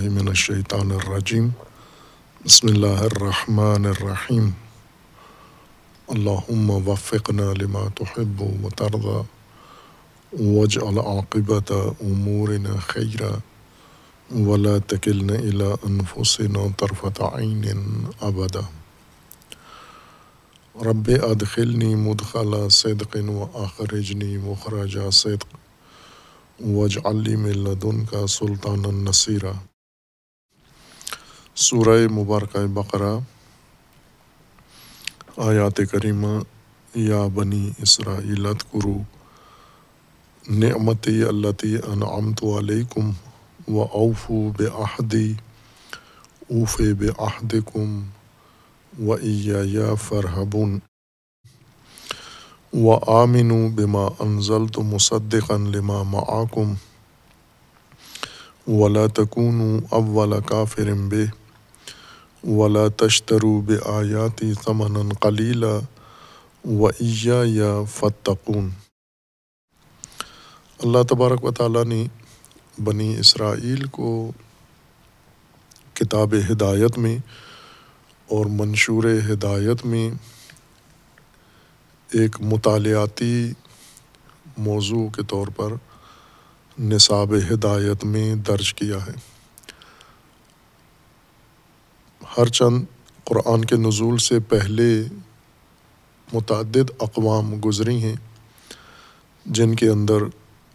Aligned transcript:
من 0.00 0.28
الشیطان 0.28 0.92
الرجیم 0.92 1.48
بسم 2.44 2.66
اللہ 2.66 3.00
الرحمن 3.00 3.86
الرحیم 3.86 4.50
اللہم 6.08 6.70
وفقنا 6.70 7.52
لما 7.52 7.88
تحب 7.94 8.42
و 8.42 8.68
ترضى 8.76 9.20
واجعل 10.56 10.98
عاقبت 10.98 11.72
امورنا 12.00 12.76
خیرا۔ 12.86 13.30
ولا 14.46 14.78
تکلنا 14.86 15.32
الى 15.32 15.72
انفسنا 15.82 16.66
طرفت 16.78 17.22
عین 17.22 17.64
ابدا۔ 18.20 18.60
رب 20.90 21.10
ادخلنی 21.22 21.94
مدخل 21.94 22.68
صدق 22.68 23.16
و 23.28 23.64
اخرجنی 23.64 24.36
مخرج 24.36 24.98
صدق۔ 25.12 25.46
واجعل 26.60 27.16
لی 27.16 27.36
من 27.36 27.58
لدنک 27.58 28.14
سلطانا 28.28 28.90
نصیرا۔ 28.90 29.52
سورہ 31.54 32.06
مبارکہ 32.10 32.66
بقرہ، 32.66 33.12
آیات 35.36 35.80
کریمہ، 35.90 36.28
یا 36.94 37.26
بنی 37.34 37.70
اسرائیلت 37.82 38.62
کرو 38.72 38.96
نعمتی 40.48 41.22
اللتی 41.22 41.76
انعمت 41.76 42.42
علیکم 42.58 43.10
و 43.68 43.82
اوفو 43.82 44.40
بعہدی 44.58 45.32
اوف 46.48 46.80
بعہدکم 46.98 48.02
و 49.06 49.12
اییا 49.12 49.94
فرحبون، 49.94 50.78
و 52.72 52.96
آمنوا 53.16 53.68
بما 53.68 54.06
انزلت 54.20 54.78
مصدقا 54.78 55.56
لما 55.56 56.02
معاکم 56.02 56.74
ولا 58.68 59.06
تکونوا 59.06 59.78
اول 59.90 60.40
کافر 60.40 60.92
به 61.08 61.41
ولا 62.48 62.88
تشترو 62.88 63.60
بآیاتی 63.60 64.52
ثمنا 64.54 65.14
قلیلا 65.20 65.78
و 66.64 66.88
عیا 66.88 67.42
یا 67.44 67.82
فتقون 67.94 68.70
اللہ 70.78 71.02
تبارک 71.02 71.44
و 71.44 71.50
تعالیٰ 71.50 71.84
نے 71.84 72.06
بنی 72.84 73.16
اسرائیل 73.18 73.84
کو 73.84 74.32
کتاب 75.94 76.34
ہدایت 76.50 76.98
میں 76.98 77.18
اور 78.28 78.46
منشور 78.46 79.04
ہدایت 79.32 79.86
میں 79.86 80.10
ایک 82.12 82.40
مطالعاتی 82.40 83.52
موضوع 84.58 85.08
کے 85.08 85.22
طور 85.28 85.46
پر 85.46 85.72
نصاب 86.78 87.34
ہدایت 87.52 88.04
میں 88.04 88.34
درج 88.34 88.74
کیا 88.74 89.06
ہے۔ 89.06 89.31
ہر 92.38 92.46
چند 92.46 92.84
قرآن 93.24 93.64
کے 93.64 93.76
نزول 93.76 94.18
سے 94.18 94.38
پہلے 94.40 95.04
متعدد 96.32 96.90
اقوام 97.00 97.54
گزری 97.64 98.02
ہیں، 98.02 98.14
جن 99.46 99.74
کے 99.74 99.88
اندر 99.88 100.14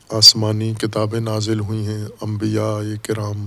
آسمانی 0.10 0.74
کتابیں 0.74 1.20
نازل 1.20 1.60
ہوئی 1.60 1.88
ہیں، 1.88 2.06
انبیاء 2.22 2.80
کرام 3.04 3.46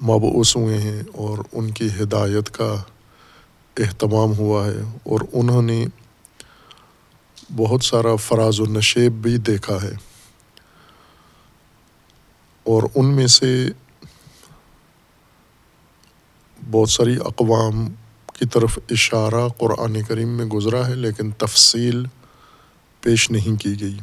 مبعوث 0.00 0.56
ہوئے 0.56 0.78
ہیں 0.78 1.02
اور 1.14 1.38
ان 1.52 1.70
کی 1.70 1.88
ہدایت 2.00 2.50
کا 2.50 2.74
اہتمام 3.76 4.38
ہوا 4.38 4.66
ہے 4.66 4.80
اور 4.80 5.20
انہوں 5.32 5.62
نے 5.62 5.86
بہت 7.56 7.84
سارا 7.84 8.16
فراز 8.16 8.60
و 8.60 8.64
نشیب 8.64 9.12
بھی 9.12 9.36
دیکھا 9.36 9.82
ہے۔ 9.82 9.92
اور 12.64 12.82
ان 12.94 13.06
میں 13.06 13.26
سے 13.26 13.68
بہت 16.70 16.90
ساری 16.90 17.16
اقوام 17.24 17.88
کی 18.34 18.46
طرف 18.46 18.78
اشارہ 18.90 19.48
قرآن 19.58 20.02
کریم 20.02 20.28
میں 20.28 20.46
گزرا 20.46 20.88
ہے، 20.88 20.94
لیکن 20.94 21.30
تفصیل 21.30 22.04
پیش 23.00 23.30
نہیں 23.30 23.56
کی 23.56 23.80
گئی۔ 23.80 23.96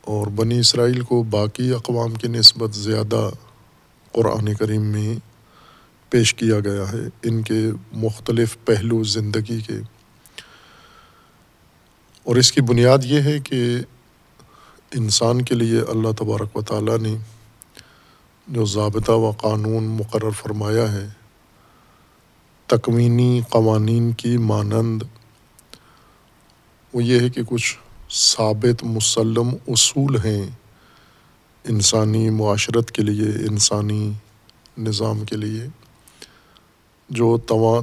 اور 0.00 0.26
بنی 0.26 0.58
اسرائیل 0.58 1.00
کو 1.00 1.22
باقی 1.22 1.72
اقوام 1.72 2.14
کی 2.14 2.28
نسبت 2.28 2.74
زیادہ 2.74 3.30
قرآن 4.12 4.54
کریم 4.54 4.82
میں 4.82 5.16
پیش 6.10 6.34
کیا 6.34 6.60
گیا 6.60 6.92
ہے۔ 6.92 7.08
ان 7.22 7.42
کے 7.42 7.66
مختلف 7.92 8.56
پہلو 8.64 9.04
زندگی 9.04 9.60
کے۔ 9.60 9.76
اور 12.24 12.36
اس 12.36 12.52
کی 12.52 12.60
بنیاد 12.60 12.98
یہ 13.04 13.20
ہے 13.20 13.38
کہ 13.38 13.78
انسان 14.94 15.42
کے 15.42 15.54
لیے 15.54 15.80
اللہ 15.88 16.08
تبارک 16.18 16.56
و 16.56 16.62
تعالیٰ 16.62 16.98
نے 16.98 17.16
جو 18.50 18.64
ضابطہ 18.64 19.12
و 19.12 19.30
قانون 19.30 19.84
مقرر 19.84 20.30
فرمایا 20.30 20.92
ہے، 20.92 21.08
تکوینی 22.66 23.40
قوانین 23.50 24.12
کی 24.12 24.36
مانند۔ 24.36 25.02
وہ 26.92 27.04
یہ 27.04 27.20
ہے 27.20 27.30
کہ 27.30 27.42
کچھ 27.46 27.78
ثابت 28.10 28.84
مسلم 28.84 29.48
اصول 29.68 30.16
ہیں 30.16 30.50
انسانی 31.64 32.30
معاشرت 32.30 32.90
کے 32.90 33.02
لیے، 33.02 33.30
انسانی 33.48 34.12
نظام 34.78 35.24
کے 35.24 35.36
لیے، 35.36 35.66
جو 37.08 37.38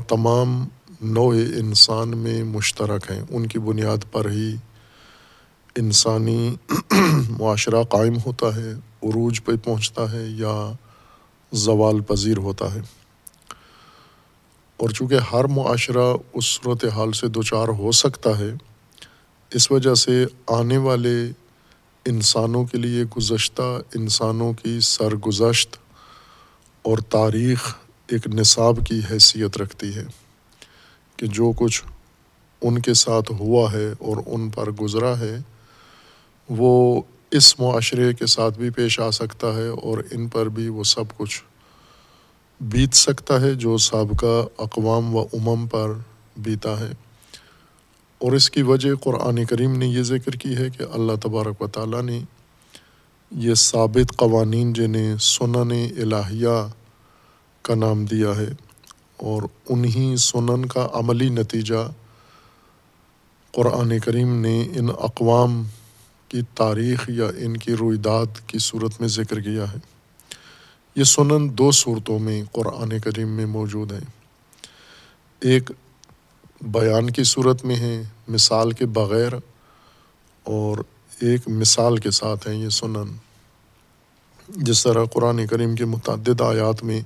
تمام 0.08 0.68
نوع 1.02 1.36
انسان 1.56 2.18
میں 2.18 2.44
مشترک 2.44 3.12
ہیں۔ 3.12 3.22
ان 3.30 3.48
کی 3.48 3.60
بنیاد 3.60 4.12
پر 4.12 4.30
ہی 4.30 4.56
انسانی 5.76 6.56
معاشرہ 7.30 7.84
قائم 7.84 8.16
ہوتا 8.26 8.56
ہے۔ 8.56 8.74
عروج 9.04 9.44
پہ 9.46 9.52
پہنچتا 9.64 10.12
ہے 10.12 10.24
یا 10.28 10.72
زوال 11.52 12.02
پذیر 12.02 12.38
ہوتا 12.38 12.74
ہے۔ 12.74 12.82
اور 14.78 14.90
چونکہ 14.90 15.16
ہر 15.34 15.46
معاشرہ 15.46 16.16
اس 16.34 16.46
صورت 16.46 16.86
حال 16.86 17.12
سے 17.12 17.28
دوچار 17.28 17.68
ہو 17.68 17.92
سکتا 17.92 18.38
ہے، 18.40 18.52
اس 19.52 19.72
وجہ 19.72 19.94
سے 19.94 20.26
آنے 20.48 20.78
والے 20.78 21.32
انسانوں 22.06 22.66
کے 22.66 22.78
لیے 22.78 23.04
گزشتہ 23.18 23.82
انسانوں 23.96 24.54
کی 24.54 24.80
سرگزشت 24.80 25.78
اور 26.82 26.98
تاریخ 26.98 27.76
ایک 28.08 28.28
نصاب 28.28 28.78
کی 28.88 29.02
حیثیت 29.12 29.58
رکھتی 29.58 29.96
ہے 29.96 30.04
کہ 31.18 31.28
جو 31.28 31.52
کچھ 31.56 31.84
ان 32.62 32.82
کے 32.82 32.94
ساتھ 32.94 33.32
ہوا 33.32 33.72
ہے 33.72 33.88
اور 34.00 34.18
ان 34.26 34.50
پر 34.50 34.72
گزرا 34.72 35.20
ہے، 35.20 35.38
وہ 36.50 37.02
اس 37.32 37.60
معاشرے 37.60 38.14
کے 38.14 38.26
ساتھ 38.26 38.60
بھی 38.60 38.70
پیش 38.70 39.00
آ 39.00 39.10
سکتا 39.10 39.48
ہے 39.48 39.68
اور 39.68 39.98
ان 40.12 40.28
پر 40.28 40.46
بھی 40.50 40.70
وہ 40.70 40.84
سب 40.84 41.04
کچھ 41.18 41.44
بیت 42.62 42.96
سکتا 42.96 43.42
ہے 43.42 43.54
جو 43.54 43.78
سابقہ 43.78 44.48
اقوام 44.58 45.16
و 45.16 45.22
امم 45.22 45.68
پر 45.68 45.92
بیتا 46.38 46.80
ہے۔ 46.80 46.92
اور 48.18 48.32
اس 48.32 48.50
کی 48.50 48.62
وجہ 48.62 48.96
قرآن 48.96 49.46
کریم 49.46 49.78
نے 49.78 49.88
یہ 49.88 50.02
ذکر 50.02 50.32
کی 50.32 50.56
ہے 50.58 50.70
کہ 50.70 50.84
اللہ 50.94 51.12
تبارک 51.22 51.62
و 51.62 51.68
تعالیٰ 51.68 52.02
نے 52.02 52.22
یہ 53.32 53.54
ثابت 53.54 54.18
قوانین 54.18 54.74
جنہیں 54.74 55.18
سنن 55.18 55.88
الہیہ 55.98 56.68
کا 57.62 57.76
نام 57.76 58.06
دیا 58.06 58.38
ہے 58.38 58.50
اور 59.18 59.42
انہی 59.70 60.16
سنن 60.18 60.66
کا 60.66 60.88
عملی 60.94 61.30
نتیجہ 61.30 61.92
قرآن 63.52 64.00
کریم 64.00 64.42
نے 64.42 64.68
ان 64.76 64.88
اقوام 65.00 65.64
کی 66.30 66.42
تاریخ 66.56 67.10
یا 67.10 67.28
ان 67.38 67.58
کی 67.58 67.76
رویداد 67.76 68.48
کی 68.48 68.60
صورت 68.60 69.02
میں 69.02 69.08
ذکر 69.08 69.42
کیا 69.42 69.74
ہے۔ 69.74 69.78
یہ 70.96 71.04
سنن 71.04 71.58
دو 71.58 71.72
صورتوں 71.72 72.20
میں 72.20 72.44
قرآن 72.52 73.00
کریم 73.00 73.28
میں 73.28 73.46
موجود 73.46 73.92
ہیں۔ 73.92 74.00
ایک 75.40 75.72
بیان 76.62 77.10
کی 77.10 77.24
صورت 77.24 77.66
میں 77.66 77.76
ہے، 77.76 78.02
مثال 78.28 78.72
کے 78.72 78.86
بغیر، 78.86 79.32
اور 80.44 80.78
ایک 81.22 81.42
مثال 81.48 81.98
کے 81.98 82.12
ساتھ 82.12 82.48
ہیں 82.48 82.56
یہ 82.56 82.70
سنن۔ 82.70 83.16
جس 84.50 84.84
طرح 84.84 85.06
قرآن 85.06 85.48
کریم 85.48 85.76
کے 85.76 85.86
متعدد 85.86 86.42
آیات 86.42 86.84
میں 86.84 87.02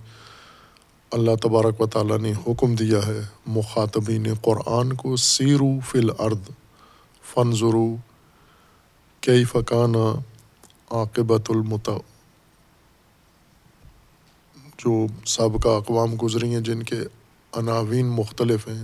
اللہ 1.12 1.36
تبارک 1.42 1.82
و 1.82 1.88
تعالیٰ 1.88 2.20
نے 2.20 2.34
حکم 2.48 2.76
دیا 2.76 3.08
ہے، 3.08 3.22
مخاطبین 3.48 4.28
قرآن 4.42 4.94
کو 4.94 5.16
سیرو 5.16 5.80
فل 5.80 6.10
ارد 6.20 6.50
فن 7.34 7.52
ضرو 7.52 7.96
کئی 9.22 9.44
فقانہ 9.46 10.20
عاقبۃ 10.92 11.50
المت، 11.50 11.90
جو 14.78 15.06
سابقہ 15.26 15.68
اقوام 15.68 16.16
گزری 16.24 16.54
ہیں، 16.54 16.62
جن 16.62 16.84
کے 16.84 17.00
عناوین 17.54 18.06
مختلف 18.06 18.68
ہیں۔ 18.68 18.84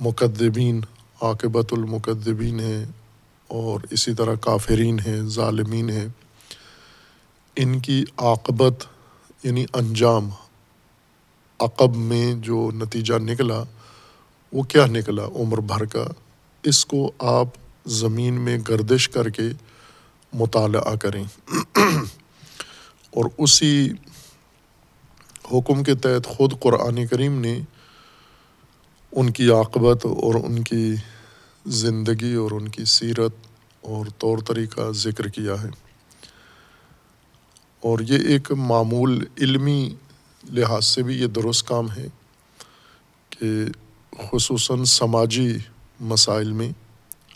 مقدبین 0.00 0.80
عاقبۃ 1.22 1.68
المقدبین 1.70 2.60
ہیں 2.60 2.84
اور 3.48 3.80
اسی 3.90 4.14
طرح 4.14 4.34
کافرین 4.34 4.98
ہیں، 4.98 5.22
ظالمین 5.22 5.90
ہیں۔ 5.90 6.08
ان 7.56 7.80
کی 7.80 8.04
عاقبت 8.16 8.84
یعنی 9.42 9.64
انجام 9.72 10.30
عقب 11.58 11.96
میں 11.96 12.34
جو 12.34 12.70
نتیجہ 12.74 13.14
نکلا، 13.14 13.62
وہ 14.52 14.62
کیا 14.62 14.86
نکلا؟ 14.86 15.24
عمر 15.24 15.58
بھر 15.58 15.84
کا۔ 15.84 16.04
اس 16.62 16.86
کو 16.86 17.12
آپ 17.18 17.48
زمین 17.86 18.34
میں 18.34 18.58
گردش 18.68 19.08
کر 19.08 19.28
کے 19.30 19.42
مطالعہ 20.32 20.96
کریں۔ 20.96 21.24
اور 23.10 23.24
اسی 23.38 23.90
حکم 25.52 25.82
کے 25.82 25.94
تحت 25.94 26.26
خود 26.26 26.60
قرآن 26.60 27.06
کریم 27.06 27.40
نے 27.40 27.60
ان 29.12 29.30
کی 29.30 29.50
عاقبت 29.50 30.04
اور 30.04 30.34
ان 30.34 30.62
کی 30.62 30.94
زندگی 31.66 32.34
اور 32.34 32.50
ان 32.50 32.68
کی 32.68 32.84
سیرت 32.84 33.34
اور 33.80 34.06
طور 34.18 34.38
طریقہ 34.38 34.90
ذکر 34.90 35.28
کیا 35.28 35.62
ہے۔ 35.62 35.68
اور 37.80 37.98
یہ 38.00 38.28
ایک 38.28 38.52
معمول 38.52 39.24
علمی 39.40 39.94
لحاظ 40.48 40.84
سے 40.84 41.02
بھی 41.02 41.20
یہ 41.20 41.26
درست 41.26 41.68
کام 41.68 41.92
ہے 41.92 42.06
کہ 43.30 43.64
خصوصاً 44.30 44.84
سماجی 44.84 45.58
مسائل 46.00 46.52
میں 46.52 46.72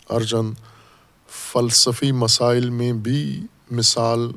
ارجن، 0.09 0.51
فلسفی 1.29 2.11
مسائل 2.11 2.69
میں 2.69 2.91
بھی 2.93 3.23
مثال 3.71 4.31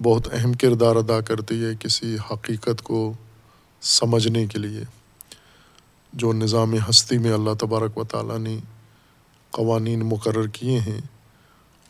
بہت 0.00 0.28
اہم 0.32 0.52
کردار 0.52 0.96
ادا 0.96 1.20
کرتی 1.20 1.64
ہے 1.64 1.72
کسی 1.80 2.16
حقیقت 2.30 2.82
کو 2.82 3.12
سمجھنے 3.82 4.46
کے 4.46 4.58
لیے، 4.58 4.84
جو 6.12 6.32
نظام 6.32 6.74
ہستی 6.88 7.18
میں 7.18 7.32
اللہ 7.32 7.54
تبارک 7.58 7.98
و 7.98 8.04
تعالیٰ 8.04 8.38
نے 8.38 8.58
قوانین 9.52 10.06
مقرر 10.06 10.46
کیے 10.46 10.78
ہیں 10.78 11.00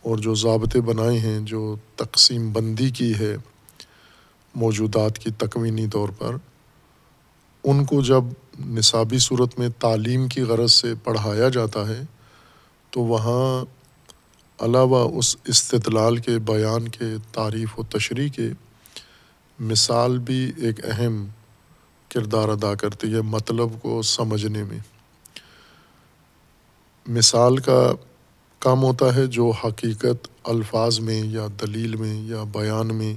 اور 0.05 0.19
جو 0.19 0.35
ضابطے 0.35 0.81
بنائے 0.81 1.19
ہیں، 1.19 1.39
جو 1.41 1.77
تقسیم 1.97 2.53
بندی 2.53 2.91
کی 2.91 3.13
ہے 3.15 3.35
موجودات 4.55 5.19
کی 5.19 5.31
تکوینی 5.31 5.87
طور 5.87 6.09
پر، 6.09 6.37
ان 7.65 7.85
کو 7.85 8.01
جب 8.03 8.25
نصابی 8.67 9.19
صورت 9.19 9.59
میں 9.59 9.69
تعلیم 9.79 10.29
کی 10.29 10.43
غرض 10.43 10.73
سے 10.73 10.95
پڑھایا 11.05 11.49
جاتا 11.49 11.89
ہے 11.89 12.03
تو 12.91 13.01
وہاں 13.01 13.65
علاوہ 14.59 15.19
اس 15.19 15.37
استدلال 15.45 16.17
کے، 16.17 16.39
بیان 16.39 16.89
کے، 16.89 17.05
تعریف 17.33 17.79
و 17.79 17.83
تشریح 17.83 18.29
کے 18.29 18.49
مثال 19.61 20.19
بھی 20.19 20.53
ایک 20.57 20.85
اہم 20.85 21.27
کردار 22.09 22.49
ادا 22.49 22.75
کرتی 22.75 23.15
ہے 23.15 23.21
مطلب 23.21 23.69
کو 23.83 24.03
سمجھنے 24.03 24.65
میں۔ 24.65 24.79
مثال 27.07 27.57
کا 27.57 27.93
کام 28.59 28.83
ہوتا 28.83 29.15
ہے 29.15 29.27
جو 29.27 29.51
حقیقت 29.51 30.29
الفاظ 30.45 31.01
میں 31.01 31.23
یا 31.25 31.47
دلیل 31.61 31.97
میں 31.97 32.23
یا 32.23 32.45
بیان 32.45 32.95
میں 32.95 33.15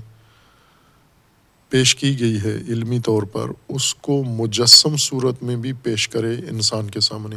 پیش 1.70 1.96
کی 1.96 2.20
گئی 2.20 2.38
ہے 2.44 2.56
علمی 2.56 3.00
طور 3.00 3.24
پر، 3.24 3.50
اس 3.70 3.96
کو 3.96 4.24
مجسم 4.24 4.98
صورت 4.98 5.44
میں 5.44 5.56
بھی 5.56 5.74
پیش 5.74 6.10
کرے 6.10 6.34
انسان 6.50 6.90
کے 6.90 7.00
سامنے۔ 7.00 7.36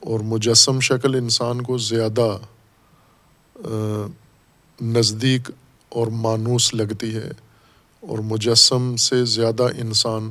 اور 0.00 0.20
مجسم 0.20 0.80
شکل 0.80 1.14
انسان 1.14 1.60
کو 1.62 1.78
زیادہ 1.78 2.38
نزدیک 4.82 5.50
اور 5.88 6.06
مانوس 6.06 6.74
لگتی 6.74 7.14
ہے 7.16 7.30
اور 8.00 8.18
مجسم 8.18 8.96
سے 8.96 9.24
زیادہ 9.24 9.62
انسان 9.62 10.30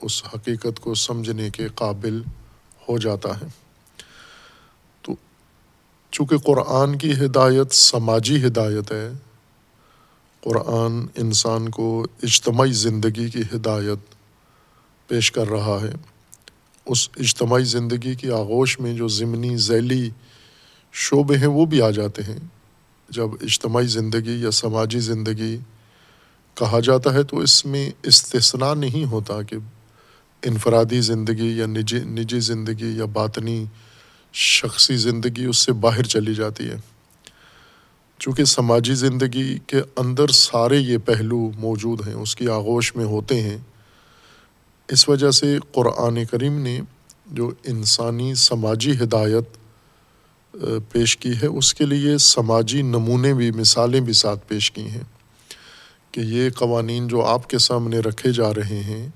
اس 0.00 0.22
حقیقت 0.34 0.80
کو 0.80 0.94
سمجھنے 0.94 1.50
کے 1.50 1.68
قابل 1.68 2.22
ہو 2.88 2.98
جاتا 2.98 3.40
ہے۔ 3.40 3.46
تو 5.02 5.14
چونکہ 6.10 6.38
قرآن 6.38 6.98
کی 6.98 7.12
ہدایت 7.12 7.72
سماجی 7.72 8.46
ہدایت 8.46 8.92
ہے، 8.92 9.12
قرآن 10.40 11.06
انسان 11.14 11.68
کو 11.68 12.06
اجتماعی 12.22 12.72
زندگی 12.72 13.28
کی 13.30 13.42
ہدایت 13.54 14.14
پیش 15.08 15.32
کر 15.32 15.48
رہا 15.48 15.78
ہے۔ 15.82 15.92
اس 16.86 17.08
اجتماعی 17.16 17.64
زندگی 17.64 18.14
کی 18.14 18.30
آغوش 18.30 18.80
میں 18.80 18.94
جو 18.94 19.08
ضمنی 19.08 19.56
ذیلی 19.56 20.10
شعبے 20.92 21.36
ہیں 21.36 21.46
وہ 21.46 21.66
بھی 21.66 21.82
آ 21.82 21.90
جاتے 21.90 22.22
ہیں۔ 22.22 22.38
جب 23.08 23.28
اجتماعی 23.42 23.86
زندگی 23.86 24.42
یا 24.42 24.50
سماجی 24.50 24.98
زندگی 24.98 25.58
کہا 26.54 26.80
جاتا 26.80 27.14
ہے 27.14 27.22
تو 27.22 27.38
اس 27.38 27.66
میں 27.66 27.90
استثنا 28.02 28.74
نہیں 28.74 29.04
ہوتا 29.04 29.42
کہ 29.42 29.56
انفرادی 30.42 31.00
زندگی 31.00 31.58
یا 31.58 31.66
نجی 31.66 31.98
نجی 31.98 32.40
زندگی 32.40 32.96
یا 32.96 33.04
باطنی 33.04 33.64
شخصی 34.32 34.96
زندگی 34.96 35.44
اس 35.44 35.56
سے 35.56 35.72
باہر 35.72 36.02
چلی 36.02 36.34
جاتی 36.34 36.70
ہے۔ 36.70 36.76
چونکہ 38.18 38.44
سماجی 38.44 38.94
زندگی 38.94 39.58
کے 39.66 39.82
اندر 39.96 40.28
سارے 40.28 40.76
یہ 40.76 40.98
پہلو 40.98 41.50
موجود 41.58 42.06
ہیں، 42.06 42.14
اس 42.14 42.36
کی 42.36 42.48
آغوش 42.48 42.96
میں 42.96 43.04
ہوتے 43.04 43.40
ہیں۔ 43.40 43.58
اس 44.92 45.08
وجہ 45.08 45.30
سے 45.30 45.58
قرآن 45.72 46.24
کریم 46.24 46.60
نے 46.60 46.80
جو 47.26 47.50
انسانی 47.64 48.34
سماجی 48.34 48.92
ہدایت 48.92 49.44
پیش 50.92 51.16
کی 51.16 51.32
ہے، 51.42 51.46
اس 51.46 51.74
کے 51.74 51.86
لیے 51.86 52.18
سماجی 52.18 52.82
نمونے 52.82 53.34
بھی، 53.34 53.50
مثالیں 53.50 54.00
بھی 54.00 54.12
ساتھ 54.12 54.48
پیش 54.48 54.72
کی 54.72 54.82
ہیں 54.82 55.04
کہ 56.10 56.20
یہ 56.20 56.50
قوانین 56.50 57.08
جو 57.08 57.24
آپ 57.24 57.48
کے 57.48 57.58
سامنے 57.58 57.98
رکھے 57.98 58.32
جا 58.32 58.54
رہے 58.54 58.80
ہیں، 58.80 59.08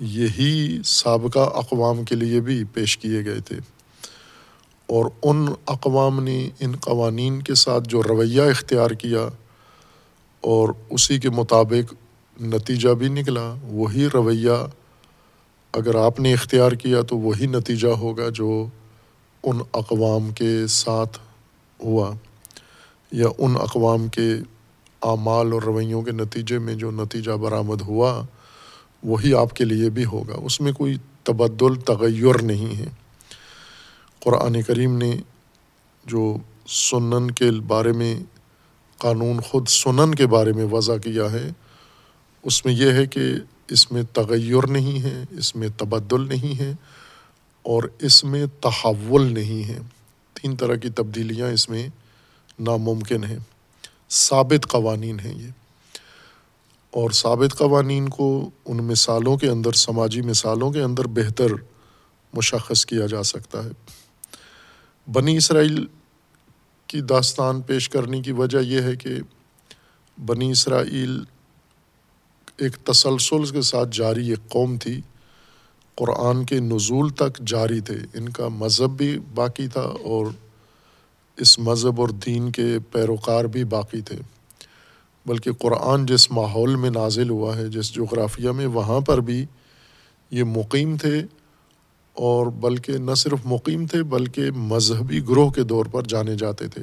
یہی 0.00 0.78
سابقہ 0.84 1.38
اقوام 1.38 2.04
کے 2.04 2.14
لیے 2.14 2.40
بھی 2.40 2.64
پیش 2.64 2.98
کیے 2.98 3.24
گئے 3.24 3.40
تھے۔ 3.40 3.56
اور 4.86 5.04
ان 5.22 5.46
اقوام 5.66 6.22
نے 6.22 6.50
ان 6.60 6.76
قوانین 6.76 7.42
کے 7.42 7.54
ساتھ 7.54 7.88
جو 7.88 8.02
رویہ 8.02 8.42
اختیار 8.42 8.90
کیا 8.90 9.28
اور 10.40 10.68
اسی 10.90 11.18
کے 11.18 11.30
مطابق 11.30 11.94
نتیجہ 12.42 12.88
بھی 12.88 13.08
نکلا، 13.08 13.54
وہی 13.62 14.06
رویہ 14.14 14.66
اگر 15.76 15.94
آپ 15.94 16.20
نے 16.20 16.32
اختیار 16.32 16.72
کیا 16.72 17.02
تو 17.02 17.18
وہی 17.18 17.46
نتیجہ 17.46 17.88
ہوگا 17.88 18.28
جو 18.28 18.66
ان 19.42 19.58
اقوام 19.72 20.30
کے 20.30 20.66
ساتھ 20.66 21.18
ہوا 21.82 22.14
یا 23.12 23.26
ان 23.38 23.56
اقوام 23.60 24.08
کے 24.08 24.34
اعمال 25.02 25.52
اور 25.52 25.62
رویوں 25.62 26.02
کے 26.02 26.10
نتیجے 26.10 26.58
میں 26.58 26.74
جو 26.74 26.90
نتیجہ 26.90 27.30
برآمد 27.30 27.80
ہوا، 27.80 28.22
وہی 29.04 29.34
آپ 29.34 29.56
کے 29.56 29.64
لیے 29.64 29.90
بھی 29.90 30.04
ہوگا۔ 30.04 30.34
اس 30.42 30.60
میں 30.60 30.72
کوئی 30.72 30.96
تبدل، 31.22 31.74
تغیر 31.74 32.42
نہیں 32.42 32.78
ہے۔ 32.78 32.86
قرآن 34.20 34.62
کریم 34.62 34.98
نے 34.98 35.12
جو 36.06 36.36
سنن 36.68 37.30
کے 37.30 37.50
بارے 37.66 37.92
میں، 37.92 38.20
قانون 38.96 39.40
خود 39.40 39.68
سنن 39.68 40.14
کے 40.14 40.26
بارے 40.26 40.52
میں 40.52 40.64
وضع 40.64 40.96
کیا 40.96 41.32
ہے، 41.32 41.48
اس 42.42 42.64
میں 42.64 42.72
یہ 42.72 42.92
ہے 42.92 43.06
کہ 43.06 43.20
اس 43.68 43.92
میں 43.92 44.02
تغیر 44.12 44.66
نہیں 44.66 45.02
ہے، 45.02 45.24
اس 45.30 45.56
میں 45.56 45.68
تبدل 45.76 46.28
نہیں 46.28 46.58
ہے 46.58 46.72
اور 47.62 47.82
اس 48.00 48.24
میں 48.24 48.46
تحول 48.60 49.34
نہیں 49.34 49.68
ہے۔ 49.68 49.78
تین 50.34 50.56
طرح 50.56 50.74
کی 50.74 50.90
تبدیلیاں 50.90 51.48
اس 51.48 51.68
میں 51.68 51.88
ناممکن 52.58 53.24
ہیں۔ 53.24 53.38
ثابت 54.10 54.66
قوانین 54.68 55.20
ہیں 55.20 55.42
یہ۔ 55.42 55.48
اور 56.90 57.10
ثابت 57.10 57.58
قوانین 57.58 58.08
کو 58.08 58.50
ان 58.64 58.76
مثالوں 58.76 59.36
کے 59.36 59.48
اندر، 59.48 59.72
سماجی 59.72 60.20
مثالوں 60.20 60.72
کے 60.72 60.82
اندر 60.82 61.06
بہتر 61.06 61.46
مشخص 62.32 62.86
کیا 62.86 63.06
جا 63.06 63.22
سکتا 63.22 63.64
ہے۔ 63.64 63.70
بنی 65.12 65.36
اسرائیل 65.36 65.86
کی 66.86 67.00
داستان 67.00 67.60
پیش 67.60 67.88
کرنے 67.88 68.22
کی 68.22 68.32
وجہ 68.32 68.58
یہ 68.58 68.80
ہے 68.80 68.96
کہ 68.96 69.10
بنی 70.26 70.50
اسرائیل 70.50 71.24
ایک 72.58 72.76
تسلسل 72.76 73.44
کے 73.44 73.62
ساتھ 73.62 73.88
جاری 73.92 74.28
ایک 74.28 74.48
قوم 74.48 74.76
تھی۔ 74.76 75.00
قرآن 75.94 76.44
کے 76.44 76.60
نزول 76.60 77.08
تک 77.08 77.38
جاری 77.38 77.80
تھے۔ 77.80 77.94
ان 78.14 78.28
کا 78.28 78.48
مذہب 78.48 78.90
بھی 78.90 79.18
باقی 79.34 79.68
تھا 79.68 79.80
اور 79.80 80.26
اس 81.36 81.58
مذہب 81.58 82.00
اور 82.00 82.08
دین 82.08 82.52
کے 82.52 82.78
پیروکار 82.92 83.44
بھی 83.44 83.64
باقی 83.64 84.00
تھے۔ 84.00 84.16
بلکہ 85.26 85.52
قرآن 85.52 86.06
جس 86.06 86.30
ماحول 86.30 86.76
میں 86.76 86.90
نازل 86.90 87.30
ہوا 87.30 87.56
ہے، 87.56 87.68
جس 87.68 87.94
جغرافیہ 87.94 88.50
میں 88.50 88.66
وہاں 88.66 89.00
پر 89.00 89.20
بھی 89.20 89.46
یہ 90.30 90.44
مقیم 90.44 90.96
تھے 90.96 91.22
اور 92.12 92.46
بلکہ 92.46 92.92
نہ 92.92 93.14
صرف 93.14 93.38
مقیم 93.44 93.86
تھے، 93.86 94.02
بلکہ 94.02 94.50
مذہبی 94.50 95.20
گروہ 95.28 95.50
کے 95.50 95.62
دور 95.62 95.86
پر 95.86 96.02
جانے 96.02 96.36
جاتے 96.36 96.68
تھے۔ 96.68 96.82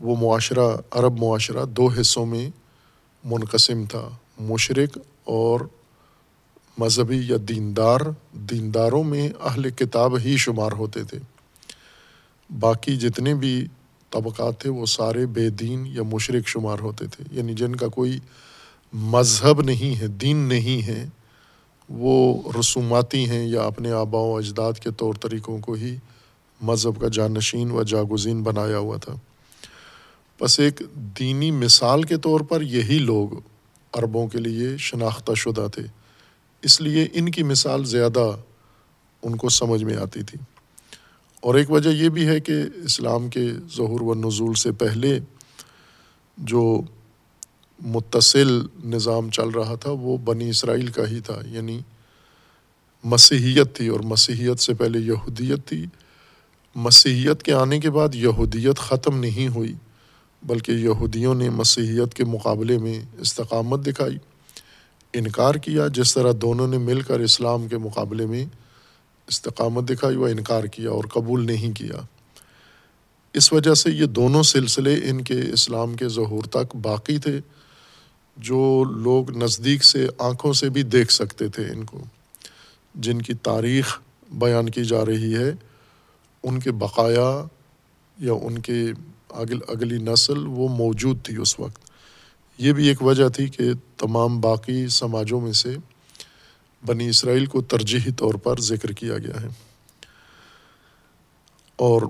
وہ 0.00 0.16
معاشرہ، 0.16 0.76
عرب 0.90 1.18
معاشرہ 1.18 1.64
دو 1.64 1.86
حصوں 1.86 2.26
میں 2.26 2.65
منقسم 3.26 3.84
تھا۔ 3.84 4.08
مشرق 4.40 4.98
اور 5.24 5.60
مذہبی 6.78 7.20
یا 7.24 7.36
دیندار، 7.48 8.00
دینداروں 8.32 9.04
میں 9.04 9.28
اہل 9.44 9.70
کتاب 9.70 10.18
ہی 10.24 10.36
شمار 10.36 10.72
ہوتے 10.72 11.04
تھے۔ 11.04 11.18
باقی 12.60 12.96
جتنے 12.96 13.34
بھی 13.34 13.66
طبقات 14.10 14.60
تھے، 14.60 14.70
وہ 14.70 14.86
سارے 14.86 15.26
بے 15.26 15.48
دین 15.48 15.86
یا 15.86 16.02
مشرق 16.02 16.48
شمار 16.48 16.78
ہوتے 16.78 17.06
تھے۔ 17.06 17.24
یعنی 17.32 17.54
جن 17.54 17.76
کا 17.76 17.88
کوئی 17.88 18.18
مذہب 18.92 19.60
نہیں 19.60 20.00
ہے، 20.00 20.06
دین 20.06 20.36
نہیں 20.36 20.86
ہے، 20.86 21.06
وہ 21.88 22.42
رسوماتی 22.60 23.28
ہیں 23.28 23.46
یا 23.46 23.62
اپنے 23.62 23.92
آبا 23.92 24.18
و 24.18 24.36
اجداد 24.36 24.72
کے 24.72 24.90
طور 24.90 25.14
طریقوں 25.14 25.58
کو 25.58 25.72
ہی 25.72 25.96
مذہب 26.60 27.00
کا 27.00 27.08
جانشین 27.12 27.70
و 27.70 27.82
جاگزین 27.82 28.42
بنایا 28.42 28.78
ہوا 28.78 28.96
تھا۔ 28.96 29.14
بس 30.40 30.60
ایک 30.60 30.82
دینی 30.94 31.50
مثال 31.50 32.02
کے 32.02 32.16
طور 32.16 32.40
پر 32.40 32.62
یہی 32.62 32.98
لوگ 32.98 33.28
عربوں 33.92 34.28
کے 34.28 34.38
لیے 34.38 34.76
شناختہ 34.76 35.32
شدہ 35.34 35.66
تھے۔ 35.72 35.82
اس 36.62 36.80
لیے 36.80 37.08
ان 37.12 37.30
کی 37.30 37.42
مثال 37.42 37.84
زیادہ 37.84 38.36
ان 39.22 39.36
کو 39.36 39.48
سمجھ 39.48 39.84
میں 39.84 39.96
آتی 39.96 40.22
تھی۔ 40.22 40.38
اور 41.40 41.54
ایک 41.54 41.70
وجہ 41.70 41.90
یہ 41.90 42.08
بھی 42.08 42.26
ہے 42.26 42.40
کہ 42.40 42.52
اسلام 42.84 43.28
کے 43.28 43.52
ظہور 43.76 44.00
و 44.00 44.14
نزول 44.14 44.54
سے 44.54 44.72
پہلے 44.72 45.18
جو 46.38 46.80
متصل 47.78 48.60
نظام 48.84 49.30
چل 49.30 49.48
رہا 49.48 49.74
تھا، 49.74 49.90
وہ 49.90 50.16
بنی 50.16 50.48
اسرائیل 50.48 50.86
کا 50.86 51.08
ہی 51.08 51.20
تھا۔ 51.20 51.40
یعنی 51.46 51.80
مسیحیت 53.04 53.76
تھی 53.76 53.88
اور 53.88 54.00
مسیحیت 54.00 54.60
سے 54.60 54.74
پہلے 54.74 54.98
یہودیت 54.98 55.66
تھی۔ 55.66 55.86
مسیحیت 56.74 57.42
کے 57.42 57.52
آنے 57.52 57.80
کے 57.80 57.90
بعد 57.90 58.14
یہودیت 58.14 58.78
ختم 58.78 59.18
نہیں 59.18 59.48
ہوئی۔ 59.48 59.74
بلکہ 60.42 60.72
یہودیوں 60.72 61.34
نے 61.34 61.50
مسیحیت 61.50 62.14
کے 62.14 62.24
مقابلے 62.24 62.78
میں 62.78 63.00
استقامت 63.18 63.86
دکھائی، 63.86 64.18
انکار 65.12 65.54
کیا، 65.54 65.86
جس 65.86 66.14
طرح 66.14 66.32
دونوں 66.42 66.68
نے 66.68 66.78
مل 66.78 67.00
کر 67.00 67.20
اسلام 67.20 67.68
کے 67.68 67.78
مقابلے 67.78 68.26
میں 68.26 68.44
استقامت 69.26 69.88
دکھائی 69.88 70.16
و 70.16 70.24
انکار 70.24 70.64
کیا 70.64 70.90
اور 70.90 71.04
قبول 71.04 71.46
نہیں 71.46 71.72
کیا۔ 71.72 72.00
اس 73.34 73.52
وجہ 73.52 73.74
سے 73.74 73.90
یہ 73.90 74.06
دونوں 74.06 74.42
سلسلے 74.42 74.94
ان 74.94 75.24
کے 75.24 75.40
اسلام 75.52 75.94
کے 75.94 76.08
ظہور 76.08 76.44
تک 76.44 76.76
باقی 76.76 77.18
تھے، 77.18 77.40
جو 78.36 78.84
لوگ 78.84 79.36
نزدیک 79.36 79.84
سے 79.84 80.06
آنکھوں 80.18 80.52
سے 80.52 80.68
بھی 80.68 80.82
دیکھ 80.82 81.12
سکتے 81.12 81.48
تھے 81.48 81.62
ان 81.62 81.84
کو۔ 81.84 82.04
جن 82.94 83.22
کی 83.22 83.34
تاریخ 83.34 84.00
بیان 84.30 84.68
کی 84.68 84.84
جا 84.84 85.04
رہی 85.04 85.34
ہے، 85.34 85.52
ان 86.42 86.60
کے 86.60 86.72
بقایا 86.72 87.44
یا 88.18 88.32
ان 88.32 88.58
کے 88.58 88.86
اگل 89.30 89.58
اگلی 89.68 89.98
نسل 89.98 90.46
وہ 90.46 90.68
موجود 90.68 91.22
تھی 91.22 91.36
اس 91.36 91.60
وقت۔ 91.60 91.90
یہ 92.58 92.72
بھی 92.72 92.88
ایک 92.88 93.02
وجہ 93.02 93.28
تھی 93.28 93.48
کہ 93.48 93.64
تمام 93.96 94.40
باقی 94.40 94.88
سماجوں 94.88 95.40
میں 95.40 95.52
سے 95.52 95.76
بنی 96.86 97.08
اسرائیل 97.08 97.46
کو 97.46 97.62
ترجیحی 97.62 98.10
طور 98.12 98.34
پر 98.34 98.60
ذکر 98.60 98.92
کیا 98.92 99.18
گیا 99.18 99.42
ہے۔ 99.42 99.48
اور 101.76 102.02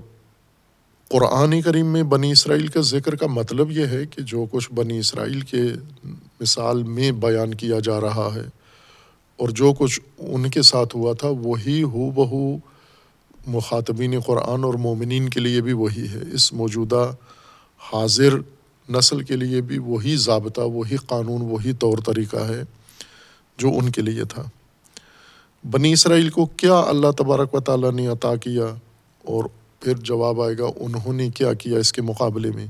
قرآن 1.09 1.61
کریم 1.61 1.85
میں 1.85 2.03
بنی 2.03 2.31
اسرائیل 2.31 2.67
کا 2.67 2.81
ذکر 2.81 3.15
کا 3.15 3.27
مطلب 3.27 3.71
یہ 3.71 3.85
ہے 3.85 4.05
کہ 4.05 4.21
جو 4.21 4.45
کچھ 4.51 4.73
بنی 4.73 4.99
اسرائیل 4.99 5.41
کے 5.41 5.63
مثال 6.39 6.83
میں 6.83 7.11
بیان 7.11 7.53
کیا 7.53 7.79
جا 7.83 8.01
رہا 8.01 8.29
ہے 8.35 8.43
اور 9.37 9.49
جو 9.49 9.73
کچھ 9.79 10.01
ان 10.17 10.49
کے 10.49 10.61
ساتھ 10.61 10.95
ہوا 10.95 11.13
تھا، 11.13 11.27
وہی 11.27 11.83
ہو 11.83 12.11
بہو 12.11 12.57
مخاطبین 13.47 14.19
قرآن 14.19 14.63
اور 14.63 14.73
مومنین 14.73 15.29
کے 15.29 15.39
لیے 15.39 15.61
بھی 15.61 15.73
وہی 15.73 16.07
ہے۔ 16.07 16.19
اس 16.33 16.53
موجودہ 16.53 17.13
حاضر 17.93 18.35
نسل 18.89 19.21
کے 19.21 19.35
لیے 19.35 19.61
بھی 19.61 19.77
وہی 19.77 20.15
ضابطہ، 20.15 20.61
وہی 20.61 20.95
قانون، 20.95 21.41
وہی 21.41 21.73
طور 21.73 21.97
طریقہ 22.05 22.37
ہے 22.37 22.63
جو 23.57 23.69
ان 23.69 23.91
کے 23.91 24.01
لیے 24.01 24.23
تھا۔ 24.23 24.43
بنی 25.71 25.93
اسرائیل 25.93 26.29
کو 26.29 26.45
کیا 26.45 26.79
اللہ 26.79 27.11
تبارک 27.17 27.53
و 27.53 27.59
تعالیٰ 27.59 27.91
نے 27.91 28.07
عطا 28.07 28.35
کیا 28.35 28.65
اور 29.23 29.43
پھر 29.79 29.97
جواب 29.97 30.41
آئے 30.41 30.57
گا، 30.57 30.65
انہوں 30.75 31.13
نے 31.13 31.29
کیا 31.29 31.53
کیا 31.53 31.79
اس 31.79 31.93
کے 31.93 32.01
مقابلے 32.01 32.51
میں؟ 32.51 32.67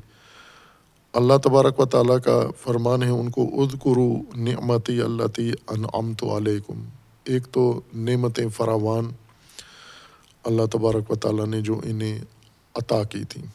اللہ 1.13 1.33
تبارک 1.43 1.79
و 1.79 1.85
تعالیٰ 1.85 2.17
کا 2.25 2.41
فرمان 2.59 3.03
ہے، 3.03 3.09
ان 3.09 3.29
کو 3.29 3.63
اد 3.63 3.75
کرو 3.83 4.13
نعمتی 4.35 5.01
اللہ 5.01 5.27
تی 5.27 5.51
انعمت 5.67 6.23
علیکم۔ 6.23 6.83
ایک 7.23 7.43
تو 7.51 7.81
نعمتیں 7.93 8.47
فراوان 8.49 9.05
اللہ 10.43 10.65
تبارک 10.65 11.11
و 11.11 11.15
تعالیٰ 11.15 11.45
نے 11.45 11.61
جو 11.61 11.81
انہیں 11.83 12.19
عطا 12.75 13.03
کی 13.03 13.23
تھیں 13.23 13.45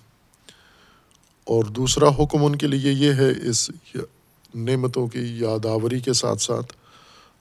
اور 1.44 1.64
دوسرا 1.64 2.08
حکم 2.08 2.44
ان 2.44 2.56
کے 2.56 2.66
لیے 2.66 2.92
یہ 2.92 3.12
ہے 3.12 3.48
اس 3.48 3.70
نعمتوں 4.54 5.06
کی 5.06 5.38
یاداوری 5.38 6.00
کے 6.00 6.12
ساتھ 6.12 6.42
ساتھ 6.42 6.72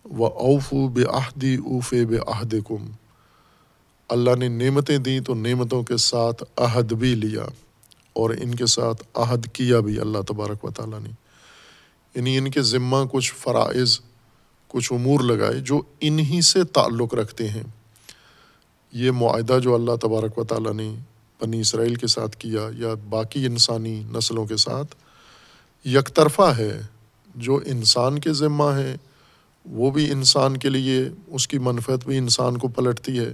و 0.06 0.26
اوف 0.26 0.74
بے 0.74 1.04
عہدی 1.04 1.56
اوف 1.56 1.94
بے 2.08 2.18
عہد 2.28 2.56
کم 2.68 2.92
اللہ 4.10 4.36
نے 4.36 4.48
نعمتیں 4.48 4.98
دیں 4.98 5.20
تو 5.20 5.34
نعمتوں 5.34 5.84
کے 5.84 5.98
ساتھ 5.98 6.44
عہد 6.58 6.94
بھی 6.94 7.16
لیا 7.16 7.44
اور 8.14 8.30
ان 8.30 8.56
کے 8.56 8.66
ساتھ 8.66 9.04
عہد 9.14 9.48
کیا 9.54 9.80
بھی 9.80 10.00
اللہ 10.00 10.18
تبارک 10.28 10.66
و 10.66 10.72
تعالیٰ 10.72 11.00
نے۔ 11.00 11.10
یعنی 12.16 12.38
ان 12.38 12.52
کے 12.52 12.62
ذمہ 12.62 12.98
کچھ 13.12 13.34
فرائض، 13.34 14.00
کچھ 14.68 14.94
امور 14.94 15.20
لگائے 15.20 15.60
جو 15.60 15.82
انہی 16.00 16.42
سے 16.42 16.64
تعلق 16.64 17.14
رکھتے 17.14 17.50
ہیں۔ 17.50 17.64
یہ 18.92 19.12
معاہدہ 19.12 19.60
جو 19.64 19.76
اللہ 19.76 19.96
تبارک 20.02 20.38
و 20.38 20.44
تعالیٰ 20.44 20.74
نے 20.74 20.96
بنی 21.42 21.60
اسرائیل 21.60 21.96
کے 21.96 22.08
ساتھ 22.08 22.38
کیا 22.38 22.70
یا 22.78 22.94
باقی 23.10 23.46
انسانی 23.46 24.04
نسلوں 24.12 24.46
کے 24.46 24.58
ساتھ، 24.58 24.96
یک 25.86 26.16
طرفہ 26.16 26.54
ہے 26.58 26.82
جو 27.36 27.60
انسان 27.66 28.20
کے 28.20 28.34
ذمہ 28.34 28.64
ہے، 28.64 28.96
وہ 29.66 29.92
بھی 29.92 30.12
انسان 30.12 30.58
کے 30.58 30.70
لیے 30.70 31.10
اس 31.28 31.48
کی 31.48 31.58
منفت 31.58 32.06
بھی 32.06 32.18
انسان 32.18 32.58
کو 32.58 32.68
پلٹتی 32.68 33.20
ہے، 33.20 33.34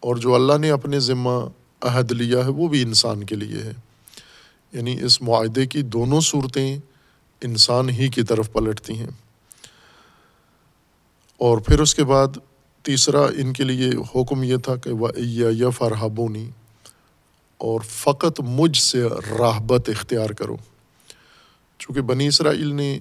اور 0.00 0.16
جو 0.16 0.34
اللہ 0.34 0.58
نے 0.58 0.70
اپنے 0.70 1.00
ذمہ 1.00 1.48
عہد 1.80 2.12
لیا 2.12 2.44
ہے، 2.44 2.50
وہ 2.50 2.68
بھی 2.68 2.82
انسان 2.82 3.24
کے 3.24 3.36
لیے 3.36 3.62
ہے۔ 3.62 3.72
یعنی 4.72 5.00
اس 5.02 5.22
معاہدے 5.22 5.66
کی 5.66 5.82
دونوں 5.82 6.20
صورتیں 6.20 6.78
انسان 7.40 7.90
ہی 7.90 8.08
کی 8.08 8.22
طرف 8.22 8.52
پلٹتی 8.52 8.94
ہیں۔ 8.94 9.10
اور 11.36 11.58
پھر 11.58 11.80
اس 11.80 11.94
کے 11.94 12.04
بعد 12.04 12.38
تیسرا 12.86 13.20
ان 13.20 13.52
کے 13.52 13.64
لیے 13.64 13.90
حکم 14.14 14.42
یہ 14.42 14.56
تھا 14.56 14.76
کہ 14.76 14.90
وہ 14.90 15.08
یا 15.16 15.70
فرحبونی 15.70 16.50
اور 17.58 17.80
فقط 17.80 18.40
مجھ 18.40 18.78
سے 18.78 19.02
راہبت 19.38 19.88
اختیار 19.88 20.30
کرو۔ 20.30 20.56
چونکہ 21.78 22.00
بنی 22.00 22.26
اسرائیل 22.26 22.74
نے 22.74 22.98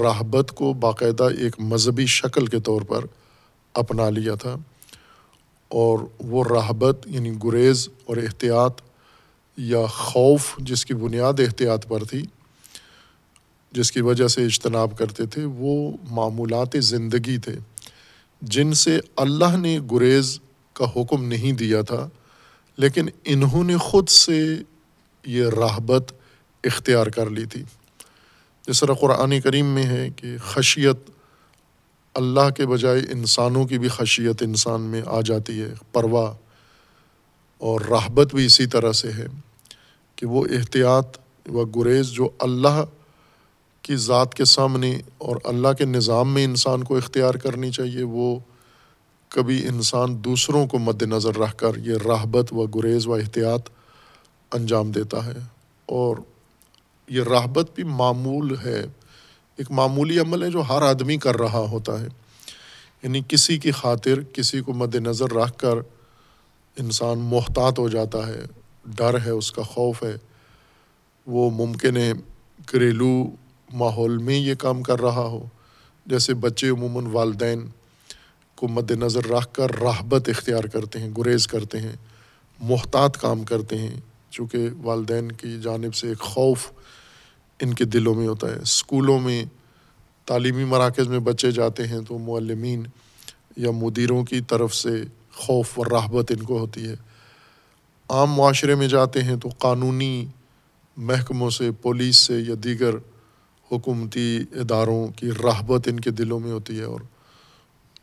راہبت 0.00 0.52
کو 0.52 0.72
باقاعدہ 0.72 1.24
ایک 1.38 1.56
مذہبی 1.58 2.06
شکل 2.06 2.46
کے 2.46 2.60
طور 2.60 2.82
پر 2.82 3.04
اپنا 3.74 4.10
لیا 4.10 4.34
تھا 4.34 4.56
اور 5.68 5.98
وہ 6.18 6.44
راہبت 6.44 7.06
یعنی 7.06 7.32
گریز 7.44 7.88
اور 8.04 8.16
احتیاط 8.16 8.80
یا 9.56 9.86
خوف 9.86 10.56
جس 10.58 10.86
کی 10.86 10.94
بنیاد 10.94 11.32
احتیاط 11.38 11.88
پر 11.88 12.04
تھی، 12.04 12.22
جس 13.72 13.92
کی 13.92 14.00
وجہ 14.00 14.28
سے 14.28 14.44
اجتناب 14.44 14.98
کرتے 14.98 15.26
تھے، 15.26 15.44
وہ 15.44 15.96
معمولات 16.10 16.76
زندگی 16.78 17.38
تھے۔ 17.38 17.56
جن 18.46 18.72
سے 18.72 19.00
اللہ 19.16 19.56
نے 19.56 19.78
گریز 19.92 20.38
کا 20.72 20.84
حکم 20.96 21.24
نہیں 21.24 21.52
دیا 21.52 21.82
تھا، 21.82 22.08
لیکن 22.78 23.08
انہوں 23.24 23.64
نے 23.64 23.76
خود 23.76 24.08
سے 24.08 24.56
یہ 25.26 25.46
راہبت 25.46 26.12
اختیار 26.64 27.06
کر 27.06 27.30
لی 27.30 27.44
تھی۔ 27.44 27.62
جس 28.68 28.80
طرح 28.80 28.94
قرآن 28.94 29.40
کریم 29.40 29.66
میں 29.66 29.84
ہے 29.84 30.08
کہ 30.16 30.36
خشیت 30.38 31.10
اللہ 32.14 32.50
کے 32.50 32.66
بجائے 32.66 33.00
انسانوں 33.10 33.66
کی 33.66 33.78
بھی 33.78 33.88
خشیت 33.88 34.42
انسان 34.42 34.80
میں 34.80 35.02
آ 35.06 35.20
جاتی 35.20 35.60
ہے، 35.62 35.74
پرواہ 35.92 36.32
اور 37.58 37.80
راہبت 37.80 38.34
بھی 38.34 38.46
اسی 38.46 38.66
طرح 38.66 38.92
سے 38.92 39.12
ہے 39.12 39.26
کہ 40.16 40.26
وہ 40.26 40.46
احتیاط 40.50 41.18
و 41.48 41.64
گریز 41.64 42.06
جو 42.06 42.28
اللہ 42.38 42.84
کی 43.84 43.96
ذات 43.96 44.34
کے 44.34 44.44
سامنے 44.44 44.98
اور 45.18 45.36
اللہ 45.44 45.72
کے 45.78 45.84
نظام 45.84 46.34
میں 46.34 46.44
انسان 46.44 46.84
کو 46.84 46.96
اختیار 46.96 47.34
کرنی 47.34 47.70
چاہیے، 47.70 48.02
وہ 48.02 48.38
کبھی 49.28 49.68
انسان 49.68 50.24
دوسروں 50.24 50.66
کو 50.66 50.78
مد 50.78 51.02
نظر 51.02 51.36
رکھ 51.36 51.56
کر 51.56 51.76
یہ 51.76 51.94
راہبت 52.06 52.52
و 52.52 52.66
گریز 52.66 53.06
و 53.06 53.14
احتیاط 53.14 53.68
انجام 54.52 54.90
دیتا 54.90 55.26
ہے۔ 55.26 55.32
اور 55.86 56.16
یہ 57.08 57.22
راہبت 57.22 57.70
بھی 57.74 57.82
معمول 57.82 58.56
ہے، 58.64 58.86
ایک 59.56 59.70
معمولی 59.70 60.18
عمل 60.18 60.42
ہے 60.42 60.50
جو 60.50 60.60
ہر 60.60 60.82
آدمی 60.82 61.16
کر 61.16 61.36
رہا 61.36 61.58
ہوتا 61.58 62.00
ہے۔ 62.00 62.06
یعنی 63.02 63.20
کسی 63.28 63.58
کی 63.58 63.70
خاطر 63.70 64.22
کسی 64.22 64.60
کو 64.60 64.72
مد 64.72 64.94
نظر 64.94 65.32
رکھ 65.32 65.58
کر 65.58 65.76
انسان 66.76 67.18
محتاط 67.18 67.78
ہو 67.78 67.88
جاتا 67.88 68.26
ہے، 68.26 68.40
ڈر 68.84 69.20
ہے، 69.24 69.30
اس 69.30 69.52
کا 69.52 69.62
خوف 69.62 70.02
ہے۔ 70.02 70.16
وہ 71.26 71.50
ممکن 71.50 71.96
ہے 71.96 72.12
گھریلو 72.72 73.30
ماحول 73.74 74.18
میں 74.18 74.36
یہ 74.36 74.54
کام 74.54 74.82
کر 74.82 75.00
رہا 75.00 75.22
ہو۔ 75.22 75.46
جیسے 76.06 76.34
بچے 76.34 76.68
عموماً 76.68 77.06
والدین 77.06 77.66
کو 78.54 78.68
مد 78.68 78.90
نظر 78.90 79.26
رکھ 79.26 79.54
کر 79.54 79.82
راہبت 79.82 80.28
اختیار 80.28 80.64
کرتے 80.64 80.98
ہیں، 80.98 81.10
گریز 81.18 81.46
کرتے 81.46 81.80
ہیں، 81.80 81.96
محتاط 82.60 83.18
کام 83.18 83.44
کرتے 83.44 83.78
ہیں۔ 83.78 84.00
چونکہ 84.30 84.68
والدین 84.82 85.32
کی 85.32 85.60
جانب 85.62 85.94
سے 85.94 86.08
ایک 86.08 86.18
خوف 86.18 86.72
ان 87.60 87.74
کے 87.74 87.84
دلوں 87.84 88.14
میں 88.14 88.26
ہوتا 88.26 88.48
ہے۔ 88.48 88.56
اسکولوں 88.56 89.20
میں، 89.20 89.44
تعلیمی 90.24 90.64
مراکز 90.64 91.08
میں 91.08 91.18
بچے 91.18 91.50
جاتے 91.50 91.86
ہیں 91.86 92.00
تو 92.08 92.18
معلمین 92.18 92.82
یا 93.56 93.70
مدیروں 93.70 94.24
کی 94.24 94.40
طرف 94.40 94.74
سے 94.74 95.04
خوف 95.32 95.78
و 95.78 95.84
راہبت 95.84 96.30
ان 96.30 96.42
کو 96.42 96.58
ہوتی 96.58 96.88
ہے۔ 96.88 96.94
عام 98.08 98.32
معاشرے 98.32 98.74
میں 98.74 98.88
جاتے 98.88 99.22
ہیں 99.22 99.36
تو 99.36 99.48
قانونی 99.58 100.26
محکموں 100.96 101.50
سے، 101.50 101.70
پولیس 101.70 102.16
سے 102.16 102.40
یا 102.40 102.54
دیگر 102.64 102.94
حکومتی 103.72 104.44
اداروں 104.52 105.08
کی 105.08 105.30
راہبت 105.42 105.88
ان 105.88 106.00
کے 106.00 106.10
دلوں 106.10 106.40
میں 106.40 106.50
ہوتی 106.50 106.78
ہے 106.78 106.84
اور 106.84 107.00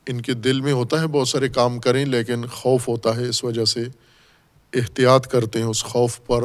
ان 0.08 0.22
کے 0.22 0.34
دل 0.34 0.62
میں 0.62 0.74
ہوتا 0.74 1.02
ہے 1.02 1.08
بہت 1.08 1.28
سارے 1.28 1.50
کام 1.50 1.80
کریں، 1.80 2.06
لیکن 2.06 2.46
خوف 2.46 2.88
ہوتا 2.88 3.16
ہے 3.16 3.28
اس 3.28 3.44
وجہ 3.44 3.66
سے 3.66 3.84
احتیاط 4.74 5.28
کرتے 5.28 5.60
ہیں، 5.60 5.66
اس 5.66 5.84
خوف 5.84 6.26
پر، 6.26 6.44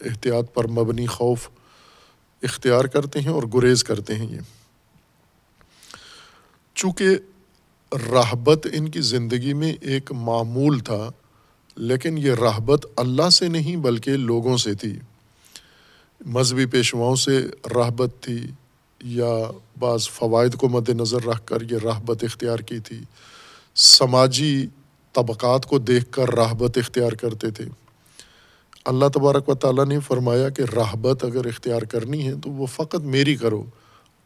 احتیاط 0.00 0.54
پر 0.54 0.66
مبنی 0.66 1.06
خوف 1.06 1.48
اختیار 2.42 2.84
کرتے 2.84 3.20
ہیں 3.20 3.28
اور 3.28 3.42
گریز 3.54 3.84
کرتے 3.84 4.14
ہیں 4.14 4.26
یہ۔ 4.30 4.40
چونکہ 6.74 7.08
راہبت 8.10 8.66
ان 8.72 8.88
کی 8.88 9.00
زندگی 9.00 9.52
میں 9.52 9.72
ایک 9.80 10.12
معمول 10.12 10.78
تھا، 10.78 11.10
لیکن 11.76 12.18
یہ 12.18 12.32
راہبت 12.32 12.86
اللہ 12.96 13.28
سے 13.28 13.48
نہیں 13.48 13.76
بلکہ 13.76 14.16
لوگوں 14.16 14.56
سے 14.56 14.74
تھی۔ 14.74 14.98
مذہبی 16.26 16.66
پیشواؤں 16.66 17.16
سے 17.16 17.46
رحبت 17.74 18.10
تھی 18.20 18.46
یا 19.04 19.50
بعض 19.78 20.08
فوائد 20.08 20.54
کو 20.54 20.68
مد 20.68 20.88
نظر 20.88 21.22
رکھ 21.22 21.46
کر 21.46 21.62
یہ 21.62 21.76
رحبت 21.84 22.24
اختیار 22.24 22.58
کی 22.58 22.78
تھی۔ 22.78 23.00
سماجی 23.74 24.66
طبقات 25.12 25.66
کو 25.66 25.78
دیکھ 25.78 26.12
کر 26.12 26.34
رحبت 26.34 26.78
اختیار 26.78 27.12
کرتے 27.12 27.50
تھے۔ 27.50 27.64
اللہ 28.84 29.06
تبارک 29.14 29.48
و 29.48 29.54
تعالیٰ 29.54 29.86
نے 29.86 30.00
فرمایا 30.00 30.48
کہ 30.48 30.62
رحبت 30.62 31.24
اگر 31.24 31.46
اختیار 31.46 31.82
کرنی 31.82 32.26
ہے 32.26 32.34
تو 32.44 32.50
وہ 32.50 32.66
فقط 32.66 33.00
میری 33.00 33.36
کرو، 33.36 33.64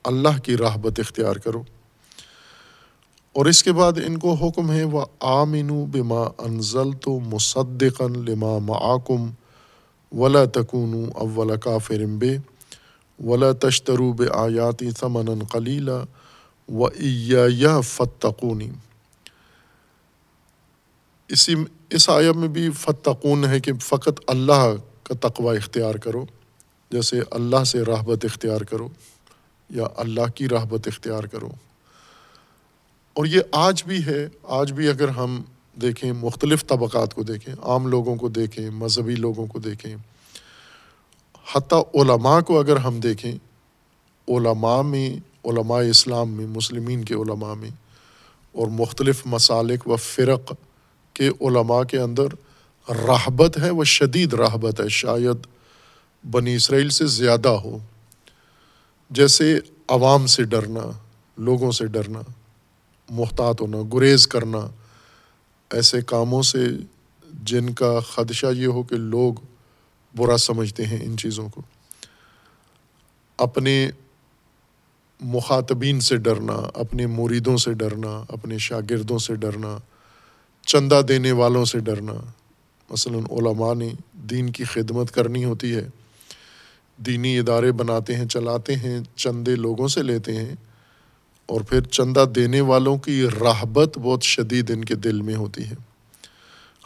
اللہ 0.04 0.38
کی 0.38 0.56
رحبت 0.56 1.00
اختیار 1.00 1.36
کرو۔ 1.36 1.62
اور 3.32 3.46
اس 3.46 3.62
کے 3.62 3.72
بعد 3.72 3.92
ان 4.06 4.18
کو 4.18 4.34
حکم 4.34 4.72
ہے 4.72 4.84
وہ 4.84 5.04
آمین 5.20 5.66
بما 5.66 6.22
انزل 6.38 6.92
تو 6.92 7.20
مصدقن 7.20 8.12
لما 8.12 8.58
معاکم 8.58 9.30
ولا 10.12 10.44
تکون 10.44 11.10
اول 11.14 11.56
کا 11.58 11.78
فرمبے 11.78 12.36
ولا 13.24 13.52
تشتروب 13.52 14.22
آیاتی 14.34 14.90
ثمن 14.90 15.44
قلیلا 15.44 16.02
و 16.68 16.86
یا 17.48 17.80
فتقونی 17.80 18.70
اسی 21.28 21.54
اس 21.90 22.10
آیت 22.10 22.36
میں 22.36 22.48
بھی 22.48 22.70
فتقون 22.70 23.44
ہے 23.44 23.60
کہ 23.60 23.72
فقط 23.74 24.20
اللہ 24.26 24.74
کا 25.02 25.28
تقوی 25.28 25.56
اختیار 25.56 25.94
کرو، 25.94 26.24
جیسے 26.90 27.20
اللہ 27.30 27.64
سے 27.64 27.82
رحبت 27.82 28.24
اختیار 28.24 28.60
کرو 28.60 28.88
یا 29.70 29.84
اللہ 29.96 30.30
کی 30.34 30.48
رحبت 30.48 30.86
اختیار 30.86 31.24
کرو۔ 31.24 31.50
اور 33.12 33.26
یہ 33.26 33.40
آج 33.52 33.84
بھی 33.84 34.04
ہے، 34.04 34.28
آج 34.42 34.72
بھی 34.72 34.88
اگر 34.88 35.08
ہم 35.08 35.42
دیکھیں، 35.82 36.12
مختلف 36.12 36.66
طبقات 36.66 37.14
کو 37.14 37.22
دیکھیں، 37.22 37.54
عام 37.62 37.86
لوگوں 37.86 38.16
کو 38.16 38.28
دیکھیں، 38.28 38.70
مذہبی 38.70 39.14
لوگوں 39.14 39.46
کو 39.46 39.58
دیکھیں۔ 39.58 39.96
حتیٰ 41.54 41.82
علماء 41.94 42.40
کو 42.40 42.58
اگر 42.58 42.76
ہم 42.76 43.00
دیکھیں، 43.00 43.32
علماء 44.28 44.82
میں، 44.82 45.16
علماء 45.44 45.80
اسلام 45.80 46.30
میں، 46.30 46.46
مسلمین 46.46 47.04
کے 47.04 47.14
علماء 47.14 47.54
میں 47.54 47.70
اور 48.52 48.68
مختلف 48.68 49.22
مسالک 49.26 49.88
و 49.88 49.96
فرق 49.96 50.52
کے 51.14 51.28
علماء 51.28 51.82
کے 51.82 51.98
اندر 51.98 52.26
رحبت 52.88 53.58
ہے، 53.58 53.70
وہ 53.70 53.84
شدید 53.84 54.34
رحبت 54.34 54.80
ہے، 54.80 54.88
شاید 54.88 55.46
بنی 56.30 56.54
اسرائیل 56.54 56.88
سے 56.88 57.06
زیادہ 57.06 57.48
ہو۔ 57.48 57.78
جیسے 59.10 59.58
عوام 59.88 60.26
سے 60.26 60.44
ڈرنا، 60.44 60.90
لوگوں 61.36 61.72
سے 61.72 61.86
ڈرنا، 61.86 62.20
محتاط 63.10 63.60
ہونا، 63.60 63.78
گریز 63.94 64.26
کرنا۔ 64.26 64.60
ایسے 65.72 66.02
کاموں 66.02 66.42
سے 66.42 66.66
جن 67.42 67.70
کا 67.70 68.00
خدشہ 68.00 68.46
یہ 68.56 68.66
ہو 68.66 68.82
کہ 68.82 68.96
لوگ 68.96 69.34
برا 70.16 70.36
سمجھتے 70.36 70.86
ہیں 70.86 70.98
ان 71.02 71.16
چیزوں 71.16 71.48
کو۔ 71.48 71.62
اپنے 73.38 73.90
مخاطبین 75.20 76.00
سے 76.00 76.16
ڈرنا، 76.16 76.56
اپنے 76.74 77.06
مریدوں 77.06 77.56
سے 77.56 77.72
ڈرنا، 77.72 78.24
اپنے 78.28 78.58
شاگردوں 78.58 79.18
سے 79.18 79.34
ڈرنا، 79.34 79.78
چندہ 80.66 81.00
دینے 81.08 81.32
والوں 81.32 81.64
سے 81.64 81.78
ڈرنا۔ 81.78 82.12
مثلاً 82.90 83.20
علماء 83.30 83.74
نے 83.74 83.88
دین 84.12 84.50
کی 84.50 84.64
خدمت 84.64 85.10
کرنی 85.10 85.44
ہوتی 85.44 85.74
ہے، 85.74 85.88
دینی 86.96 87.38
ادارے 87.38 87.72
بناتے 87.72 88.16
ہیں، 88.16 88.26
چلاتے 88.26 88.76
ہیں، 88.76 89.00
چندے 89.16 89.54
لوگوں 89.56 89.88
سے 89.88 90.02
لیتے 90.02 90.36
ہیں۔ 90.36 90.54
اور 91.50 91.60
پھر 91.60 91.80
چندہ 91.80 92.24
دینے 92.34 92.60
والوں 92.60 92.98
کی 92.98 93.26
راہبت 93.40 93.98
بہت 93.98 94.22
شدید 94.22 94.70
ان 94.70 94.84
کے 94.84 94.94
دل 94.94 95.20
میں 95.22 95.34
ہوتی 95.34 95.64
ہے۔ 95.64 95.74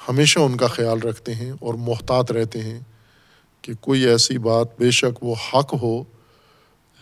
ہمیشہ 0.09 0.39
ان 0.39 0.57
کا 0.57 0.67
خیال 0.67 1.01
رکھتے 1.01 1.35
ہیں 1.35 1.51
اور 1.51 1.75
محتاط 1.75 2.33
رہتے 2.33 2.63
ہیں 2.63 2.81
کہ 3.63 3.73
کوئی 3.81 4.05
ایسی 4.07 4.39
بات 4.39 4.79
بے 4.79 4.91
شک 4.91 5.25
وہ 5.25 5.35
حق 5.53 5.75
ہو، 5.83 6.03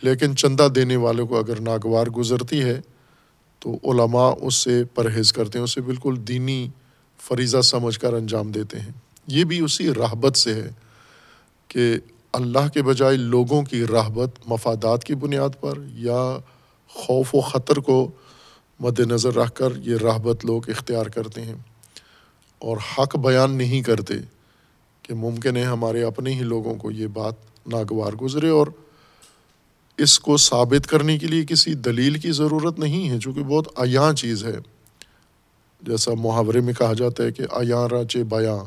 لیکن 0.03 0.37
چندہ 0.37 0.69
دینے 0.75 0.97
والوں 0.97 1.27
کو 1.27 1.39
اگر 1.39 1.61
ناگوار 1.61 2.07
گزرتی 2.07 2.63
ہے 2.63 2.81
تو 3.59 3.79
علماء 3.85 4.31
اس 4.41 4.55
سے 4.55 4.85
پرہیز 4.85 5.33
کرتے 5.33 5.59
ہیں، 5.59 5.65
اسے 5.65 5.81
بالکل 5.81 6.15
دینی 6.29 6.69
فریضہ 7.19 7.61
سمجھ 7.61 7.99
کر 8.01 8.13
انجام 8.13 8.51
دیتے 8.51 8.81
ہیں۔ 8.81 8.93
یہ 9.27 9.45
بھی 9.45 9.61
اسی 9.61 9.95
رحبت 9.95 10.37
سے 10.37 10.55
ہے 10.55 10.69
کہ 11.69 11.97
اللہ 12.33 12.69
کے 12.75 12.83
بجائے 12.83 13.17
لوگوں 13.17 13.63
کی 13.63 13.85
رحبت 13.87 14.31
مفادات 14.47 15.05
کی 15.05 15.15
بنیاد 15.15 15.61
پر 15.61 15.75
یا 15.95 16.39
خوف 16.95 17.35
و 17.35 17.41
خطر 17.41 17.77
کو 17.77 18.11
مد 18.81 19.01
نظر 19.01 19.35
رکھ 19.35 19.53
کر 19.53 19.73
یہ 19.77 19.97
رحبت 19.97 20.45
لوگ 20.45 20.71
اختیار 20.71 21.07
کرتے 21.07 21.43
ہیں 21.43 21.55
اور 22.59 22.77
حق 22.77 23.17
بیان 23.17 23.51
نہیں 23.51 23.83
کرتے 23.83 24.15
کہ 25.03 25.15
ممکن 25.15 25.57
ہے 25.57 25.63
ہمارے 25.63 26.03
اپنے 26.03 26.33
ہی 26.33 26.43
لوگوں 26.43 26.75
کو 26.75 26.91
یہ 26.91 27.07
بات 27.07 27.35
ناگوار 27.67 28.13
گزرے 28.13 28.49
اور 28.49 28.67
اس 29.99 30.19
کو 30.19 30.37
ثابت 30.37 30.87
کرنے 30.87 31.19
کے 31.19 31.27
لیے 31.27 31.45
کسی 31.45 31.75
دلیل 31.75 32.19
کی 32.19 32.33
ضرورت 32.33 32.79
نہیں 32.79 33.11
ہے، 33.11 33.19
چونکہ 33.19 33.43
بہت 33.43 33.69
عیاں 33.77 34.13
چیز 34.13 34.45
ہے۔ 34.45 34.57
جیسا 35.83 36.11
محاورے 36.15 36.61
میں 36.61 36.75
کہا 36.75 36.93
جاتا 36.93 37.23
ہے 37.25 37.33
کہ 37.33 37.43
عیاں 37.43 37.89
راچے 37.89 38.25
بیاں۔ 38.25 38.65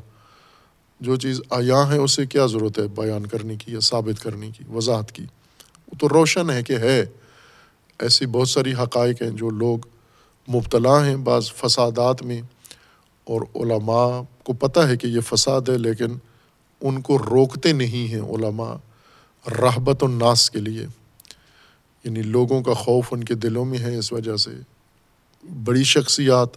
جو 1.00 1.16
چیز 1.16 1.42
عیاں 1.52 1.92
ہے، 1.92 1.98
اسے 1.98 2.26
کیا 2.26 2.46
ضرورت 2.46 2.80
ہے 2.80 2.88
بیان 2.88 3.26
کرنے 3.26 3.56
کی 3.56 3.72
یا 3.74 3.80
ثابت 3.80 4.24
کرنے 4.24 4.52
کی، 4.58 4.64
وضاحت 4.74 5.12
کی؟ 5.12 5.24
وہ 5.88 5.96
تو 6.00 6.10
روشن 6.10 6.50
ہے 6.50 6.64
کہ 6.64 6.74
ہے۔ 6.74 7.06
ایسی 7.99 8.25
بہت 8.25 8.49
ساری 8.49 8.73
حقائق 8.73 9.21
ہیں 9.21 9.29
جو 9.29 9.49
لوگ 9.49 9.77
مبتلا 10.49 11.05
ہیں 11.05 11.15
بعض 11.15 11.51
فسادات 11.51 12.23
میں 12.23 12.41
اور 13.23 13.41
علماء 13.55 14.21
کو 14.43 14.53
پتہ 14.53 14.79
ہے 14.79 14.97
کہ 14.97 15.08
یہ 15.08 15.19
فساد 15.19 15.62
ہے 15.69 15.77
لیکن 15.77 16.05
ان 16.81 17.01
کو 17.01 17.17
روکتے 17.17 17.71
نہیں 17.71 18.08
ہیں 18.12 18.21
علماء 18.21 18.75
رحبت 19.51 20.03
الناس 20.03 20.51
کے 20.51 20.60
لیے۔ 20.60 20.88
یعنی 22.03 22.21
لوگوں 22.21 22.63
کا 22.63 22.73
خوف 22.73 23.08
ان 23.12 23.23
کے 23.23 23.36
دلوں 23.36 23.65
میں 23.65 23.79
ہے 23.79 23.97
اس 23.97 24.13
وجہ 24.13 24.36
سے۔ 24.36 24.51
بڑی 25.63 25.84
شخصیات 25.84 26.47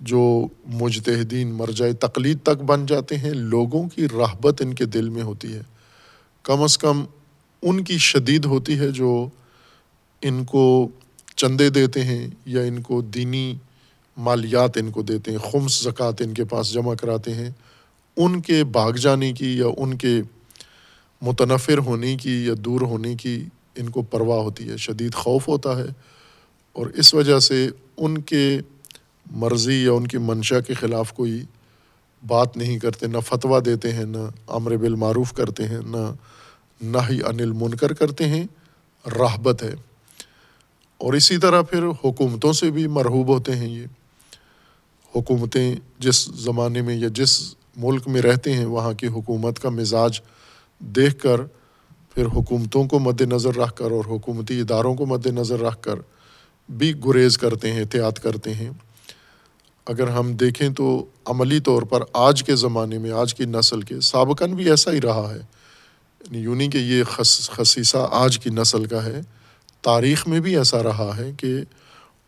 جو 0.00 0.46
مجتہدین 0.66 1.52
مرجائے 1.52 1.92
تقلید 1.92 2.38
تک 2.42 2.62
بن 2.62 2.86
جاتے 2.86 3.18
ہیں، 3.18 3.30
لوگوں 3.30 3.88
کی 3.88 4.08
رحبت 4.08 4.62
ان 4.62 4.74
کے 4.74 4.84
دل 4.84 5.08
میں 5.08 5.22
ہوتی 5.22 5.54
ہے۔ 5.54 5.60
کم 6.42 6.62
از 6.62 6.78
کم 6.78 7.04
ان 7.62 7.84
کی 7.84 7.98
شدید 7.98 8.44
ہوتی 8.44 8.78
ہے 8.78 8.88
جو 8.88 9.28
ان 10.24 10.44
کو 10.44 10.88
چندے 11.36 11.70
دیتے 11.70 12.04
ہیں 12.04 12.28
یا 12.46 12.62
ان 12.62 12.82
کو 12.82 13.00
دینی 13.00 13.54
مالیات 14.16 14.76
ان 14.76 14.90
کو 14.90 15.02
دیتے 15.02 15.30
ہیں، 15.30 15.38
خمس 15.38 15.82
زکوٰۃ 15.82 16.12
ان 16.20 16.34
کے 16.34 16.44
پاس 16.44 16.72
جمع 16.72 16.94
کراتے 16.94 17.34
ہیں، 17.34 17.50
ان 18.16 18.40
کے 18.40 18.64
بھاگ 18.64 18.92
جانے 18.92 19.32
کی 19.32 19.58
یا 19.58 19.66
ان 19.76 19.96
کے 19.96 20.22
متنفر 21.22 21.78
ہونے 21.78 22.16
کی 22.16 22.46
یا 22.46 22.54
دور 22.58 22.80
ہونے 22.80 23.14
کی 23.14 23.44
ان 23.76 23.88
کو 23.88 24.02
پرواہ 24.02 24.38
ہوتی 24.38 24.68
ہے، 24.68 24.76
شدید 24.76 25.14
خوف 25.14 25.48
ہوتا 25.48 25.78
ہے۔ 25.78 25.86
اور 26.72 26.86
اس 26.86 27.14
وجہ 27.14 27.38
سے 27.38 27.68
ان 27.96 28.18
کے 28.18 28.58
مرضی 29.30 29.84
یا 29.84 29.92
ان 29.92 30.06
کی 30.06 30.18
منشا 30.18 30.60
کے 30.60 30.74
خلاف 30.74 31.12
کوئی 31.12 31.44
بات 32.26 32.56
نہیں 32.56 32.78
کرتے، 32.78 33.06
نہ 33.06 33.18
فتویٰ 33.18 33.60
دیتے 33.64 33.92
ہیں، 33.92 34.04
نہ 34.04 34.18
امر 34.46 34.76
بالمعروف 34.76 35.32
کرتے 35.32 35.68
ہیں، 35.68 35.80
نہ 35.86 36.12
نہ 36.82 36.98
ہی 37.10 37.20
انل 37.24 37.52
منکر 37.52 37.92
کرتے 37.92 38.28
ہیں۔ 38.28 38.44
راہبت 39.18 39.62
ہے۔ 39.62 39.74
اور 41.04 41.12
اسی 41.12 41.38
طرح 41.38 41.62
پھر 41.62 41.84
حکومتوں 42.04 42.52
سے 42.52 42.70
بھی 42.70 42.86
مرحوب 42.86 43.28
ہوتے 43.28 43.56
ہیں 43.56 43.68
یہ۔ 43.68 43.86
حکومتیں 45.16 45.76
جس 45.98 46.24
زمانے 46.24 46.82
میں 46.82 46.96
یا 46.96 47.08
جس 47.14 47.54
ملک 47.76 48.08
میں 48.08 48.22
رہتے 48.22 48.52
ہیں، 48.52 48.64
وہاں 48.64 48.92
کی 48.92 49.06
حکومت 49.06 49.58
کا 49.58 49.68
مزاج 49.68 50.20
دیکھ 50.78 51.22
کر، 51.22 51.40
پھر 52.14 52.26
حکومتوں 52.26 52.84
کو 52.84 52.98
مد 52.98 53.20
نظر 53.20 53.56
رکھ 53.56 53.74
کر 53.74 53.90
اور 53.90 54.04
حکومتی 54.06 54.60
اداروں 54.60 54.94
کو 54.94 55.06
مد 55.06 55.26
نظر 55.26 55.60
رکھ 55.60 55.82
کر 55.82 55.94
بھی 56.68 56.92
گریز 57.06 57.38
کرتے 57.38 57.72
ہیں، 57.72 57.80
احتیاط 57.80 58.20
کرتے 58.20 58.54
ہیں۔ 58.54 58.70
اگر 59.86 60.08
ہم 60.08 60.32
دیکھیں 60.32 60.68
تو 60.68 61.06
عملی 61.24 61.60
طور 61.60 61.82
پر 61.82 62.00
آج 62.12 62.42
کے 62.42 62.56
زمانے 62.56 62.98
میں، 62.98 63.10
آج 63.10 63.34
کی 63.34 63.44
نسل 63.44 63.80
کے 63.80 64.00
سابقاً 64.00 64.52
بھی 64.52 64.70
ایسا 64.70 64.92
ہی 64.92 65.00
رہا 65.00 65.30
ہے۔ 65.30 65.40
یعنی 66.20 66.38
یونی 66.38 66.68
کہ 66.68 66.78
یہ 66.78 67.02
خصیصہ 67.48 68.08
آج 68.10 68.38
کی 68.38 68.50
نسل 68.50 68.84
کا 68.84 69.04
ہے۔ 69.04 69.20
تاریخ 69.84 70.28
میں 70.28 70.40
بھی 70.40 70.56
ایسا 70.56 70.82
رہا 70.82 71.16
ہے 71.16 71.30
کہ 71.36 71.56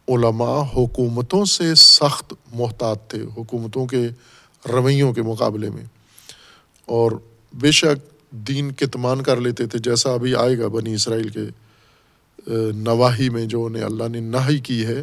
علماء 0.09 0.63
حکومتوں 0.77 1.45
سے 1.45 1.75
سخت 1.75 2.35
محتاط 2.55 3.11
تھے، 3.11 3.23
حکومتوں 3.37 3.87
کے 3.87 4.09
رویوں 4.69 5.13
کے 5.13 5.23
مقابلے 5.23 5.71
میں۔ 5.71 5.85
اور 6.85 7.13
بے 7.55 7.71
شک 7.71 8.21
دین 8.31 8.73
کتمان 8.73 9.23
کر 9.23 9.41
لیتے 9.41 9.67
تھے، 9.67 9.79
جیسا 9.79 10.13
ابھی 10.13 10.35
آئے 10.35 10.59
گا 10.59 10.69
بنی 10.69 10.95
اسرائیل 10.95 11.29
کے 11.29 11.41
نواحی 12.75 13.29
میں 13.29 13.47
جو 13.47 13.65
انہیں 13.65 13.83
اللہ 13.83 14.09
نے 14.09 14.21
نہی 14.21 14.59
کی 14.59 14.87
ہے، 14.87 15.03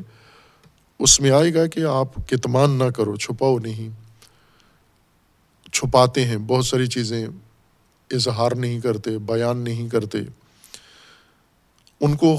اس 0.99 1.21
میں 1.21 1.31
آئے 1.31 1.53
گا 1.53 1.67
کہ 1.67 1.79
آپ 1.79 2.29
کتمان 2.29 2.69
نہ 2.69 2.83
کرو، 2.83 3.15
چھپاؤ 3.15 3.59
نہیں۔ 3.59 3.89
چھپاتے 5.71 6.25
ہیں، 6.25 6.37
بہت 6.37 6.65
ساری 6.65 6.87
چیزیں 6.87 7.27
اظہار 8.11 8.51
نہیں 8.51 8.79
کرتے، 8.79 9.17
بیان 9.17 9.57
نہیں 9.57 9.89
کرتے۔ 9.89 10.17
ان 12.03 12.15
کو 12.15 12.37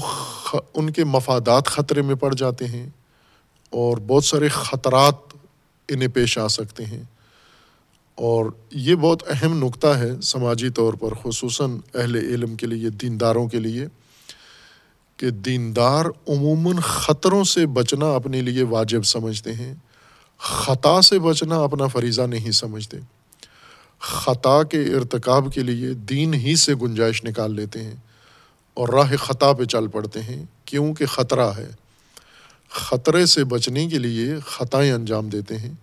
ان 0.73 0.89
کے 0.89 1.03
مفادات 1.03 1.65
خطرے 1.65 2.01
میں 2.01 2.15
پڑ 2.15 2.33
جاتے 2.33 2.65
ہیں 2.65 2.89
اور 3.69 3.97
بہت 3.97 4.25
سارے 4.25 4.47
خطرات 4.47 5.15
انہیں 5.87 6.07
پیش 6.07 6.37
آ 6.37 6.47
سکتے 6.47 6.85
ہیں۔ 6.85 7.03
اور 8.15 8.45
یہ 8.71 8.95
بہت 8.95 9.23
اہم 9.29 9.65
نقطہ 9.65 9.87
ہے 9.87 10.21
سماجی 10.21 10.69
طور 10.69 10.93
پر، 10.93 11.07
خصوصاً 11.23 11.77
اہل 11.95 12.15
علم 12.15 12.55
کے 12.55 12.67
لیے، 12.67 12.89
دینداروں 12.89 13.47
کے 13.47 13.59
لیے، 13.59 13.87
کہ 15.17 15.29
دیندار 15.29 16.05
عموماً 16.05 16.75
خطروں 16.75 17.43
سے 17.43 17.65
بچنا 17.65 18.15
اپنے 18.15 18.41
لیے 18.41 18.63
واجب 18.63 19.03
سمجھتے 19.03 19.53
ہیں۔ 19.53 19.73
خطا 20.37 21.01
سے 21.01 21.19
بچنا 21.19 21.63
اپنا 21.63 21.87
فریضہ 21.87 22.21
نہیں 22.21 22.51
سمجھتے۔ 22.51 22.97
خطا 23.99 24.63
کے 24.63 24.81
ارتکاب 24.81 25.53
کے 25.53 25.61
لیے 25.61 25.93
دین 25.93 26.33
ہی 26.33 26.55
سے 26.55 26.75
گنجائش 26.75 27.25
نکال 27.25 27.55
لیتے 27.55 27.83
ہیں۔ 27.83 27.95
اور 28.75 28.89
راہ 28.89 29.15
خطا 29.15 29.53
پہ 29.53 29.63
چل 29.63 29.87
پڑتے 29.87 30.21
ہیں 30.21 30.45
کیونکہ 30.65 31.05
خطرہ 31.05 31.51
ہے۔ 31.57 31.67
خطرے 32.69 33.25
سے 33.25 33.43
بچنے 33.43 33.87
کے 33.87 33.97
لیے 33.97 34.33
خطائیں 34.47 34.91
انجام 34.91 35.29
دیتے 35.29 35.57
ہیں۔ 35.57 35.73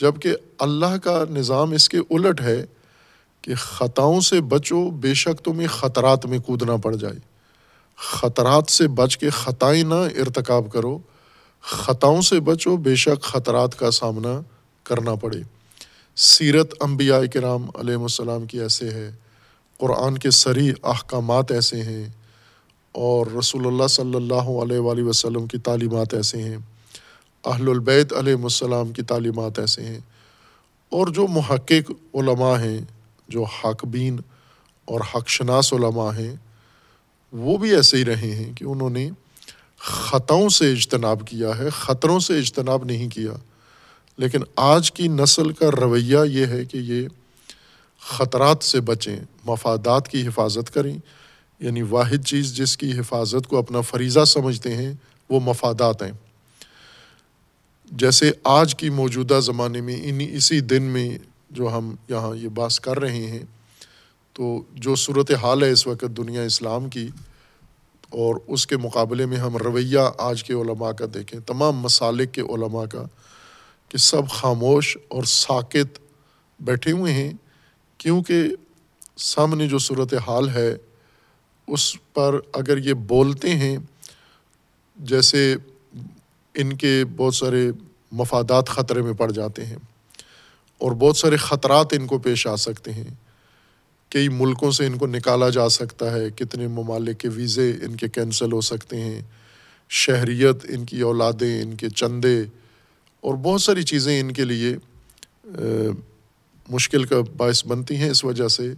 جبکہ 0.00 0.36
اللہ 0.58 0.98
کا 1.04 1.24
نظام 1.30 1.72
اس 1.72 1.88
کے 1.88 1.98
الٹ 2.10 2.40
ہے 2.40 2.64
کہ 3.42 3.54
خطاؤں 3.54 4.20
سے 4.20 4.40
بچو، 4.40 4.90
بے 4.90 5.14
شک 5.14 5.44
تمہیں 5.44 5.68
خطرات 5.68 6.26
میں 6.26 6.38
کودنا 6.38 6.76
پڑ 6.76 6.94
جائے۔ 6.96 7.18
خطرات 7.96 8.70
سے 8.70 8.88
بچ 8.88 9.16
کے 9.16 9.30
خطائیں 9.30 9.84
نہ 9.84 9.94
ارتکاب 9.94 10.72
کرو۔ 10.72 10.98
خطاؤں 11.62 12.20
سے 12.20 12.40
بچو، 12.40 12.76
بے 12.76 12.94
شک 12.94 13.22
خطرات 13.22 13.78
کا 13.78 13.90
سامنا 13.90 14.40
کرنا 14.82 15.14
پڑے۔ 15.14 15.38
سیرت 16.16 16.74
انبیاء 16.80 17.20
کرام 17.34 17.66
علیہ 17.74 17.94
السلام 17.94 18.46
کی 18.46 18.60
ایسے 18.60 18.90
ہے۔ 18.90 19.10
قرآن 19.78 20.18
کے 20.18 20.30
سری 20.30 20.72
احکامات 20.82 21.52
ایسے 21.52 21.82
ہیں۔ 21.82 22.08
اور 22.92 23.26
رسول 23.38 23.66
اللہ 23.66 23.86
صلی 23.86 24.14
اللہ 24.14 24.34
علیہ 24.34 24.78
وآلہ 24.78 25.02
وسلم 25.02 25.46
کی 25.46 25.58
تعلیمات 25.58 26.14
ایسے 26.14 26.42
ہیں۔ 26.42 26.56
اہل 27.44 27.68
البیت 27.68 28.12
علیہ 28.12 28.34
السلام 28.42 28.92
کی 28.92 29.02
تعلیمات 29.02 29.58
ایسے 29.58 29.82
ہیں۔ 29.82 29.98
اور 30.88 31.06
جو 31.06 31.26
محقق 31.26 31.90
علماء 32.14 32.58
ہیں، 32.58 32.78
جو 33.28 33.44
حق 33.44 33.84
بین 33.84 34.16
اور 34.84 35.00
حق 35.14 35.28
شناس 35.28 35.72
علماء 35.72 36.10
ہیں، 36.18 36.34
وہ 37.32 37.56
بھی 37.56 37.74
ایسے 37.74 37.96
ہی 37.96 38.04
رہے 38.04 38.34
ہیں 38.34 38.52
کہ 38.52 38.64
انہوں 38.64 38.90
نے 38.90 39.10
خطاؤں 39.78 40.48
سے 40.48 40.72
اجتناب 40.72 41.26
کیا 41.26 41.58
ہے، 41.58 41.70
خطروں 41.70 42.20
سے 42.20 42.38
اجتناب 42.38 42.84
نہیں 42.84 43.08
کیا۔ 43.08 43.32
لیکن 44.18 44.40
آج 44.56 44.92
کی 44.92 45.08
نسل 45.08 45.52
کا 45.52 45.70
رویہ 45.80 46.18
یہ 46.30 46.46
ہے 46.46 46.64
کہ 46.64 46.76
یہ 46.76 47.08
خطرات 48.00 48.64
سے 48.64 48.80
بچیں، 48.80 49.16
مفادات 49.44 50.08
کی 50.08 50.26
حفاظت 50.26 50.74
کریں۔ 50.74 50.98
یعنی 51.60 51.82
واحد 51.82 52.24
چیز 52.26 52.56
جس 52.56 52.76
کی 52.76 52.98
حفاظت 52.98 53.46
کو 53.46 53.58
اپنا 53.58 53.80
فریضہ 53.80 54.24
سمجھتے 54.24 54.76
ہیں، 54.76 54.92
وہ 55.30 55.40
مفادات 55.40 56.02
ہیں۔ 56.02 56.12
جیسے 57.90 58.30
آج 58.44 58.74
کی 58.74 58.90
موجودہ 58.90 59.40
زمانے 59.42 59.80
میں 59.80 60.00
انہیں 60.02 60.36
اسی 60.36 60.60
دن 60.60 60.82
میں 60.82 61.18
جو 61.50 61.68
ہم 61.76 61.94
یہاں 62.08 62.36
یہ 62.36 62.48
باس 62.48 62.80
کر 62.80 63.00
رہے 63.00 63.26
ہیں، 63.26 63.42
تو 64.32 64.62
جو 64.74 64.94
صورت 64.96 65.30
حال 65.42 65.62
ہے 65.62 65.70
اس 65.70 65.86
وقت 65.86 66.16
دنیا 66.16 66.42
اسلام 66.42 66.88
کی، 66.88 67.08
اور 68.10 68.34
اس 68.46 68.66
کے 68.66 68.76
مقابلے 68.76 69.26
میں 69.26 69.36
ہم 69.36 69.56
رویہ 69.56 69.98
آج 70.18 70.44
کے 70.44 70.52
علماء 70.52 70.92
کا 70.92 71.04
دیکھیں، 71.14 71.40
تمام 71.40 71.78
مسالک 71.78 72.32
کے 72.32 72.40
علماء 72.40 72.84
کا، 72.84 73.02
کہ 73.88 73.98
سب 73.98 74.28
خاموش 74.28 74.98
اور 75.08 75.22
ساکت 75.22 75.98
بیٹھے 76.60 76.92
ہوئے 76.92 77.12
ہیں۔ 77.12 77.32
کیونکہ 77.98 78.42
سامنے 79.16 79.68
جو 79.68 79.78
صورت 79.78 80.14
حال 80.26 80.48
ہے 80.48 80.76
اس 81.68 81.94
پر 82.14 82.38
اگر 82.52 82.78
یہ 82.78 82.94
بولتے 83.08 83.54
ہیں، 83.54 83.76
جیسے 84.96 85.54
ان 86.54 86.76
کے 86.76 87.02
بہت 87.16 87.34
سارے 87.34 87.70
مفادات 88.12 88.68
خطرے 88.68 89.02
میں 89.02 89.12
پڑ 89.12 89.30
جاتے 89.30 89.64
ہیں 89.66 89.76
اور 90.80 90.92
بہت 90.92 91.16
سارے 91.16 91.36
خطرات 91.36 91.92
ان 91.92 92.06
کو 92.06 92.18
پیش 92.18 92.46
آ 92.46 92.56
سکتے 92.56 92.92
ہیں۔ 92.92 93.08
کئی 94.08 94.28
ملکوں 94.28 94.70
سے 94.70 94.86
ان 94.86 94.96
کو 94.98 95.06
نکالا 95.06 95.48
جا 95.50 95.68
سکتا 95.68 96.12
ہے، 96.12 96.30
کتنے 96.30 96.66
ممالک 96.68 97.18
کے 97.20 97.28
ویزے 97.28 97.70
ان 97.82 97.96
کے 97.96 98.08
کینسل 98.08 98.52
ہو 98.52 98.60
سکتے 98.60 99.00
ہیں۔ 99.00 99.20
شہریت، 99.88 100.64
ان 100.68 100.84
کی 100.84 101.00
اولادیں، 101.00 101.60
ان 101.62 101.74
کے 101.76 101.88
چندے 101.90 102.40
اور 103.20 103.34
بہت 103.34 103.62
ساری 103.62 103.82
چیزیں 103.82 104.20
ان 104.20 104.32
کے 104.32 104.44
لیے 104.44 104.76
مشکل 106.68 107.04
کا 107.04 107.16
باعث 107.36 107.64
بنتی 107.66 107.96
ہیں۔ 107.96 108.10
اس 108.10 108.24
وجہ 108.24 108.48
سے 108.48 108.72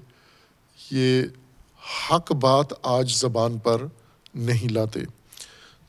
یہ 0.90 1.22
حق 2.10 2.32
بات 2.32 2.66
آج 2.82 3.18
زبان 3.18 3.58
پر 3.58 3.82
نہیں 4.34 4.72
لاتے۔ 4.72 5.00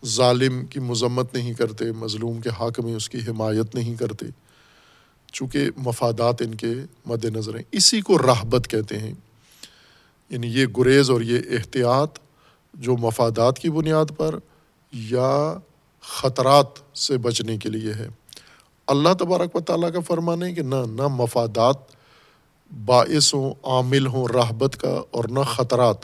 ظالم 0.05 0.65
کی 0.65 0.79
مذمت 0.79 1.33
نہیں 1.33 1.53
کرتے، 1.53 1.91
مظلوم 1.91 2.41
کے 2.41 2.49
حق 2.49 2.79
میں 2.79 2.95
اس 2.95 3.09
کی 3.09 3.17
حمایت 3.17 3.75
نہیں 3.75 3.95
کرتے۔ 3.95 4.25
چونکہ 5.31 5.69
مفادات 5.77 6.41
ان 6.41 6.55
کے 6.55 6.73
مد 7.05 7.25
نظر 7.25 7.55
ہیں۔ 7.55 7.63
اسی 7.71 8.01
کو 8.01 8.17
راہبت 8.17 8.67
کہتے 8.69 8.99
ہیں۔ 8.99 9.13
یعنی 10.29 10.47
یہ 10.47 10.65
گریز 10.77 11.09
اور 11.09 11.21
یہ 11.21 11.39
احتیاط 11.49 12.19
جو 12.73 12.97
مفادات 12.97 13.59
کی 13.59 13.69
بنیاد 13.69 14.05
پر 14.17 14.35
یا 14.91 15.57
خطرات 16.01 16.97
سے 16.97 17.17
بچنے 17.17 17.57
کے 17.57 17.69
لیے 17.69 17.93
ہے۔ 17.93 18.07
اللہ 18.87 19.13
تبارک 19.19 19.55
و 19.55 19.59
تعالیٰ 19.59 19.93
کا 19.93 19.99
فرمان 19.99 20.43
ہے 20.43 20.53
کہ 20.53 20.61
نہ 20.61 20.75
نہ 20.75 21.07
مفادات 21.07 21.75
باعث 22.85 23.33
ہوں، 23.33 23.53
عامل 23.63 24.07
ہوں 24.07 24.27
راہبت 24.33 24.77
کا 24.81 25.01
اور 25.11 25.23
نہ 25.29 25.39
خطرات، 25.39 25.97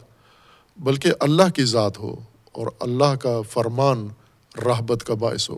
بلکہ 0.77 1.11
اللہ 1.19 1.49
کی 1.55 1.65
ذات 1.65 1.99
ہو 1.99 2.15
اور 2.51 2.67
اللہ 2.79 3.15
کا 3.15 3.41
فرمان 3.41 4.07
راہبت 4.65 5.03
کا 5.03 5.13
باعث 5.13 5.49
ہو۔ 5.49 5.57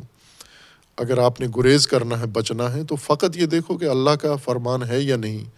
اگر 0.97 1.17
آپ 1.17 1.41
نے 1.41 1.47
گریز 1.55 1.87
کرنا 1.87 2.19
ہے، 2.19 2.25
بچنا 2.25 2.73
ہے، 2.73 2.83
تو 2.83 2.95
فقط 2.95 3.37
یہ 3.37 3.45
دیکھو 3.45 3.77
کہ 3.77 3.85
اللہ 3.85 4.09
کا 4.09 4.35
فرمان 4.35 4.83
ہے 4.83 4.99
یا 4.99 5.15
نہیں۔ 5.15 5.49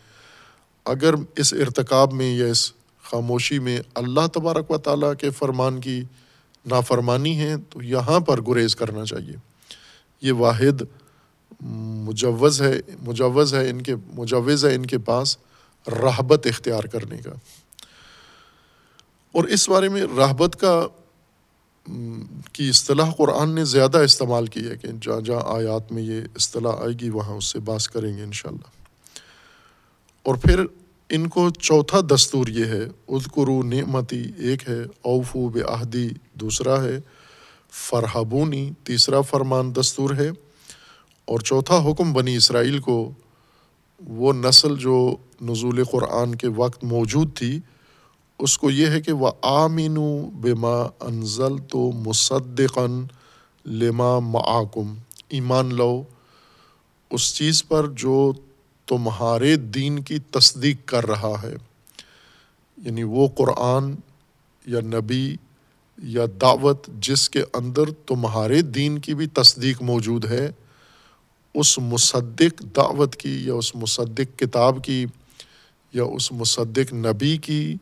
اگر 0.85 1.13
اس 1.35 1.53
ارتکاب 1.53 2.13
میں 2.13 2.37
یا 2.37 2.45
اس 2.45 2.73
خاموشی 3.03 3.59
میں 3.59 3.79
اللہ 3.95 4.27
تبارک 4.33 4.71
و 4.71 4.77
تعالیٰ 4.77 5.13
کے 5.15 5.29
فرمان 5.29 5.81
کی 5.81 6.01
نافرمانی 6.65 7.39
ہے، 7.39 7.55
تو 7.69 7.83
یہاں 7.83 8.19
پر 8.19 8.41
گریز 8.41 8.75
کرنا 8.75 9.05
چاہیے۔ 9.05 9.35
یہ 10.21 10.31
واحد 10.31 10.83
مجوز 11.61 12.61
ہے 12.61 12.73
مجوز 13.01 13.53
ہے 13.53 13.69
ان 13.69 13.81
کے، 13.81 13.95
مجوز 14.13 14.65
ہے 14.65 14.75
ان 14.75 14.85
کے 14.85 14.97
پاس 14.97 15.37
رحبت 15.87 16.47
اختیار 16.47 16.83
کرنے 16.83 17.17
کا۔ 17.17 17.31
اور 19.31 19.43
اس 19.43 19.69
بارے 19.69 19.89
میں 19.89 20.03
رحبت 20.17 20.57
کا، 20.59 20.87
کی 22.53 22.69
اصطلاح 22.69 23.11
قرآن 23.11 23.55
نے 23.55 23.65
زیادہ 23.65 23.97
استعمال 23.97 24.47
کی 24.47 24.69
ہے 24.69 24.77
کہ 24.77 24.87
جہاں 25.01 25.21
جہاں 25.21 25.41
آیات 25.45 25.91
میں 25.91 26.03
یہ 26.03 26.21
اصطلاح 26.35 26.71
آئے 26.71 26.93
گی، 27.01 27.09
وہاں 27.09 27.35
اس 27.35 27.45
سے 27.45 27.59
باس 27.59 27.89
کریں 27.89 28.17
گے 28.17 28.23
انشاءاللہ۔ 28.23 28.67
اور 30.23 30.35
پھر 30.35 30.65
ان 31.09 31.27
کو 31.27 31.49
چوتھا 31.49 31.99
دستور 32.15 32.47
یہ 32.47 32.65
ہے 32.65 32.83
ادکرو 33.07 33.63
نعمتی، 33.63 34.31
ایک 34.37 34.69
ہے 34.69 34.79
اوفو 35.01 35.49
بے 35.49 35.61
دوسرا 36.33 36.83
ہے 36.83 36.99
فرحبونی، 37.71 38.71
تیسرا 38.83 39.21
فرمان 39.21 39.75
دستور 39.75 40.09
ہے 40.15 40.31
اور 41.25 41.39
چوتھا 41.39 41.83
حکم 41.85 42.13
بنی 42.13 42.35
اسرائیل 42.35 42.79
کو، 42.79 43.11
وہ 44.07 44.33
نسل 44.33 44.77
جو 44.77 45.15
نزول 45.41 45.83
قرآن 45.83 46.35
کے 46.35 46.47
وقت 46.47 46.83
موجود 46.83 47.37
تھی، 47.37 47.59
اس 48.39 48.57
کو 48.57 48.71
یہ 48.71 48.87
ہے 48.87 49.01
کہ 49.01 49.11
وہ 49.11 49.31
آمین 49.41 49.97
بما 50.33 50.87
انزل 50.99 51.57
تو 51.69 51.91
مصدقن 51.91 53.03
لما 53.65 54.19
معاکم 54.19 54.95
ایمان 55.29 55.75
لو 55.75 56.03
اس 57.09 57.35
چیز 57.35 57.67
پر 57.67 57.87
جو 57.87 58.33
تمہارے 58.85 59.55
دین 59.55 59.99
کی 59.99 60.19
تصدیق 60.31 60.77
کر 60.85 61.05
رہا 61.05 61.41
ہے۔ 61.43 61.55
یعنی 62.77 63.03
وہ 63.03 63.27
قرآن 63.35 63.95
یا 64.65 64.79
نبی 64.81 65.35
یا 66.03 66.25
دعوت 66.41 66.87
جس 66.87 67.29
کے 67.29 67.43
اندر 67.53 67.91
تمہارے 68.05 68.61
دین 68.61 68.99
کی 68.99 69.15
بھی 69.15 69.27
تصدیق 69.27 69.81
موجود 69.81 70.25
ہے 70.25 70.51
اس 71.53 71.79
مصدق 71.79 72.63
دعوت 72.75 73.15
کی 73.15 73.45
یا 73.45 73.53
اس 73.53 73.75
مصدق 73.75 74.39
کتاب 74.39 74.83
کی 74.83 75.05
یا 75.93 76.03
اس 76.03 76.31
مصدق 76.31 76.93
نبی 76.93 77.37
کی 77.37 77.75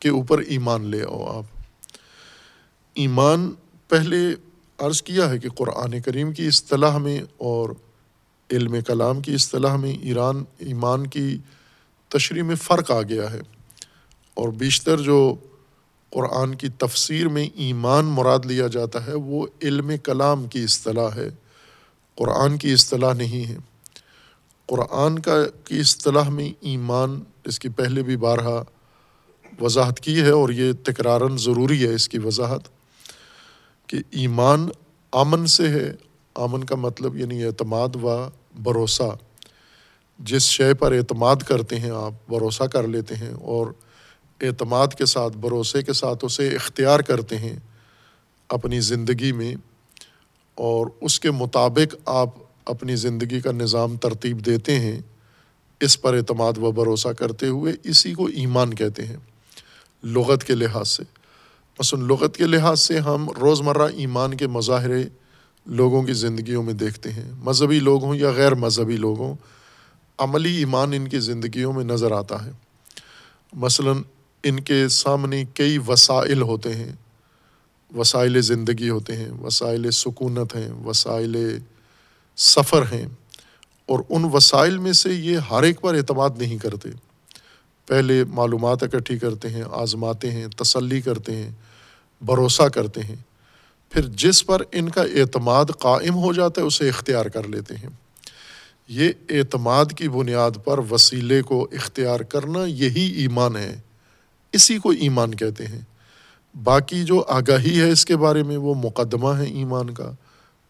کے 0.00 0.08
اوپر 0.08 0.38
ایمان 0.38 0.84
لے 0.84 1.02
آؤ 1.02 1.38
آپ۔ 1.38 1.44
ایمان 2.94 3.52
پہلے 3.88 4.16
عرض 4.78 5.02
کیا 5.02 5.30
ہے 5.30 5.38
کہ 5.38 5.48
قرآن 5.48 6.00
کریم 6.00 6.32
کی 6.32 6.46
اصطلاح 6.46 6.98
میں 6.98 7.20
اور 7.36 7.70
علم 8.50 8.76
کلام 8.86 9.20
کی 9.20 9.34
اصطلاح 9.34 9.76
میں 9.76 9.92
ایران، 9.92 10.44
ایمان 10.58 11.06
کی 11.06 11.38
تشریح 12.08 12.42
میں 12.42 12.56
فرق 12.56 12.90
آ 12.90 13.02
گیا 13.02 13.30
ہے۔ 13.30 13.40
اور 14.34 14.48
بیشتر 14.48 15.00
جو 15.00 15.34
قرآن 16.10 16.54
کی 16.54 16.68
تفسیر 16.68 17.28
میں 17.28 17.48
ایمان 17.54 18.04
مراد 18.04 18.38
لیا 18.44 18.66
جاتا 18.66 19.06
ہے 19.06 19.14
وہ 19.14 19.46
علم 19.62 19.90
کلام 20.04 20.46
کی 20.46 20.64
اصطلاح 20.64 21.08
ہے۔ 21.16 21.28
قرآن 22.16 22.58
کی 22.58 22.72
اصطلاح 22.72 23.12
نہیں 23.12 23.48
ہے۔ 23.48 23.56
قرآن 24.66 25.18
کا 25.18 25.44
کی 25.64 25.80
اصطلاح 25.80 26.28
میں 26.28 26.52
ایمان 26.60 27.22
اس 27.44 27.58
کی 27.58 27.68
پہلے 27.68 28.02
بھی 28.02 28.16
بارہا 28.16 28.62
وضاحت 29.60 30.00
کی 30.00 30.20
ہے 30.22 30.30
اور 30.30 30.48
یہ 30.48 30.72
تکرارن 30.84 31.38
ضروری 31.38 31.88
ہے 31.88 31.94
اس 31.94 32.08
کی 32.08 32.18
وضاحت 32.18 32.60
کہ 33.86 33.98
ایمان 34.10 34.68
امن 35.12 35.46
سے 35.46 35.68
ہے۔ 35.68 35.92
آمن 36.34 36.64
کا 36.64 36.76
مطلب 36.76 37.16
یعنی 37.16 37.44
اعتماد 37.44 37.88
و 38.02 38.28
بھروسہ۔ 38.54 39.16
جس 40.18 40.42
شے 40.42 40.74
پر 40.74 40.92
اعتماد 40.92 41.36
کرتے 41.36 41.78
ہیں 41.78 41.90
آپ، 41.90 42.12
بھروسہ 42.28 42.62
کر 42.62 42.86
لیتے 42.86 43.14
ہیں 43.14 43.32
اور 43.32 43.66
اعتماد 44.40 44.88
کے 44.98 45.06
ساتھ، 45.06 45.36
بھروسے 45.36 45.82
کے 45.82 45.92
ساتھ 45.92 46.24
اسے 46.24 46.48
اختیار 46.48 47.00
کرتے 47.00 47.38
ہیں۔ 47.38 47.58
اپنی 48.48 48.80
زندگی 48.80 49.32
میں 49.32 49.54
اور 50.56 50.86
اس 51.00 51.20
کے 51.20 51.30
مطابق 51.30 51.94
آپ 52.04 52.28
اپنی 52.64 52.96
زندگی 52.96 53.40
کا 53.40 53.52
نظام 53.52 53.96
ترتیب 53.96 54.46
دیتے 54.46 54.80
ہیں، 54.80 55.00
اس 55.80 56.02
پر 56.02 56.14
اعتماد 56.14 56.52
و 56.58 56.72
بھروسہ 56.72 57.08
کرتے 57.08 57.46
ہوئے 57.46 57.72
اسی 57.84 58.14
کو 58.14 58.26
ایمان 58.26 58.74
کہتے 58.74 59.06
ہیں، 59.06 59.16
لغت 60.02 60.44
کے 60.44 60.54
لحاظ 60.54 60.88
سے۔ 60.88 61.02
مثلاً 61.78 62.02
لغت 62.02 62.36
کے 62.36 62.44
لحاظ 62.44 62.80
سے 62.80 62.98
ہم 62.98 63.28
روزمرہ 63.40 63.82
ایمان 63.82 64.36
کے 64.36 64.46
مظاہرے 64.46 65.04
لوگوں 65.66 66.02
کی 66.02 66.12
زندگیوں 66.12 66.62
میں 66.62 66.72
دیکھتے 66.72 67.12
ہیں۔ 67.12 67.30
مذہبی 67.38 67.80
لوگ 67.80 68.04
ہوں 68.04 68.16
یا 68.16 68.30
غیر 68.30 68.54
مذہبی 68.54 68.96
لوگ 68.96 69.18
ہوں 69.18 69.34
عملی 70.18 70.56
ایمان 70.56 70.92
ان 70.92 71.08
کی 71.08 71.18
زندگیوں 71.18 71.72
میں 71.72 71.84
نظر 71.84 72.12
آتا 72.12 72.44
ہے۔ 72.44 72.50
مثلاً 73.52 73.96
ان 74.42 74.60
کے 74.60 74.88
سامنے 74.88 75.44
کئی 75.54 75.78
وسائل 75.88 76.42
ہوتے 76.42 76.74
ہیں۔ 76.74 76.92
وسائل 77.94 78.40
زندگی 78.40 78.88
ہوتے 78.88 79.16
ہیں، 79.16 79.30
وسائل 79.30 79.90
سکونت 79.90 80.56
ہیں، 80.56 80.72
وسائل 80.72 81.58
سفر 82.36 82.82
ہیں۔ 82.82 83.06
اور 83.86 84.00
ان 84.08 84.24
وسائل 84.32 84.78
میں 84.78 84.92
سے 84.92 85.12
یہ 85.12 85.38
ہر 85.38 85.62
ایک 85.62 85.80
پر 85.80 85.94
اعتماد 85.94 86.30
نہیں 86.38 86.58
کرتے۔ 86.58 86.88
پہلے 87.86 88.24
معلومات 88.24 88.82
اکٹھی 88.82 89.18
کرتے 89.18 89.48
ہیں، 89.48 89.62
آزماتے 89.72 90.30
ہیں، 90.30 90.46
تسلی 90.46 91.00
کرتے 91.00 91.36
ہیں، 91.36 91.50
بھروسہ 92.20 92.62
کرتے 92.62 93.00
ہیں۔ 93.00 93.16
پھر 93.90 94.02
جس 94.02 94.46
پر 94.46 94.62
ان 94.72 94.88
کا 94.88 95.02
اعتماد 95.02 95.64
قائم 95.78 96.14
ہو 96.14 96.32
جاتا 96.32 96.60
ہے، 96.60 96.66
اسے 96.66 96.88
اختیار 96.88 97.26
کر 97.26 97.48
لیتے 97.48 97.74
ہیں۔ 97.74 97.88
یہ 98.88 99.10
اعتماد 99.30 99.84
کی 99.96 100.08
بنیاد 100.08 100.50
پر 100.64 100.78
وسیلے 100.78 101.42
کو 101.42 101.68
اختیار 101.72 102.20
کرنا 102.20 102.64
یہی 102.66 103.12
ایمان 103.16 103.56
ہے۔ 103.56 103.80
اسی 104.52 104.78
کو 104.78 104.90
ایمان 104.90 105.34
کہتے 105.34 105.66
ہیں۔ 105.66 105.80
باقی 106.64 107.04
جو 107.04 107.24
آگاہی 107.28 107.80
ہے 107.80 107.90
اس 107.90 108.04
کے 108.04 108.16
بارے 108.16 108.42
میں 108.42 108.56
وہ 108.56 108.74
مقدمہ 108.74 109.28
ہے 109.28 109.44
ایمان 109.44 109.90
کا۔ 109.90 110.10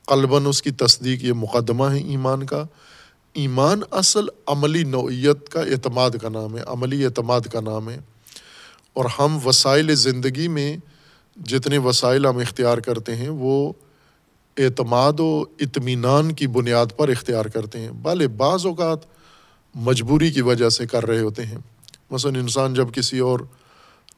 قلباً 0.07 0.46
اس 0.46 0.62
کی 0.62 0.70
تصدیق 0.70 1.25
یہ 1.25 1.33
مقدمہ 1.33 1.85
ہے 1.85 1.99
ایمان 1.99 2.46
کا۔ 2.46 2.64
ایمان 3.33 3.81
اصل 3.90 4.25
عملی 4.46 4.83
نوعیت 4.83 5.49
کا 5.49 5.61
اعتماد 5.61 6.11
کا 6.11 6.29
نام 6.29 6.59
ہے، 6.59 6.62
عملی 6.66 7.05
اعتماد 7.05 7.40
کا 7.40 7.61
نام 7.61 7.90
ہے۔ 7.90 7.99
اور 8.92 9.05
ہم 9.18 9.38
وسائل 9.44 9.94
زندگی 9.94 10.49
میں 10.49 10.77
جتنے 11.37 11.79
وسائل 11.79 12.27
ہم 12.27 12.38
اختیار 12.38 12.79
کرتے 12.79 13.16
ہیں، 13.16 13.29
وہ 13.29 13.72
اعتماد 14.57 15.20
و 15.20 15.44
اطمینان 15.61 16.33
کی 16.33 16.46
بنیاد 16.46 16.87
پر 16.96 17.09
اختیار 17.09 17.44
کرتے 17.44 17.81
ہیں۔ 17.81 17.90
بالے 17.90 18.29
بعض 18.29 18.66
اوقات 18.66 18.99
مجبوری 19.75 20.31
کی 20.31 20.40
وجہ 20.40 20.68
سے 20.68 20.87
کر 20.87 21.07
رہے 21.07 21.20
ہوتے 21.20 21.46
ہیں۔ 21.46 21.59
مثلاً 22.11 22.37
انسان 22.37 22.75
جب 22.75 22.87
کسی 22.92 23.18
اور 23.18 23.40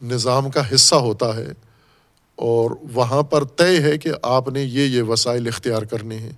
نظام 0.02 0.50
کا 0.50 0.74
حصہ 0.74 0.94
ہوتا 0.94 1.36
ہے 1.36 1.48
اور 2.36 2.70
وہاں 2.92 3.22
پر 3.22 3.44
طے 3.44 3.82
ہے 3.82 3.98
کہ 3.98 4.10
آپ 4.22 4.48
نے 4.48 4.62
یہ 4.62 4.86
یہ 4.86 5.02
وسائل 5.02 5.46
اختیار 5.46 5.82
کرنے 5.82 6.18
ہیں۔ 6.18 6.32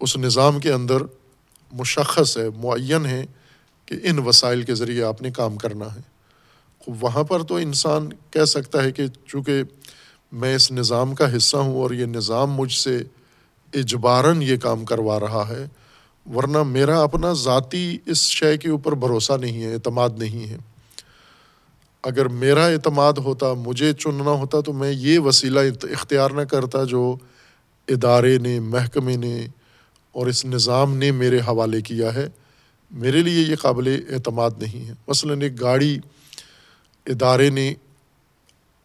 اس 0.00 0.16
نظام 0.16 0.60
کے 0.60 0.72
اندر 0.72 0.96
مشخص 1.72 2.38
ہے، 2.38 2.48
معین 2.56 3.06
ہے 3.06 3.26
کہ 3.86 3.96
ان 4.02 4.18
وسائل 4.18 4.62
کے 4.62 4.74
ذریعے 4.74 5.02
آپ 5.02 5.22
نے 5.22 5.30
کام 5.30 5.56
کرنا 5.56 5.94
ہے۔ 5.94 6.00
وہاں 7.00 7.24
پر 7.24 7.42
تو 7.42 7.56
انسان 7.56 8.08
کہہ 8.30 8.44
سکتا 8.44 8.82
ہے 8.82 8.92
کہ 8.92 9.02
چونکہ 9.26 9.62
میں 10.32 10.54
اس 10.54 10.72
نظام 10.72 11.14
کا 11.14 11.36
حصہ 11.36 11.56
ہوں 11.56 11.74
اور 11.74 11.90
یہ 11.90 12.06
نظام 12.06 12.54
مجھ 12.54 12.72
سے 12.72 13.02
اجباراً 13.74 14.42
یہ 14.42 14.56
کام 14.56 14.84
کروا 14.84 15.20
رہا 15.20 15.48
ہے، 15.48 15.66
ورنہ 16.34 16.62
میرا 16.62 17.02
اپنا 17.02 17.32
ذاتی 17.32 17.98
اس 18.06 18.18
شے 18.18 18.58
کے 18.58 18.70
اوپر 18.70 18.92
بھروسہ 18.92 19.32
نہیں 19.32 19.62
ہے، 19.62 19.72
اعتماد 19.72 20.10
نہیں 20.18 20.50
ہے۔ 20.50 20.56
اگر 22.02 22.28
میرا 22.28 22.66
اعتماد 22.66 23.12
ہوتا، 23.12 23.52
مجھے 23.52 23.92
چننا 23.92 24.30
ہوتا، 24.30 24.60
تو 24.60 24.72
میں 24.72 24.92
یہ 24.92 25.18
وسیلہ 25.18 25.60
اختیار 25.82 26.30
نہ 26.30 26.40
کرتا 26.40 26.84
جو 26.84 27.16
ادارے 27.88 28.38
نے، 28.38 28.60
محکمے 28.60 29.16
نے 29.16 29.46
اور 30.12 30.26
اس 30.26 30.44
نظام 30.44 30.96
نے 30.96 31.10
میرے 31.10 31.38
حوالے 31.38 31.80
کیا 31.80 32.14
ہے۔ 32.14 32.28
میرے 32.90 33.22
لیے 33.22 33.42
یہ 33.42 33.56
قابل 33.56 34.00
اعتماد 34.10 34.50
نہیں 34.58 34.88
ہے۔ 34.88 34.92
مثلاً 35.08 35.40
ایک 35.40 35.60
گاڑی 35.60 35.98
ادارے 37.06 37.50
نے 37.50 37.74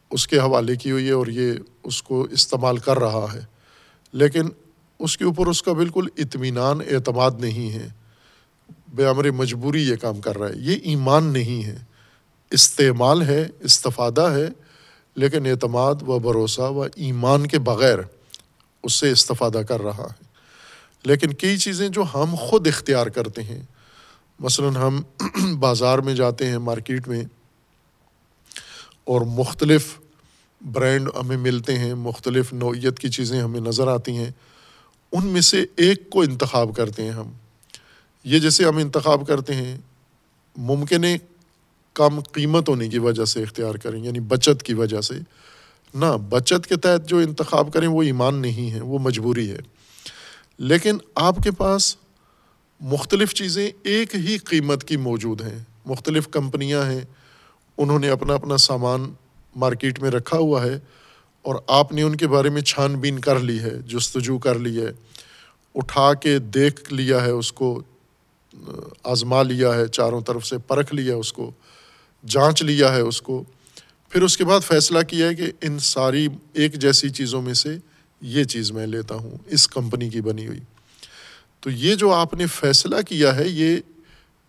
اس 0.10 0.28
کے 0.28 0.40
حوالے 0.40 0.76
کی 0.76 0.92
ہوئی 0.92 1.08
ہے 1.08 1.12
اور 1.12 1.28
یہ 1.28 1.54
اس 1.84 2.04
کو 2.04 2.28
استعمال 2.32 2.78
کر 2.78 3.00
رہا 3.00 3.28
ہے، 3.34 3.42
لیکن 4.14 4.50
اس 5.00 5.18
کے 5.18 5.26
اوپر 5.26 5.48
اس 5.48 5.64
کا 5.64 5.74
بالکل 5.74 6.08
اطمینان، 6.18 6.80
اعتماد 6.92 7.32
نہیں 7.40 7.72
ہے۔ 7.72 7.88
بے 8.96 9.06
عمر 9.06 9.32
مجبوری 9.32 9.88
یہ 9.88 9.96
کام 9.96 10.22
کر 10.22 10.38
رہا 10.38 10.48
ہے۔ 10.48 10.54
یہ 10.56 10.76
ایمان 10.84 11.24
نہیں 11.24 11.66
ہے۔ 11.66 11.78
استعمال 12.52 13.22
ہے، 13.22 13.48
استفادہ 13.60 14.22
ہے، 14.22 14.48
لیکن 15.16 15.46
اعتماد 15.46 15.96
و 16.02 16.20
بھروسہ 16.20 16.62
و 16.62 16.86
ایمان 16.96 17.48
کے 17.48 17.60
بغیر 17.60 18.00
اس 18.84 18.94
سے 18.94 19.12
استفادہ 19.12 19.58
کر 19.58 19.82
رہا 19.82 20.04
ہے۔ 20.04 20.24
لیکن 21.04 21.34
کئی 21.34 21.58
چیزیں 21.58 21.90
جو 21.90 22.04
ہم 22.14 22.36
خود 22.40 22.68
اختیار 22.68 23.08
کرتے 23.08 23.44
ہیں، 23.44 23.62
مثلاً 24.40 24.76
ہم 24.76 25.02
بازار 25.60 26.00
میں 26.00 26.14
جاتے 26.14 26.48
ہیں، 26.48 26.58
مارکیٹ 26.58 27.08
میں، 27.08 27.24
اور 29.04 29.22
مختلف 29.22 30.00
برانڈ 30.62 31.10
ہمیں 31.20 31.38
ملتے 31.38 31.80
ہیں، 31.80 31.94
مختلف 31.94 32.54
نوعیت 32.54 33.00
کی 33.00 33.10
چیزیں 33.10 33.42
ہمیں 33.42 33.60
نظر 33.60 33.88
آتی 33.88 34.18
ہیں، 34.18 34.32
ان 35.12 35.28
میں 35.28 35.42
سے 35.42 35.66
ایک 35.76 36.10
کو 36.10 36.22
انتخاب 36.22 36.76
کرتے 36.76 37.04
ہیں 37.04 37.12
ہم۔ 37.12 37.32
یہ 38.24 38.40
جیسے 38.40 38.66
ہم 38.66 38.78
انتخاب 38.78 39.28
کرتے 39.28 39.56
ہیں، 39.56 39.78
ممکن 40.58 41.04
ہے 41.04 41.18
کم 41.98 42.20
قیمت 42.20 42.70
ہونے 42.70 42.90
کی 42.90 43.00
وجہ 43.00 43.26
سے 43.26 43.44
اختیار 43.44 43.76
کریں 43.76 44.04
یعنی 44.04 44.20
بچت 44.20 44.64
کی 44.64 44.74
وجہ 44.74 45.02
سے۔ 45.02 45.14
نہ، 45.96 46.06
بچت 46.30 46.68
کے 46.68 46.76
تحت 46.76 47.10
جو 47.10 47.18
انتخاب 47.18 47.74
کریں 47.74 47.88
وہ 47.88 48.04
ایمان 48.04 48.36
نہیں 48.36 48.72
ہے، 48.72 48.82
وہ 48.82 49.00
مجبوری 49.00 49.52
ہے۔ 49.52 49.60
لیکن 50.58 50.98
آپ 51.16 51.36
کے 51.44 51.52
پاس 51.52 51.96
مختلف 52.80 53.34
چیزیں 53.34 53.72
ایک 53.84 54.16
ہی 54.16 54.38
قیمت 54.38 54.84
کی 54.84 54.98
موجود 54.98 55.42
ہیں، 55.42 55.60
مختلف 55.86 56.28
کمپنیاں 56.28 56.84
ہیں۔ 56.86 57.02
انہوں 57.78 58.00
نے 58.00 58.10
اپنا 58.10 58.34
اپنا 58.34 58.58
سامان 58.58 59.14
مارکیٹ 59.56 60.00
میں 60.00 60.12
رکھا 60.12 60.38
ہوا 60.38 60.64
ہے 60.64 60.80
اور 61.42 61.56
آپ 61.68 61.92
نے 61.92 62.02
ان 62.02 62.16
کے 62.16 62.28
بارے 62.28 62.50
میں 62.50 62.62
چھان 62.62 62.96
بین 62.96 63.20
کر 63.20 63.40
لی 63.40 63.60
ہے، 63.60 63.82
جستجو 63.88 64.38
کر 64.38 64.60
لی 64.60 64.82
ہے، 64.82 64.92
اٹھا 65.76 66.14
کے 66.14 66.40
دیکھ 66.40 66.94
لیا 66.94 67.26
ہے، 67.26 67.32
اس 67.32 67.52
کو، 67.52 67.82
آزما 69.04 69.44
لیا 69.44 69.74
ہے، 69.74 69.88
چاروں 69.88 70.22
طرف 70.22 70.46
سے 70.46 70.58
پرکھ 70.58 70.96
لیا 70.96 71.16
اس 71.16 71.34
کو۔ 71.34 71.52
جانچ 72.28 72.64
لیا 72.64 72.94
ہے 72.94 73.02
اس 73.02 73.22
کو۔ 73.22 73.44
پھر 74.10 74.22
اس 74.22 74.38
کے 74.38 74.46
بعد 74.46 74.60
فیصلہ 74.60 75.02
کیا 75.02 75.28
ہے 75.28 75.36
کہ 75.36 75.52
ان 75.62 75.80
ساری 75.80 76.28
ایک 76.54 76.74
جیسی 76.74 77.10
چیزوں 77.10 77.42
میں 77.42 77.54
سے 77.54 77.78
یہ 78.22 78.44
چیز 78.44 78.72
میں 78.72 78.88
لیتا 78.88 79.16
ہوں، 79.16 79.38
اس 79.46 79.68
کمپنی 79.68 80.10
کی 80.10 80.22
بنی 80.22 80.48
ہوئی۔ 80.48 80.60
تو 81.60 81.70
یہ 81.70 81.96
جو 81.96 82.14
آپ 82.14 82.34
نے 82.34 82.46
فیصلہ 82.48 82.96
کیا 83.08 83.36
ہے، 83.36 83.48
یہ 83.48 83.78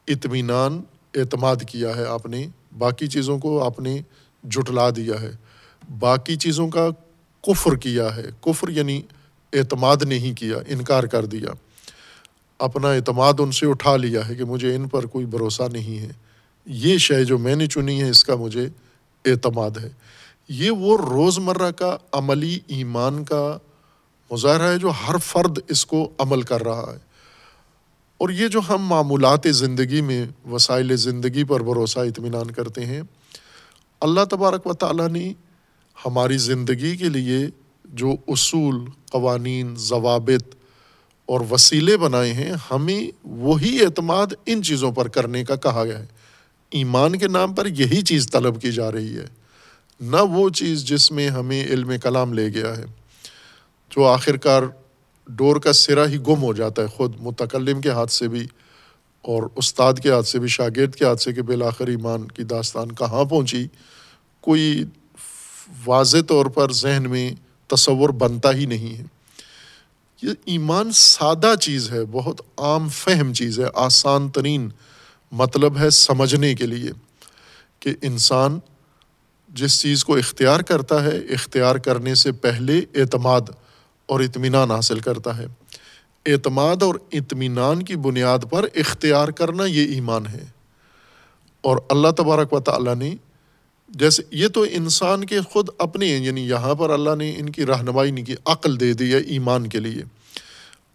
اطمینان، 0.08 0.82
اعتماد 1.14 1.56
کیا 1.68 1.96
ہے 1.96 2.04
آپ 2.04 2.26
نے۔ 2.26 2.46
باقی 2.78 3.06
چیزوں 3.06 3.38
کو 3.38 3.64
آپ 3.64 3.80
نے 3.80 4.00
جٹلا 4.44 4.90
دیا 4.90 5.20
ہے۔ 5.20 5.30
باقی 5.98 6.36
چیزوں 6.36 6.68
کا 6.68 6.88
کفر 7.42 7.76
کیا 7.76 8.16
ہے۔ 8.16 8.24
کفر 8.40 8.68
یعنی 8.68 9.02
اعتماد 9.52 9.96
نہیں 10.02 10.34
کیا، 10.34 10.56
انکار 10.68 11.04
کر 11.04 11.24
دیا۔ 11.24 11.48
اپنا 12.58 12.90
اعتماد 12.90 13.32
ان 13.38 13.52
سے 13.52 13.66
اٹھا 13.66 13.96
لیا 13.96 14.28
ہے 14.28 14.34
کہ 14.34 14.44
مجھے 14.44 14.74
ان 14.74 14.88
پر 14.88 15.06
کوئی 15.06 15.26
بھروسہ 15.26 15.62
نہیں 15.72 15.98
ہے۔ 15.98 16.27
یہ 16.66 16.98
شے 16.98 17.24
جو 17.24 17.38
میں 17.38 17.56
نے 17.56 17.66
چنی 17.66 18.02
ہے، 18.02 18.10
اس 18.10 18.24
کا 18.24 18.34
مجھے 18.34 18.68
اعتماد 19.24 19.70
ہے۔ 19.82 19.88
یہ 20.48 20.70
وہ 20.70 20.98
روز 20.98 21.38
مرہ 21.38 21.70
کا 21.70 21.96
عملی 22.12 22.58
ایمان 22.66 23.24
کا 23.24 23.58
مظاہرہ 24.30 24.62
ہے 24.62 24.78
جو 24.78 24.90
ہر 25.08 25.18
فرد 25.18 25.58
اس 25.68 25.86
کو 25.86 26.10
عمل 26.18 26.42
کر 26.42 26.62
رہا 26.62 26.92
ہے۔ 26.92 27.08
اور 28.18 28.28
یہ 28.28 28.48
جو 28.48 28.60
ہم 28.68 28.82
معمولات 28.82 29.40
زندگی 29.50 30.00
میں، 30.00 30.48
وسائل 30.48 30.96
زندگی 30.96 31.44
پر 31.44 31.62
بھروسہ 31.62 31.98
اطمینان 31.98 32.50
کرتے 32.50 32.86
ہیں، 32.86 33.02
اللہ 34.00 34.20
تبارک 34.30 34.66
و 34.66 34.72
تعالیٰ 34.72 35.08
نے 35.08 35.32
ہماری 36.06 36.38
زندگی 36.38 36.96
کے 36.96 37.08
لیے 37.08 37.46
جو 37.84 38.12
اصول، 38.28 38.84
قوانین، 39.10 39.74
ضوابط 39.76 40.54
اور 41.26 41.40
وسیلے 41.50 41.96
بنائے 41.96 42.32
ہیں، 42.32 42.52
ہمیں 42.70 43.26
وہی 43.26 43.80
اعتماد 43.80 44.26
ان 44.46 44.62
چیزوں 44.62 44.92
پر 44.92 45.08
کرنے 45.08 45.44
کا 45.44 45.56
کہا 45.56 45.84
گیا 45.84 45.98
ہے۔ 45.98 46.06
ایمان 46.70 47.18
کے 47.18 47.28
نام 47.28 47.54
پر 47.54 47.66
یہی 47.66 48.02
چیز 48.02 48.30
طلب 48.30 48.62
کی 48.62 48.72
جا 48.72 48.92
رہی 48.92 49.16
ہے۔ 49.16 49.24
نہ 50.00 50.16
وہ 50.16 50.50
چیز 50.50 50.84
جس 50.84 51.12
میں 51.12 51.28
ہمیں 51.28 51.64
علم 51.64 51.92
کلام 52.02 52.32
لے 52.32 52.48
گیا 52.54 52.76
ہے۔ 52.76 52.84
جو 53.90 54.04
آخر 54.04 54.36
کار 54.36 54.62
ڈور 55.26 55.56
کا 55.56 55.72
سرا 55.72 56.06
ہی 56.06 56.16
گم 56.16 56.42
ہو 56.42 56.52
جاتا 56.52 56.82
ہے، 56.82 56.86
خود 56.86 57.12
متکلم 57.20 57.80
کے 57.80 57.90
ہاتھ 57.90 58.12
سے 58.12 58.28
بھی 58.28 58.46
اور 59.22 59.42
استاد 59.56 59.94
کے 60.02 60.10
ہاتھ 60.10 60.26
سے 60.26 60.38
بھی، 60.38 60.48
شاگرد 60.48 60.94
کے 60.94 61.04
ہاتھ 61.04 61.22
سے 61.22 61.32
کہ 61.32 61.42
بالآخر 61.42 61.86
ایمان 61.86 62.28
کی 62.28 62.42
داستان 62.42 62.92
کہاں 62.92 63.24
پہنچی۔ 63.24 63.66
کوئی 64.40 64.84
واضح 65.86 66.16
طور 66.28 66.46
پر 66.46 66.72
ذہن 66.72 67.10
میں 67.10 67.32
تصور 67.66 68.08
بنتا 68.08 68.52
ہی 68.52 68.66
نہیں 68.66 68.98
ہے۔ 68.98 69.04
یہ 70.22 70.30
ایمان 70.44 70.92
سادہ 70.92 71.54
چیز 71.60 71.90
ہے، 71.90 72.04
بہت 72.10 72.40
عام 72.56 72.88
فہم 72.88 73.32
چیز 73.32 73.60
ہے، 73.60 73.64
آسان 73.74 74.28
ترین 74.28 74.68
مطلب 75.32 75.78
ہے 75.78 75.90
سمجھنے 75.90 76.54
کے 76.54 76.66
لیے 76.66 76.90
کہ 77.80 77.94
انسان 78.02 78.58
جس 79.48 79.80
چیز 79.80 80.04
کو 80.04 80.16
اختیار 80.16 80.60
کرتا 80.60 81.04
ہے، 81.04 81.18
اختیار 81.18 81.76
کرنے 81.76 82.14
سے 82.14 82.32
پہلے 82.32 82.78
اعتماد 82.78 83.40
اور 84.06 84.20
اطمینان 84.20 84.70
حاصل 84.70 85.00
کرتا 85.00 85.38
ہے۔ 85.38 85.46
اعتماد 86.26 86.82
اور 86.82 86.94
اطمینان 87.12 87.82
کی 87.82 87.96
بنیاد 87.96 88.38
پر 88.50 88.66
اختیار 88.74 89.28
کرنا 89.28 89.64
یہ 89.64 89.94
ایمان 89.94 90.26
ہے۔ 90.26 90.44
اور 91.60 91.76
اللہ 91.88 92.08
تبارک 92.16 92.52
و 92.52 92.60
تعالیٰ 92.60 92.96
نے 92.96 93.14
جیسے 93.88 94.22
یہ 94.30 94.48
تو 94.48 94.66
انسان 94.70 95.24
کے 95.24 95.40
خود 95.40 95.68
اپنے 95.78 96.06
یعنی 96.06 96.48
یہاں 96.48 96.74
پر 96.74 96.90
اللہ 96.90 97.14
نے 97.18 97.34
ان 97.36 97.50
کی 97.50 97.66
رہنمائی 97.66 98.10
نہیں 98.10 98.24
کی 98.24 98.34
عقل 98.46 98.80
دے 98.80 98.92
دی 98.92 99.12
ہے 99.12 99.18
ایمان 99.18 99.66
کے 99.66 99.80
لیے۔ 99.80 100.02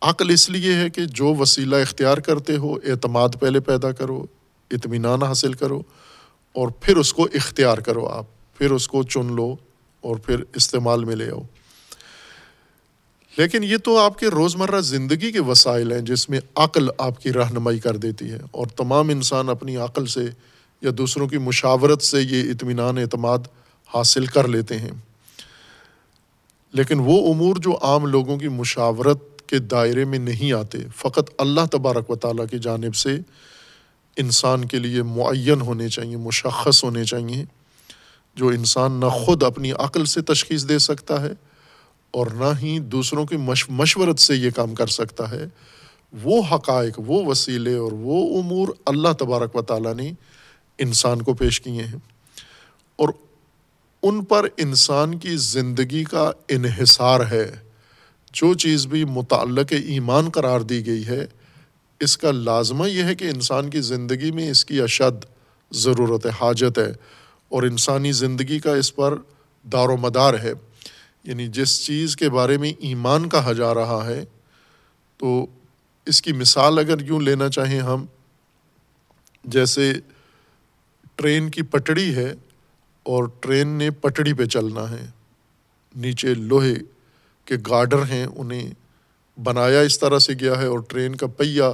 عقل 0.03 0.29
اس 0.29 0.49
لیے 0.49 0.75
ہے 0.75 0.89
کہ 0.89 1.05
جو 1.05 1.35
وسیلہ 1.35 1.75
اختیار 1.75 2.17
کرتے 2.17 2.57
ہو، 2.57 2.73
اعتماد 2.73 3.29
پہلے 3.39 3.59
پیدا 3.59 3.91
کرو، 3.91 4.25
اطمینان 4.71 5.23
حاصل 5.23 5.53
کرو 5.53 5.81
اور 6.53 6.67
پھر 6.67 6.97
اس 6.97 7.13
کو 7.13 7.27
اختیار 7.33 7.77
کرو 7.77 8.07
آپ، 8.07 8.25
پھر 8.57 8.71
اس 8.71 8.87
کو 8.87 9.03
چن 9.03 9.35
لو 9.35 9.55
اور 10.01 10.15
پھر 10.15 10.43
استعمال 10.55 11.05
میں 11.05 11.15
لے 11.15 11.31
آؤ۔ 11.31 11.41
لیکن 13.37 13.63
یہ 13.63 13.77
تو 13.77 13.97
آپ 13.97 14.19
کے 14.19 14.27
روزمرہ 14.27 14.81
زندگی 14.81 15.31
کے 15.31 15.39
وسائل 15.39 15.91
ہیں 15.91 16.01
جس 16.01 16.29
میں 16.29 16.39
عقل 16.55 16.87
آپ 16.97 17.21
کی 17.21 17.33
رہنمائی 17.33 17.79
کر 17.79 17.97
دیتی 17.97 18.31
ہے 18.31 18.39
اور 18.51 18.67
تمام 18.67 19.09
انسان 19.09 19.49
اپنی 19.49 19.77
عقل 19.77 20.05
سے 20.05 20.25
یا 20.81 20.91
دوسروں 20.97 21.27
کی 21.27 21.37
مشاورت 21.37 22.01
سے 22.01 22.21
یہ 22.21 22.51
اطمینان، 22.51 22.97
اعتماد 22.97 23.39
حاصل 23.93 24.25
کر 24.25 24.47
لیتے 24.47 24.79
ہیں۔ 24.79 24.91
لیکن 26.73 26.99
وہ 26.99 27.33
امور 27.33 27.55
جو 27.55 27.77
عام 27.81 28.05
لوگوں 28.05 28.37
کی 28.37 28.47
مشاورت 28.47 29.32
کے 29.47 29.59
دائرے 29.59 30.05
میں 30.05 30.19
نہیں 30.19 30.53
آتے، 30.53 30.77
فقط 30.95 31.31
اللہ 31.37 31.61
تبارک 31.71 32.09
و 32.09 32.15
تعالیٰ 32.15 32.45
کی 32.51 32.59
جانب 32.59 32.95
سے 32.95 33.17
انسان 34.17 34.65
کے 34.65 34.79
لیے 34.79 35.03
معین 35.03 35.61
ہونے 35.61 35.89
چاہیے 35.89 36.17
مشخص 36.17 36.83
ہونے 36.83 37.05
چاہیے 37.05 37.45
جو 38.35 38.47
انسان 38.47 38.91
نہ 38.91 39.05
خود 39.05 39.43
اپنی 39.43 39.71
عقل 39.71 40.05
سے 40.05 40.21
تشخیص 40.21 40.67
دے 40.69 40.79
سکتا 40.79 41.21
ہے 41.21 41.31
اور 42.11 42.27
نہ 42.27 42.59
ہی 42.61 42.79
دوسروں 42.79 43.25
کی 43.25 43.37
مشورت 43.69 44.19
سے 44.19 44.35
یہ 44.35 44.49
کام 44.49 44.75
کر 44.75 44.87
سکتا 44.87 45.31
ہے۔ 45.31 45.45
وہ 46.23 46.41
حقائق، 46.51 46.99
وہ 46.99 47.25
وسیلے 47.25 47.75
اور 47.75 47.91
وہ 47.91 48.39
امور 48.39 48.67
اللہ 48.85 49.09
تبارک 49.19 49.55
و 49.55 49.61
تعالیٰ 49.61 49.95
نے 49.95 50.11
انسان 50.77 51.21
کو 51.21 51.33
پیش 51.33 51.61
کیے 51.61 51.83
ہیں۔ 51.83 51.99
اور 52.95 53.09
ان 54.03 54.23
پر 54.23 54.47
انسان 54.57 55.17
کی 55.17 55.35
زندگی 55.35 56.03
کا 56.03 56.31
انحصار 56.49 57.19
ہے۔ 57.31 57.51
جو 58.33 58.53
چیز 58.53 58.87
بھی 58.87 59.05
متعلق 59.05 59.73
ایمان 59.85 60.29
قرار 60.29 60.61
دی 60.61 60.85
گئی 60.85 61.05
ہے، 61.07 61.25
اس 61.99 62.17
کا 62.17 62.31
لازمہ 62.31 62.89
یہ 62.89 63.03
ہے 63.03 63.15
کہ 63.15 63.25
انسان 63.25 63.69
کی 63.69 63.81
زندگی 63.81 64.31
میں 64.31 64.49
اس 64.49 64.65
کی 64.65 64.81
اشد 64.81 65.25
ضرورت 65.71 66.25
ہے، 66.25 66.31
حاجت 66.41 66.77
ہے، 66.77 66.91
اور 67.49 67.63
انسانی 67.63 68.11
زندگی 68.11 68.59
کا 68.59 68.75
اس 68.75 68.95
پر 68.95 69.15
دار 69.71 69.89
و 69.89 69.97
مدار 69.97 70.33
ہے۔ 70.33 70.53
یعنی 71.23 71.47
جس 71.47 71.85
چیز 71.85 72.15
کے 72.15 72.29
بارے 72.29 72.57
میں 72.57 72.73
ایمان 72.79 73.29
کہا 73.29 73.53
جا 73.53 73.73
رہا 73.73 74.05
ہے، 74.05 74.23
تو 75.17 75.45
اس 76.05 76.21
کی 76.21 76.33
مثال 76.33 76.79
اگر 76.79 77.01
یوں 77.01 77.21
لینا 77.21 77.49
چاہیں 77.49 77.79
ہم، 77.79 78.05
جیسے 79.43 79.93
ٹرین 81.15 81.49
کی 81.49 81.61
پٹڑی 81.61 82.15
ہے 82.15 82.33
اور 83.03 83.23
ٹرین 83.39 83.67
نے 83.67 83.91
پٹڑی 83.91 84.33
پہ 84.33 84.45
چلنا 84.45 84.89
ہے، 84.89 85.05
نیچے 85.95 86.33
لوہے 86.33 86.73
کے 87.45 87.55
گارڈر 87.69 88.03
ہیں، 88.05 88.25
انہیں 88.25 88.73
بنایا 89.39 89.79
اس 89.79 89.99
طرح 89.99 90.19
سے 90.19 90.33
گیا 90.39 90.57
ہے 90.61 90.65
اور 90.65 90.79
ٹرین 90.79 91.15
کا 91.15 91.27
پہیا 91.27 91.71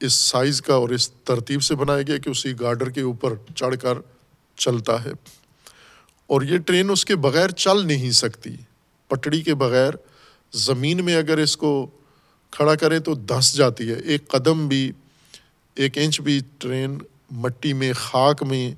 اس 0.00 0.12
سائز 0.12 0.62
کا 0.62 0.74
اور 0.74 0.88
اس 0.88 1.10
ترتیب 1.10 1.62
سے 1.62 1.74
بنایا 1.74 2.02
گیا 2.02 2.18
کہ 2.18 2.30
اسی 2.30 2.52
گارڈر 2.60 2.90
کے 2.90 3.00
اوپر 3.00 3.34
چڑھ 3.56 3.76
کر 3.76 3.98
چلتا 4.56 5.04
ہے۔ 5.04 5.10
اور 6.26 6.42
یہ 6.42 6.58
ٹرین 6.58 6.90
اس 6.90 7.04
کے 7.04 7.16
بغیر 7.16 7.48
چل 7.48 7.86
نہیں 7.86 8.10
سکتی۔ 8.10 8.50
پٹڑی 9.08 9.42
کے 9.42 9.54
بغیر 9.54 9.90
زمین 10.52 11.04
میں 11.04 11.16
اگر 11.16 11.38
اس 11.38 11.56
کو 11.56 11.90
کھڑا 12.50 12.74
کرے 12.74 12.98
تو 12.98 13.14
دھنس 13.14 13.54
جاتی 13.54 13.88
ہے۔ 13.88 13.94
ایک 13.94 14.28
قدم 14.28 14.68
بھی، 14.68 14.92
ایک 15.74 15.98
انچ 15.98 16.20
بھی 16.20 16.40
ٹرین 16.58 16.98
مٹی 17.30 17.72
میں، 17.72 17.92
خاک 17.92 18.42
میں، 18.42 18.74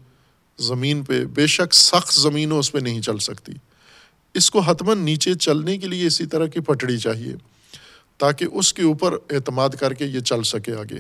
زمین 0.59 1.03
پہ 1.03 1.25
بے 1.25 1.47
شک 1.47 1.75
سخت 1.75 2.15
زمین 2.15 2.53
ہو 2.53 2.59
اس 2.59 2.73
پہ 2.73 2.79
نہیں 2.79 3.01
چل 3.01 3.19
سکتی۔ 3.19 3.53
اس 4.35 4.51
کو 4.51 4.61
حتماً 4.61 4.99
نیچے 4.99 5.35
چلنے 5.35 5.79
کے 5.79 5.87
لیے 5.87 6.07
اسی 6.07 6.27
طرح 6.27 6.47
کی 6.47 6.61
پٹڑی 6.61 6.99
چاہیے 6.99 7.35
تاکہ 8.19 8.47
اس 8.53 8.75
کے 8.75 8.83
اوپر 8.83 9.13
اعتماد 9.13 9.71
کر 9.71 9.95
کے 9.95 10.05
یہ 10.05 10.21
چل 10.21 10.43
سکے 10.43 10.73
آگے۔ 10.73 10.99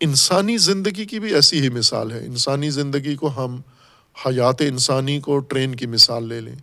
انسانی 0.00 0.58
زندگی 0.58 1.04
کی 1.04 1.20
بھی 1.20 1.34
ایسی 1.34 1.60
ہی 1.60 1.68
مثال 1.68 2.12
ہے۔ 2.12 2.18
انسانی 2.18 2.70
زندگی 2.70 3.14
کو 3.14 3.44
ہم 3.44 3.60
حیات 4.26 4.60
انسانی 4.60 5.20
کو 5.20 5.38
ٹرین 5.38 5.74
کی 5.74 5.86
مثال 5.86 6.28
لے 6.28 6.40
لیں۔ 6.40 6.54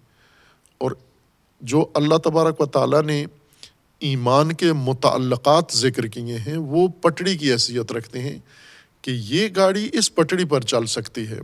اور 0.78 0.92
جو 1.62 1.86
اللہ 1.94 2.16
تبارک 2.16 2.62
و 2.62 2.66
تعالیٰ 2.66 3.04
نے 3.04 3.26
ایمان 4.00 4.54
کے 4.54 4.74
متعلقات 4.74 5.66
ذکر 5.74 6.08
کیے 6.08 6.38
ہیں، 6.38 6.58
وہ 6.58 6.88
پٹڑی 6.88 7.38
کی 7.38 7.52
حیثیت 7.52 7.92
رکھتے 7.92 8.22
ہیں 8.22 8.40
کہ 9.02 9.12
یہ 9.12 9.48
گاڑی 9.56 9.90
اس 9.94 10.16
پٹڑی 10.16 10.46
پر 10.46 10.62
چل 10.62 10.86
سکتی 10.86 11.28
ہے۔ 11.28 11.40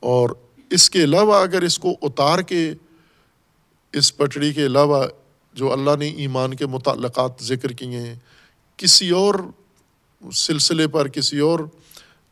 اور 0.00 0.30
اس 0.70 0.90
کے 0.90 1.04
علاوہ 1.04 1.34
اگر 1.34 1.62
اس 1.62 1.78
کو 1.78 1.96
اتار 2.02 2.38
کے 2.38 2.74
اس 3.96 4.16
پٹڑی 4.16 4.52
کے 4.52 4.66
علاوہ 4.66 5.04
جو 5.54 5.72
اللہ 5.72 5.96
نے 5.98 6.08
ایمان 6.08 6.54
کے 6.54 6.66
متعلقات 6.66 7.42
ذکر 7.42 7.72
کیے 7.72 8.00
ہیں، 8.00 8.14
کسی 8.76 9.10
اور 9.10 9.34
سلسلے 10.32 10.88
پر، 10.88 11.08
کسی 11.08 11.38
اور 11.38 11.60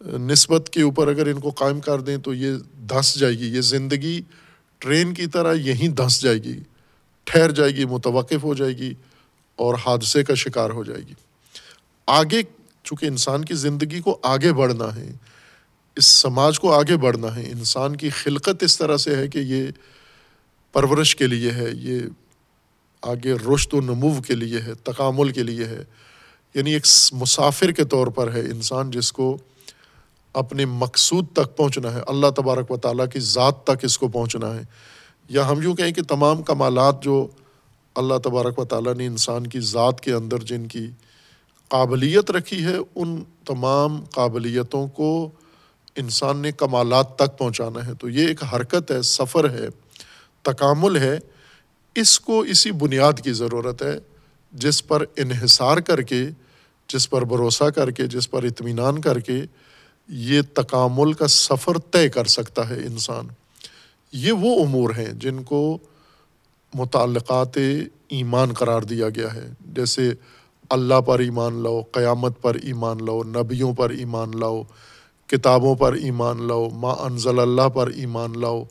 نسبت 0.01 0.69
کے 0.73 0.83
اوپر 0.83 1.09
اگر 1.09 1.27
ان 1.27 1.41
کو 1.41 1.51
قائم 1.51 1.81
کر 1.81 2.01
دیں 2.01 2.17
تو 2.17 2.35
یہ 2.35 2.57
دھنس 2.89 3.15
جائے 3.15 3.39
گی، 3.39 3.55
یہ 3.57 3.61
زندگی 3.61 4.21
ٹرین 4.79 5.15
کی 5.15 5.27
طرح 5.27 5.55
یہیں 5.55 5.89
دھنس 5.89 6.21
جائے 6.23 6.39
گی، 6.39 6.59
ٹھہر 7.25 7.51
جائے 7.51 7.71
گی، 7.71 7.85
متوقف 7.85 8.45
ہو 8.45 8.55
جائے 8.55 8.77
گی 8.79 8.95
اور 9.57 9.75
حادثے 9.87 10.25
کا 10.25 10.35
شکار 10.35 10.71
ہو 10.71 10.85
جائے 10.85 11.01
گی۔ 11.01 11.15
آگے، 12.07 12.43
چونکہ 12.83 13.07
انسان 13.07 13.45
کی 13.45 13.55
زندگی 13.55 14.01
کو 14.01 14.19
آگے 14.23 14.53
بڑھنا 14.53 14.97
ہے، 14.97 15.13
اس 15.97 16.05
سماج 16.05 16.61
کو 16.61 16.73
آگے 16.73 16.97
بڑھنا 16.97 17.37
ہے، 17.37 17.51
انسان 17.51 17.97
کی 17.97 18.11
خلقت 18.11 18.63
اس 18.63 18.79
طرح 18.79 18.97
سے 18.97 19.17
ہے 19.17 19.29
کہ 19.29 19.39
یہ 19.39 19.67
پرورش 20.75 21.17
کے 21.17 21.27
لیے 21.27 21.51
ہے، 21.51 21.65
یہ 21.73 22.01
آگے 23.03 23.33
رشت 23.33 23.75
و 23.75 23.81
نمو 23.81 24.23
کے 24.23 24.35
لیے 24.35 24.59
ہے، 24.59 24.75
تکامل 24.75 25.33
کے 25.33 25.43
لیے 25.43 25.65
ہے۔ 25.65 25.85
یعنی 26.55 26.73
ایک 26.73 26.87
مسافر 27.13 27.71
کے 27.71 27.85
طور 27.85 28.07
پر 28.07 28.33
ہے 28.33 28.41
انسان 28.41 28.91
جس 28.91 29.13
کو 29.13 29.39
اپنے 30.33 30.65
مقصود 30.65 31.27
تک 31.33 31.57
پہنچنا 31.57 31.95
ہے، 31.95 32.01
اللہ 32.07 32.27
تبارک 32.37 32.71
و 32.71 32.77
تعالیٰ 32.77 33.09
کی 33.13 33.21
ذات 33.21 33.65
تک 33.65 33.85
اس 33.85 33.99
کو 33.99 34.09
پہنچنا 34.09 34.55
ہے۔ 34.55 34.63
یا 35.29 35.49
ہم 35.49 35.63
یوں 35.63 35.75
کہیں 35.75 35.93
کہ 35.93 36.03
تمام 36.03 36.43
کمالات 36.43 37.03
جو 37.03 37.27
اللہ 37.95 38.15
تبارک 38.25 38.59
و 38.59 38.65
تعالیٰ 38.65 38.95
نے 38.95 39.07
انسان 39.07 39.47
کی 39.47 39.61
ذات 39.61 40.01
کے 40.01 40.13
اندر 40.13 40.39
جن 40.39 40.67
کی 40.67 40.87
قابلیت 41.69 42.31
رکھی 42.31 42.65
ہے، 42.65 42.77
ان 42.95 43.23
تمام 43.47 44.05
قابلیتوں 44.05 44.87
کو 44.87 45.31
انسان 45.97 46.39
نے 46.39 46.53
کمالات 46.53 47.17
تک 47.17 47.39
پہنچانا 47.39 47.87
ہے۔ 47.87 47.95
تو 47.95 48.09
یہ 48.09 48.29
ایک 48.29 48.45
حرکت 48.45 48.91
ہے، 48.91 49.03
سفر 49.03 49.51
ہے۔ 49.51 49.69
تکامل 50.45 50.97
ہے، 50.97 51.19
اس 51.95 52.21
کو 52.21 52.41
اسی 52.41 52.71
بنیاد 52.73 53.13
کی 53.25 53.33
ضرورت 53.33 53.83
ہے، 53.83 53.99
جس 54.53 54.87
پر 54.87 55.05
انحصار 55.17 55.77
کر 55.77 56.03
کے، 56.03 56.25
جس 56.89 57.11
پر 57.11 57.25
بھروسہ 57.25 57.65
کر 57.65 57.91
کے، 57.91 58.07
جس 58.07 58.31
پر 58.31 58.43
اطمینان 58.43 59.01
کر 59.01 59.19
کے 59.19 59.43
یہ 60.09 60.43
تکامل 60.55 61.13
کا 61.13 61.29
سفر 61.29 61.79
طے 61.91 62.09
کر 62.09 62.25
سکتا 62.25 62.69
ہے 62.69 62.75
انسان۔ 62.75 63.29
یہ 64.13 64.33
وہ 64.33 64.65
امور 64.65 64.91
ہیں 64.91 65.13
جن 65.13 65.43
کو 65.43 65.79
متعلقات 66.75 67.59
ایمان 68.09 68.53
قرار 68.53 68.83
دیا 68.83 69.09
گیا 69.09 69.35
ہے۔ 69.35 69.49
جیسے 69.61 70.13
اللہ 70.71 71.01
پر 71.01 71.19
ایمان 71.19 71.63
لاؤ، 71.63 71.83
قیامت 71.83 72.43
پر 72.43 72.55
ایمان 72.55 73.05
لاؤ، 73.05 73.23
نبیوں 73.23 73.73
پر 73.73 73.91
ایمان 73.91 74.31
لاؤ، 74.41 74.63
کتابوں 75.27 75.75
پر 75.75 75.93
ایمان 75.93 76.43
لاؤ، 76.43 76.69
ما 76.71 76.93
انزل 76.93 77.39
اللہ 77.39 77.69
پر 77.69 77.87
ایمان 77.87 78.41
لاؤ 78.41 78.65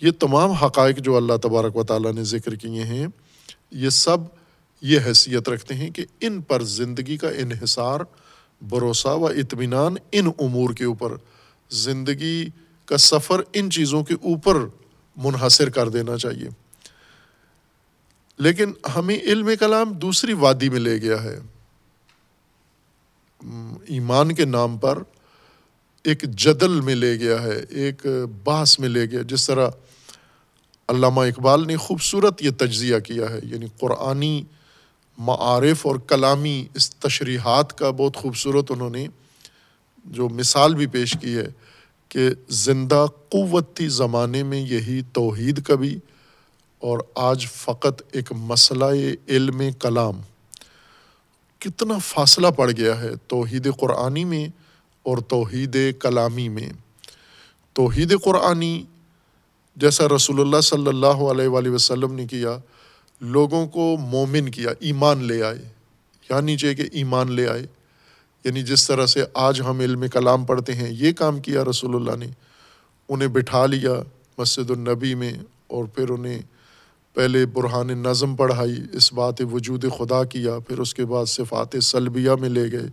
یہ 0.00 0.10
تمام 0.10 0.50
حقائق 0.50 0.98
جو 0.98 1.16
اللہ 1.16 1.36
تبارک 1.42 1.76
و 1.76 1.84
تعالیٰ 1.84 2.12
نے 2.12 2.24
ذکر 2.24 2.54
کیے 2.54 2.84
ہیں، 2.84 3.06
یہ 3.70 3.88
سب 3.88 4.18
یہ 4.80 4.98
حیثیت 5.06 5.48
رکھتے 5.48 5.74
ہیں 5.74 5.90
کہ 5.90 6.04
ان 6.20 6.40
پر 6.40 6.62
زندگی 6.62 7.16
کا 7.16 7.28
انحصار، 7.28 8.00
بھروسہ 8.62 9.08
و 9.08 9.26
اطمینان 9.26 9.94
ان 10.12 10.30
امور 10.38 10.74
کے 10.74 10.84
اوپر، 10.84 11.12
زندگی 11.70 12.48
کا 12.84 12.96
سفر 12.96 13.40
ان 13.52 13.70
چیزوں 13.70 14.04
کے 14.04 14.14
اوپر 14.14 14.56
منحصر 15.16 15.70
کر 15.70 15.88
دینا 15.88 16.16
چاہیے۔ 16.16 16.48
لیکن 18.38 18.72
ہمیں 18.96 19.18
علم 19.18 19.50
کلام 19.60 19.92
دوسری 19.92 20.32
وادی 20.32 20.68
میں 20.68 20.80
لے 20.80 21.02
گیا 21.02 21.22
ہے۔ 21.22 21.38
ایمان 23.86 24.34
کے 24.34 24.44
نام 24.44 24.78
پر 24.78 24.98
ایک 26.04 26.22
جدل 26.22 26.80
میں 26.80 26.94
لے 26.94 27.18
گیا 27.20 27.42
ہے، 27.42 27.64
ایک 27.68 28.06
بحث 28.44 28.78
میں 28.78 28.88
لے 28.88 29.06
گیا، 29.06 29.22
جس 29.22 29.46
طرح 29.46 29.68
علامہ 30.88 31.20
اقبال 31.20 31.66
نے 31.66 31.76
خوبصورت 31.76 32.42
یہ 32.42 32.50
تجزیہ 32.58 32.98
کیا 32.98 33.30
ہے 33.30 33.38
یعنی 33.42 33.66
قرآنی 33.78 34.42
معارف 35.18 35.86
اور 35.86 35.96
کلامی 35.96 36.66
اس 36.74 36.96
تشریحات 36.96 37.78
کا 37.78 37.90
بہت 37.90 38.16
خوبصورت 38.16 38.70
انہوں 38.70 38.90
نے 38.90 39.06
جو 40.04 40.28
مثال 40.28 40.74
بھی 40.74 40.86
پیش 40.86 41.16
کی 41.20 41.36
ہے 41.36 41.46
کہ 42.08 42.28
زندہ 42.48 43.06
قوتی 43.28 43.88
زمانے 43.88 44.42
میں 44.42 44.60
یہی 44.60 45.02
توحید 45.12 45.62
کا 45.62 45.74
بھی 45.74 45.98
اور 46.78 46.98
آج 47.14 47.46
فقط 47.46 48.02
ایک 48.12 48.32
مسئلہ 48.32 48.84
علم 49.28 49.62
کلام۔ 49.80 50.20
کتنا 51.58 51.98
فاصلہ 51.98 52.46
پڑ 52.46 52.70
گیا 52.70 53.00
ہے 53.00 53.10
توحید 53.28 53.68
قرآنی 53.80 54.24
میں 54.24 54.63
اور 55.04 55.18
توحید 55.18 55.76
کلامی 56.00 56.48
میں۔ 56.48 56.68
توحید 57.72 58.14
قرآنی 58.22 58.84
جیسا 59.76 60.08
رسول 60.16 60.40
اللہ 60.40 60.60
صلی 60.60 60.86
اللہ 60.86 61.06
علیہ 61.06 61.48
وآلہ 61.48 61.68
وسلم 61.68 62.12
نے 62.14 62.26
کیا، 62.26 62.58
لوگوں 63.20 63.66
کو 63.66 63.96
مومن 64.00 64.50
کیا، 64.50 64.70
ایمان 64.80 65.24
لے 65.24 65.42
آئے۔ 65.42 65.68
یعنی 66.30 66.56
چاہیے 66.56 66.74
کہ 66.74 66.84
ایمان 66.92 67.32
لے 67.32 67.48
آئے۔ 67.48 67.66
یعنی 68.44 68.62
جس 68.62 68.86
طرح 68.86 69.06
سے 69.06 69.24
آج 69.34 69.60
ہم 69.60 69.80
علم 69.80 70.08
کلام 70.08 70.44
پڑھتے 70.44 70.74
ہیں، 70.74 70.88
یہ 70.90 71.12
کام 71.12 71.40
کیا 71.40 71.64
رسول 71.64 71.94
اللہ 71.94 72.24
نے۔ 72.24 72.26
انہیں 73.08 73.28
بٹھا 73.28 73.66
لیا 73.66 73.92
مسجد 74.38 74.70
النبی 74.70 75.14
میں 75.14 75.32
اور 75.66 75.84
پھر 75.84 76.08
انہیں 76.08 76.42
پہلے 77.14 77.46
برہان 77.46 77.86
نظم 77.86 78.36
پڑھائی، 78.36 78.76
اس 78.92 79.12
بات 79.12 79.34
وجود 79.52 79.84
خدا 79.98 80.24
کیا، 80.24 80.58
پھر 80.58 80.78
اس 80.78 80.94
کے 80.94 81.04
بعد 81.04 81.26
صفات 81.26 81.76
سلبیہ 81.82 82.30
میں 82.40 82.48
لے 82.48 82.72
گئے۔ 82.72 82.86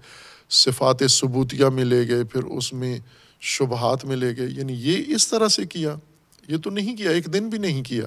صفات 0.52 0.96
ثبوتیہ 1.10 1.66
میں 1.66 1.86
لے 1.86 2.08
گئے، 2.08 2.24
پھر 2.24 2.44
اس 2.44 2.74
میں 2.74 3.00
شبہات 3.42 4.06
میں 4.06 4.16
لے 4.16 4.38
گئے۔ 4.38 4.48
یعنی 4.50 4.74
یہ 4.74 5.16
اس 5.16 5.28
طرح 5.28 5.48
سے 5.48 5.66
کیا؟ 5.66 5.96
یہ 6.48 6.58
تو 6.58 6.70
نہیں 6.70 6.96
کیا، 6.96 7.12
ایک 7.12 7.34
دن 7.34 7.50
بھی 7.50 7.58
نہیں 7.58 7.84
کیا۔ 7.84 8.04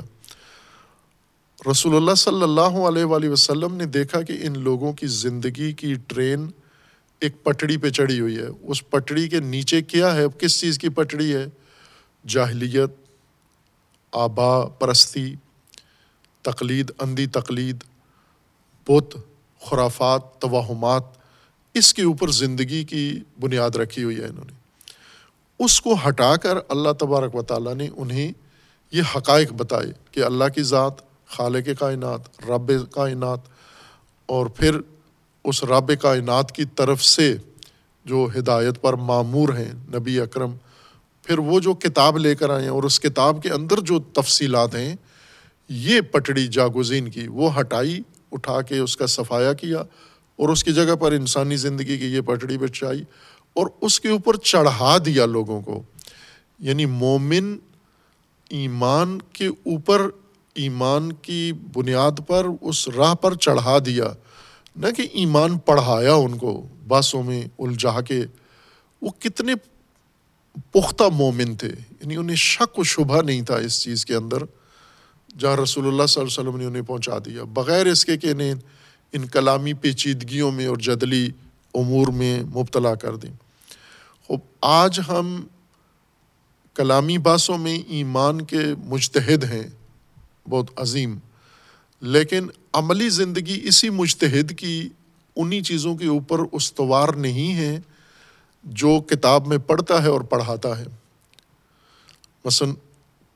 رسول 1.70 1.96
اللہ 1.96 2.14
صلی 2.14 2.42
اللہ 2.42 2.60
علیہ 2.60 3.04
وآلہ 3.04 3.28
وسلم 3.28 3.74
نے 3.74 3.84
دیکھا 3.84 4.22
کہ 4.22 4.32
ان 4.42 4.58
لوگوں 4.58 4.92
کی 4.92 5.06
زندگی 5.06 5.72
کی 5.72 5.94
ٹرین 6.06 6.50
ایک 7.20 7.44
پٹڑی 7.44 7.76
پہ 7.76 7.90
چڑھی 7.90 8.20
ہوئی 8.20 8.36
ہے۔ 8.36 8.46
اس 8.62 8.90
پٹڑی 8.90 9.28
کے 9.28 9.40
نیچے 9.40 9.82
کیا 9.82 10.14
ہے؟ 10.14 10.24
کس 10.38 10.60
چیز 10.60 10.78
کی 10.78 10.88
پٹڑی 10.88 11.34
ہے؟ 11.34 11.46
جاہلیت، 12.26 12.90
آبا 14.12 14.66
پرستی، 14.66 15.34
تقلید، 16.42 16.90
اندھی 16.98 17.26
تقلید، 17.26 17.84
بت، 18.88 19.16
خرافات، 19.60 20.38
توہمات 20.38 21.23
اس 21.74 21.94
کے 21.94 22.02
اوپر 22.02 22.30
زندگی 22.30 22.84
کی 22.84 23.20
بنیاد 23.40 23.70
رکھی 23.70 24.04
ہوئی 24.04 24.16
ہے 24.16 24.24
انہوں 24.24 24.44
نے۔ 24.44 24.52
اس 25.58 25.80
کو 25.80 25.94
ہٹا 26.08 26.36
کر 26.36 26.58
اللہ 26.68 26.92
تبارک 26.98 27.34
و 27.34 27.42
تعالیٰ 27.42 27.74
نے 27.74 27.88
انہیں 27.96 28.32
یہ 28.92 29.02
حقائق 29.16 29.52
بتائے 29.52 29.92
کہ 30.12 30.24
اللہ 30.24 30.44
کی 30.54 30.62
ذات، 30.62 30.92
خالق 31.26 31.68
کائنات، 31.78 32.20
رب 32.50 32.72
کائنات 32.90 33.38
اور 34.26 34.46
پھر 34.46 34.80
اس 35.44 35.64
رب 35.64 35.92
کائنات 36.00 36.52
کی 36.52 36.64
طرف 36.64 37.04
سے 37.04 37.36
جو 38.04 38.28
ہدایت 38.38 38.80
پر 38.80 38.92
معمور 38.92 39.48
ہیں 39.48 39.72
نبی 39.94 40.20
اکرم، 40.20 40.52
پھر 41.22 41.38
وہ 41.38 41.60
جو 41.60 41.74
کتاب 41.74 42.18
لے 42.18 42.34
کر 42.34 42.50
آئے 42.50 42.62
ہیں 42.62 42.70
اور 42.70 42.82
اس 42.82 43.00
کتاب 43.00 43.42
کے 43.42 43.50
اندر 43.50 43.80
جو 43.80 43.98
تفصیلات 43.98 44.74
ہیں، 44.74 44.96
یہ 45.68 46.00
پٹڑی 46.00 46.46
جاگزین 46.46 47.10
کی 47.10 47.28
وہ 47.28 47.60
ہٹائی، 47.60 48.00
اٹھا 48.32 48.62
کے 48.62 48.78
اس 48.78 48.96
کا 48.96 49.06
صفایا 49.06 49.52
کیا 49.52 49.82
اور 50.36 50.48
اس 50.48 50.64
کی 50.64 50.72
جگہ 50.72 50.94
پر 50.94 51.12
انسانی 51.12 51.56
زندگی 51.56 51.98
کی 51.98 52.04
یہ 52.04 52.20
پٹڑی 52.20 52.58
بچائی 52.58 53.04
اور 53.52 53.66
اس 53.80 54.00
کے 54.00 54.08
اوپر 54.08 54.36
چڑھا 54.36 54.96
دیا 55.06 55.26
لوگوں 55.26 55.60
کو۔ 55.60 55.82
یعنی 56.58 56.86
مومن 56.86 57.58
ایمان 58.50 59.18
کے 59.32 59.46
اوپر، 59.46 60.02
ایمان 60.54 61.12
کی 61.12 61.52
بنیاد 61.72 62.20
پر، 62.26 62.46
اس 62.60 62.88
راہ 62.88 63.14
پر 63.14 63.34
چڑھا 63.34 63.78
دیا۔ 63.86 64.12
نہ 64.76 64.86
کہ 64.96 65.06
ایمان 65.12 65.58
پڑھایا 65.58 66.14
ان 66.14 66.38
کو، 66.38 66.66
باسوں 66.88 67.22
میں 67.22 67.46
الجھا 67.58 68.00
کے۔ 68.00 68.24
وہ 69.02 69.10
کتنے 69.18 69.54
پختہ 70.72 71.04
مومن 71.12 71.56
تھے۔ 71.56 71.68
یعنی 71.68 72.16
انہیں 72.16 72.36
شک 72.36 72.78
و 72.78 72.82
شبہ 72.82 73.22
نہیں 73.22 73.42
تھا 73.42 73.56
اس 73.56 73.82
چیز 73.82 74.06
کے 74.06 74.14
اندر۔ 74.14 74.36
جہاں 75.38 75.56
رسول 75.56 75.86
اللہ 75.86 76.06
صلی 76.06 76.22
اللہ 76.22 76.40
علیہ 76.40 76.48
وسلم 76.48 76.60
نے 76.60 76.66
انہیں 76.66 76.82
پہنچا 76.82 77.18
دیا۔ 77.18 77.42
بغیر 77.44 77.86
اس 77.86 78.04
کے 78.04 78.16
کہ 78.16 78.26
انہیں 78.26 78.54
ان 79.12 79.26
کلامی 79.26 79.72
پیچیدگیوں 79.72 80.52
میں 80.52 80.66
اور 80.66 80.76
جدلی 80.76 81.30
امور 81.74 82.06
میں 82.06 82.42
مبتلا 82.42 82.94
کر 82.94 83.16
دیں۔ 83.16 83.30
خوب، 84.26 84.40
آج 84.62 85.00
ہم 85.08 85.46
کلامی 86.74 87.18
باسوں 87.18 87.58
میں 87.58 87.78
ایمان 87.88 88.40
کے 88.40 88.60
مجتہد 88.84 89.44
ہیں، 89.44 89.62
بہت 90.50 90.70
عظیم، 90.76 91.18
لیکن 92.00 92.46
عملی 92.72 93.08
زندگی 93.08 93.60
اسی 93.62 93.90
مشتحد 93.90 94.52
کی 94.58 94.88
انہیں 95.36 95.60
چیزوں 95.60 95.96
کے 95.96 96.06
اوپر 96.06 96.38
استوار 96.52 97.08
نہیں 97.08 97.54
ہے 97.54 97.80
جو 98.64 99.00
کتاب 99.06 99.46
میں 99.46 99.58
پڑھتا 99.58 100.02
ہے 100.02 100.08
اور 100.08 100.20
پڑھاتا 100.20 100.78
ہے۔ 100.78 100.84
مثلاً، 102.44 102.74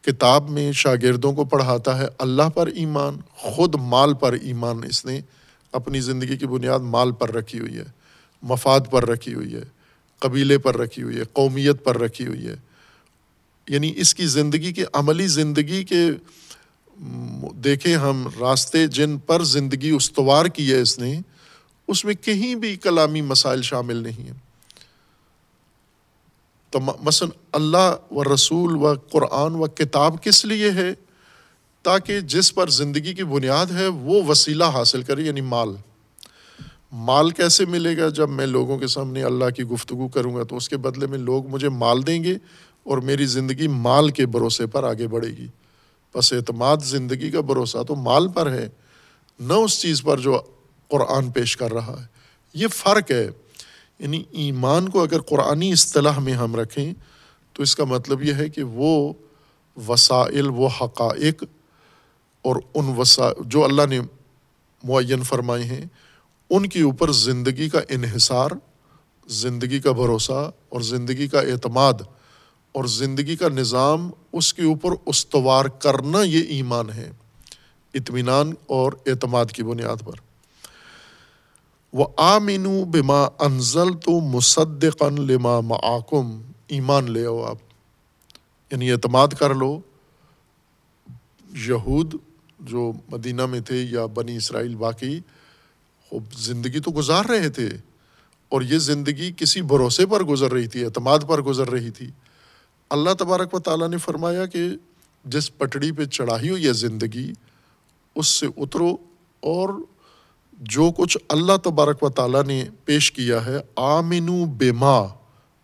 کتاب 0.02 0.50
میں 0.50 0.72
شاگردوں 0.72 1.32
کو 1.32 1.44
پڑھاتا 1.44 1.98
ہے، 1.98 2.06
اللہ 2.18 2.48
پر 2.54 2.66
ایمان، 2.66 3.16
خود 3.34 3.74
مال 3.74 4.14
پر 4.14 4.32
ایمان 4.32 4.80
اس 4.84 5.04
نے 5.04 5.20
اپنی 5.72 6.00
زندگی 6.00 6.36
کی 6.36 6.46
بنیاد 6.46 6.78
مال 6.78 7.12
پر 7.12 7.30
رکھی 7.30 7.60
ہوئی 7.60 7.78
ہے، 7.78 7.84
مفاد 8.42 8.80
پر 8.90 9.08
رکھی 9.08 9.34
ہوئی 9.34 9.54
ہے، 9.54 9.62
قبیلے 10.18 10.58
پر 10.58 10.76
رکھی 10.76 11.02
ہوئی 11.02 11.16
ہے، 11.16 11.22
قومیت 11.32 11.84
پر 11.84 11.98
رکھی 11.98 12.26
ہوئی 12.26 12.46
ہے۔ 12.46 12.56
یعنی 13.68 13.92
اس 13.96 14.14
کی 14.14 14.26
زندگی 14.26 14.72
کے 14.72 14.84
عملی 14.92 15.26
زندگی 15.26 15.84
کے 15.84 16.10
دیکھیں 17.54 17.96
ہم 17.96 18.28
راستے 18.40 18.86
جن 18.86 19.18
پر 19.18 19.44
زندگی 19.44 19.90
استوار 19.90 20.46
کی 20.46 20.72
ہے 20.72 20.80
اس 20.80 20.98
نے، 20.98 21.20
اس 21.88 22.04
میں 22.04 22.14
کہیں 22.14 22.54
بھی 22.54 22.76
کلامی 22.76 23.20
مسائل 23.20 23.62
شامل 23.62 23.96
نہیں 23.96 24.22
ہیں۔ 24.22 24.48
تو 26.70 26.80
مثلاً 26.80 27.30
اللہ 27.52 27.96
و 28.10 28.34
رسول 28.34 28.76
و 28.76 28.94
قرآن 28.94 29.54
و 29.54 29.66
کتاب 29.66 30.22
کس 30.22 30.44
لیے 30.44 30.70
ہے؟ 30.70 30.94
تاکہ 31.82 32.20
جس 32.20 32.54
پر 32.54 32.70
زندگی 32.70 33.14
کی 33.14 33.24
بنیاد 33.24 33.66
ہے 33.66 33.86
وہ 33.86 34.22
وسیلہ 34.28 34.64
حاصل 34.64 35.02
کرے 35.02 35.22
یعنی 35.22 35.40
مال۔ 35.40 35.68
مال 36.92 37.30
کیسے 37.30 37.64
ملے 37.64 37.98
گا؟ 37.98 38.08
جب 38.08 38.28
میں 38.28 38.46
لوگوں 38.46 38.78
کے 38.78 38.86
سامنے 38.86 39.22
اللہ 39.22 39.50
کی 39.56 39.62
گفتگو 39.62 40.08
کروں 40.08 40.36
گا 40.36 40.42
تو 40.42 40.56
اس 40.56 40.68
کے 40.68 40.76
بدلے 40.76 41.06
میں 41.06 41.18
لوگ 41.18 41.46
مجھے 41.46 41.68
مال 41.68 42.06
دیں 42.06 42.24
گے 42.24 42.34
اور 42.84 42.98
میری 42.98 43.26
زندگی 43.26 43.68
مال 43.68 44.08
کے 44.08 44.26
بھروسے 44.26 44.66
پر 44.66 44.84
آگے 44.84 45.08
بڑھے 45.08 45.28
گی۔ 45.28 45.46
بس 46.14 46.32
اعتماد 46.32 46.76
زندگی 46.84 47.30
کا 47.30 47.40
بھروسہ 47.40 47.82
تو 47.82 47.94
مال 47.94 48.28
پر 48.28 48.52
ہے، 48.52 48.68
نہ 49.40 49.52
اس 49.52 49.80
چیز 49.80 50.02
پر 50.02 50.18
جو 50.18 50.40
قرآن 50.88 51.30
پیش 51.30 51.56
کر 51.56 51.72
رہا 51.72 52.00
ہے۔ 52.00 52.06
یہ 52.54 52.66
فرق 52.68 53.10
ہے۔ 53.10 53.28
یعنی 53.98 54.24
ایمان 54.30 54.88
کو 54.88 55.02
اگر 55.02 55.20
قرآنی 55.20 55.72
اصطلاح 55.72 56.18
میں 56.18 56.32
ہم 56.32 56.56
رکھیں 56.56 56.94
تو 57.52 57.62
اس 57.62 57.76
کا 57.76 57.84
مطلب 57.84 58.22
یہ 58.22 58.34
ہے 58.34 58.48
کہ 58.48 58.62
وہ 58.62 59.12
وسائل 59.88 60.46
و 60.46 60.66
حقائق 60.66 61.44
اور 62.42 62.56
ان 62.74 62.94
وسا، 62.96 63.24
جو 63.40 63.64
اللہ 63.64 63.82
نے 63.90 64.00
معین 64.84 65.22
فرمائے 65.22 65.64
ہیں، 65.64 65.84
ان 66.50 66.68
کے 66.68 66.82
اوپر 66.82 67.12
زندگی 67.12 67.68
کا 67.68 67.80
انحصار، 67.88 68.50
زندگی 69.26 69.80
کا 69.80 69.92
بھروسہ 69.92 70.50
اور 70.68 70.80
زندگی 70.80 71.28
کا 71.28 71.40
اعتماد 71.40 71.92
اور 72.72 72.84
زندگی 72.84 73.36
کا 73.36 73.48
نظام، 73.48 74.10
اس 74.32 74.54
کے 74.54 74.62
اوپر 74.62 74.90
استوار 75.06 75.64
کرنا 75.64 76.22
یہ 76.22 76.42
ایمان 76.42 76.90
ہے، 76.90 77.10
اطمینان 77.94 78.52
اور 78.66 78.92
اعتماد 79.06 79.46
کی 79.46 79.62
بنیاد 79.62 80.04
پر۔ 80.04 80.12
وہ 81.92 82.06
آمین 82.16 82.84
بما 82.84 83.28
انزل 83.38 83.98
تو 84.04 84.20
مصدقن 84.20 85.14
لما 85.14 85.60
معاکم 85.60 86.42
ایمان 86.66 87.10
لے 87.10 87.26
آؤ 87.26 87.44
آپ۔ 87.44 87.56
یعنی 88.70 88.90
اعتماد 88.90 89.28
کر 89.28 89.54
لو۔ 89.54 89.80
یہود 91.54 92.14
جو 92.60 92.92
مدینہ 93.10 93.46
میں 93.46 93.60
تھے 93.60 93.76
یا 93.90 94.06
بنی 94.06 94.36
اسرائیل 94.36 94.74
باقی 94.74 95.20
خوب 96.08 96.32
زندگی 96.32 96.80
تو 96.80 96.90
گزار 96.90 97.24
رہے 97.24 97.48
تھے 97.48 97.68
اور 98.48 98.62
یہ 98.62 98.78
زندگی 98.78 99.32
کسی 99.36 99.62
بھروسے 99.62 100.06
پر 100.06 100.22
گزر 100.24 100.52
رہی 100.52 100.66
تھی، 100.66 100.84
اعتماد 100.84 101.18
پر 101.28 101.42
گزر 101.42 101.70
رہی 101.70 101.90
تھی۔ 101.90 102.10
اللہ 102.90 103.10
تبارک 103.18 103.54
و 103.54 103.58
تعالیٰ 103.58 103.88
نے 103.88 103.96
فرمایا 103.96 104.46
کہ 104.46 104.68
جس 105.24 105.58
پٹڑی 105.58 105.92
پہ 105.92 106.04
چڑھائی 106.04 106.50
ہوئی 106.50 106.66
ہے 106.66 106.72
زندگی، 106.72 107.32
اس 108.14 108.26
سے 108.26 108.46
اترو 108.56 108.96
اور 109.40 109.68
جو 110.52 110.90
کچھ 110.96 111.18
اللہ 111.28 111.56
تبارک 111.56 112.02
و 112.02 112.08
تعالیٰ 112.08 112.44
نے 112.44 112.64
پیش 112.84 113.12
کیا 113.12 113.46
ہے 113.46 113.56
آمین 113.76 114.26
بے 114.44 114.70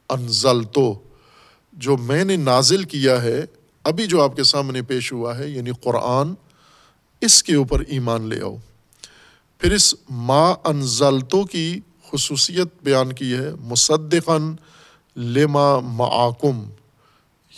انزل 0.09 0.63
تو 0.65 1.03
جو 1.73 1.97
میں 1.97 2.25
نے 2.25 2.37
نازل 2.37 2.83
کیا 2.83 3.23
ہے، 3.23 3.45
ابھی 3.85 4.07
جو 4.07 4.23
آپ 4.23 4.37
کے 4.37 4.43
سامنے 4.45 4.83
پیش 4.83 5.13
ہوا 5.13 5.39
ہے 5.39 5.49
یعنی 5.49 5.71
قرآن 5.83 6.35
اس 7.25 7.43
کے 7.43 7.55
اوپر 7.55 7.81
ایمان 7.81 8.29
لے 8.29 8.43
آؤ۔ 8.43 8.57
پھر 9.59 9.73
اس 9.73 9.95
ما 10.11 10.55
انزلتو 10.65 11.45
کی 11.45 11.81
خصوصیت 12.13 12.67
بیان 12.83 13.13
کی 13.13 13.35
ہے 13.35 13.55
مصدقن 13.61 14.55
لما 15.17 15.79
معاکم۔ 15.79 16.71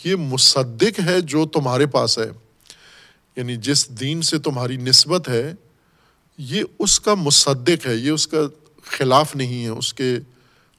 یہ 0.03 0.15
مصدق 0.15 0.99
ہے 1.05 1.21
جو 1.21 1.45
تمہارے 1.45 1.85
پاس 1.85 2.19
ہے 2.19 2.29
یعنی 3.35 3.55
جس 3.55 3.89
دین 3.89 4.21
سے 4.21 4.39
تمہاری 4.39 4.77
نسبت 4.77 5.29
ہے، 5.29 5.53
یہ 6.37 6.63
اس 6.79 6.99
کا 6.99 7.13
مصدق 7.13 7.87
ہے۔ 7.87 7.95
یہ 7.95 8.11
اس 8.11 8.27
کا 8.27 8.37
خلاف 8.83 9.35
نہیں 9.35 9.63
ہے، 9.63 9.69
اس 9.69 9.93
کے، 9.93 10.15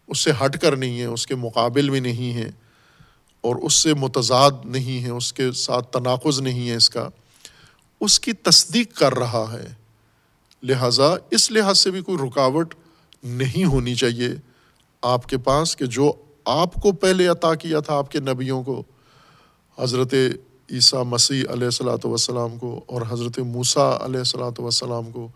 اس 0.06 0.18
سے 0.18 0.30
ہٹ 0.44 0.60
کر 0.60 0.76
نہیں 0.76 1.00
ہے، 1.00 1.04
اس 1.04 1.26
کے 1.26 1.34
مقابل 1.34 1.90
میں 1.90 2.00
نہیں 2.00 2.34
ہے 2.34 2.50
اور 3.40 3.56
اس 3.56 3.74
سے 3.74 3.94
متضاد 3.94 4.50
نہیں 4.64 5.04
ہے، 5.04 5.10
اس 5.10 5.32
کے 5.32 5.52
ساتھ 5.52 5.92
تناقض 5.92 6.40
نہیں 6.40 6.68
ہے 6.68 6.74
اس 6.74 6.90
کا۔ 6.90 7.08
اس 8.00 8.20
کی 8.20 8.32
تصدیق 8.32 8.96
کر 8.96 9.14
رہا 9.14 9.46
ہے۔ 9.52 9.74
لہٰذا 10.62 11.14
اس 11.30 11.50
لحاظ 11.50 11.78
سے 11.78 11.90
بھی 11.90 12.00
کوئی 12.00 12.18
رکاوٹ 12.18 12.74
نہیں 13.24 13.64
ہونی 13.64 13.94
چاہیے۔ 13.94 14.28
آپ 15.02 15.26
کے 15.26 15.38
پاس 15.38 15.76
کہ 15.76 15.86
جو 15.86 16.12
آپ 16.44 16.74
کو 16.74 16.92
پہلے 16.92 17.26
عطا 17.26 17.54
کیا 17.54 17.80
تھا 17.80 17.94
آپ 17.94 18.10
کے 18.10 18.20
نبیوں 18.20 18.62
کو، 18.62 18.82
حضرت 19.78 20.14
عیسیٰ 20.70 21.04
مسیح 21.04 21.44
علیہ 21.50 21.64
السلاۃ 21.64 22.04
وسلام 22.04 22.58
کو 22.58 22.84
اور 22.86 23.02
حضرت 23.08 23.38
موسیٰ 23.38 23.98
علیہ 24.00 24.18
السلاۃ 24.18 24.58
وسلام 24.58 25.10
کو 25.10 25.28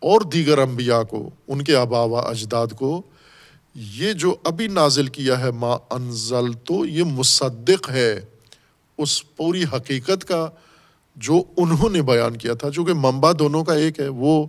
اور 0.00 0.20
دیگر 0.20 0.58
انبیاء 0.58 1.02
کو، 1.02 1.30
ان 1.48 1.64
کے 1.64 1.76
آبا 1.76 2.02
و 2.02 2.16
اجداد 2.16 2.66
کو، 2.78 3.02
یہ 3.74 4.12
جو 4.12 4.34
ابھی 4.44 4.66
نازل 4.66 5.06
کیا 5.06 5.40
ہے، 5.40 5.50
ما 5.50 5.76
انزل 5.90 6.52
تو 6.52 6.86
یہ 6.86 7.04
مصدق 7.04 7.90
ہے۔ 7.90 8.20
اس 8.98 9.36
پوری 9.36 9.64
حقیقت 9.72 10.24
کا 10.24 10.50
جو 11.20 11.42
انہوں 11.56 11.90
نے 11.90 12.02
بیان 12.02 12.36
کیا 12.36 12.54
تھا 12.54 12.70
چونکہ 12.70 12.94
منبع 12.96 13.32
دونوں 13.38 13.64
کا 13.64 13.74
ایک 13.74 14.00
ہے، 14.00 14.08
وہ 14.08 14.46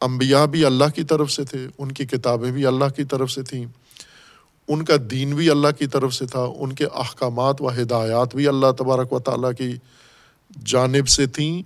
انبیاء 0.00 0.44
بھی 0.46 0.64
اللہ 0.64 0.94
کی 0.94 1.04
طرف 1.04 1.30
سے 1.30 1.44
تھے، 1.44 1.66
ان 1.78 1.92
کی 1.92 2.06
کتابیں 2.06 2.50
بھی 2.50 2.66
اللہ 2.66 2.88
کی 2.96 3.04
طرف 3.04 3.30
سے 3.30 3.42
تھیں، 3.42 3.64
ان 4.68 4.84
کا 4.84 4.94
دین 5.10 5.34
بھی 5.34 5.50
اللہ 5.50 5.68
کی 5.78 5.86
طرف 5.86 6.14
سے 6.14 6.26
تھا، 6.26 6.40
ان 6.40 6.72
کے 6.72 6.84
احکامات 6.94 7.62
و 7.62 7.70
ہدایات 7.70 8.34
بھی 8.36 8.48
اللہ 8.48 8.72
تبارک 8.78 9.12
و 9.12 9.18
تعالیٰ 9.18 9.52
کی 9.58 9.72
جانب 10.66 11.08
سے 11.08 11.26
تھیں، 11.26 11.62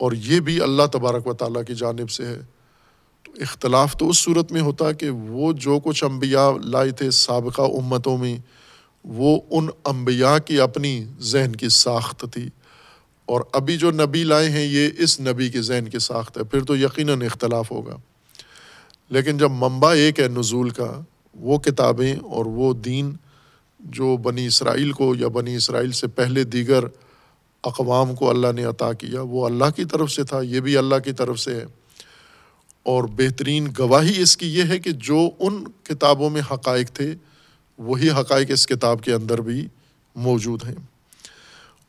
اور 0.00 0.12
یہ 0.12 0.40
بھی 0.40 0.60
اللہ 0.60 0.86
تبارک 0.92 1.26
و 1.26 1.32
تعالیٰ 1.32 1.62
کی 1.66 1.74
جانب 1.74 2.10
سے 2.10 2.26
ہے۔ 2.26 2.40
تو 3.22 3.32
اختلاف 3.40 3.96
تو 3.96 4.08
اس 4.08 4.18
صورت 4.18 4.52
میں 4.52 4.60
ہوتا 4.60 4.92
کہ 4.92 5.10
وہ 5.10 5.52
جو 5.58 5.78
کچھ 5.84 6.04
انبیاء 6.04 6.50
لائے 6.64 6.90
تھے 6.90 7.10
سابقہ 7.10 7.62
امتوں 7.78 8.16
میں، 8.18 8.36
وہ 9.04 9.38
ان 9.50 9.68
انبیاء 9.84 10.36
کی 10.38 10.60
اپنی 10.60 10.92
ذہن 11.22 11.56
کی 11.56 11.68
ساخت 11.68 12.24
تھی۔ 12.32 12.48
اور 13.26 13.40
ابھی 13.52 13.76
جو 13.76 13.90
نبی 13.90 14.24
لائے 14.24 14.50
ہیں، 14.50 14.64
یہ 14.64 14.88
اس 14.98 15.20
نبی 15.20 15.48
کے 15.48 15.62
ذہن 15.62 15.88
کی 15.88 15.98
ساخت 15.98 16.38
ہے۔ 16.38 16.44
پھر 16.44 16.60
تو 16.60 16.76
یقیناً 16.76 17.22
اختلاف 17.22 17.70
ہوگا۔ 17.70 17.96
لیکن 19.10 19.38
جب 19.38 19.50
منبع 19.50 19.94
ایک 19.94 20.20
ہے 20.20 20.28
نزول 20.28 20.70
کا، 20.70 21.00
وہ 21.34 21.58
کتابیں 21.58 22.16
اور 22.16 22.46
وہ 22.46 22.74
دین 22.74 23.16
جو 23.80 24.16
بنی 24.16 24.46
اسرائیل 24.46 24.92
کو 24.92 25.14
یا 25.14 25.28
بنی 25.28 25.56
اسرائیل 25.56 25.92
سے 25.92 26.06
پہلے 26.06 26.44
دیگر 26.44 26.84
اقوام 27.64 28.14
کو 28.14 28.30
اللہ 28.30 28.52
نے 28.54 28.64
عطا 28.64 28.92
کیا، 28.92 29.22
وہ 29.22 29.46
اللہ 29.46 29.64
کی 29.76 29.84
طرف 29.84 30.10
سے 30.10 30.24
تھا، 30.24 30.40
یہ 30.40 30.60
بھی 30.60 30.76
اللہ 30.76 30.94
کی 31.04 31.12
طرف 31.12 31.40
سے 31.40 31.54
ہے۔ 31.54 31.64
اور 32.82 33.04
بہترین 33.04 33.68
گواہی 33.78 34.22
اس 34.22 34.36
کی 34.36 34.54
یہ 34.54 34.62
ہے 34.68 34.78
کہ 34.78 34.90
جو 34.90 35.28
ان 35.38 35.64
کتابوں 35.82 36.30
میں 36.30 36.42
حقائق 36.50 36.88
تھے، 36.90 37.14
وہی 37.78 38.10
حقائق 38.10 38.50
اس 38.50 38.66
کتاب 38.66 39.02
کے 39.02 39.12
اندر 39.12 39.40
بھی 39.40 39.66
موجود 40.14 40.64
ہیں۔ 40.64 40.93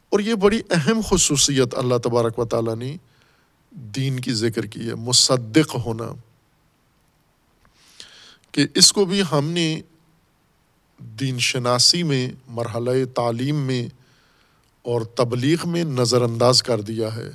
اور 0.10 0.20
یہ 0.20 0.34
بڑی 0.34 0.62
اہم 0.70 1.01
خصوصیت 1.10 1.76
اللہ 1.76 1.95
تبارک 2.03 2.39
و 2.39 2.45
تعالیٰ 2.45 2.76
نے 2.76 2.97
دین 3.72 4.20
کی 4.20 4.34
ذکر 4.34 4.66
کی 4.66 4.89
ہے، 4.89 4.95
مصدق 4.95 5.76
ہونا۔ 5.86 6.06
کہ 8.51 8.68
اس 8.76 8.93
کو 8.93 9.06
بھی 9.06 9.22
ہم 9.32 9.45
نے 9.45 9.82
دین 10.99 11.39
شناسی 11.39 12.03
میں، 12.03 12.32
مرحلہ 12.47 13.06
تعلیم 13.16 13.56
میں 13.56 13.88
اور 14.82 15.01
تبلیغ 15.01 15.58
میں 15.66 15.84
نظر 15.84 16.22
انداز 16.22 16.64
کر 16.64 16.82
دیا 16.82 17.16
ہے۔ 17.16 17.30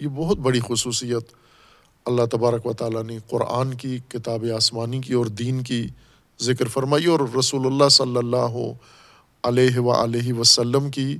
یہ 0.00 0.08
بہت 0.08 0.38
بڑی 0.38 0.60
خصوصیت 0.68 1.22
اللہ 2.04 2.22
تبارک 2.30 2.66
و 2.66 2.72
تعالیٰ 2.72 3.04
نے 3.04 3.18
قرآن 3.28 3.74
کی، 3.74 3.98
کتاب 4.08 4.44
آسمانی 4.56 5.00
کی 5.00 5.12
اور 5.12 5.26
دین 5.26 5.62
کی 5.62 5.86
ذکر 6.40 6.68
فرمائی 6.68 7.06
اور 7.06 7.20
رسول 7.38 7.66
اللہ 7.66 7.88
صلی 7.88 8.16
اللہ 8.16 8.72
علیہ 9.42 9.78
و 9.78 9.90
علیہ 9.90 10.32
وسلم 10.32 10.90
کی 10.90 11.18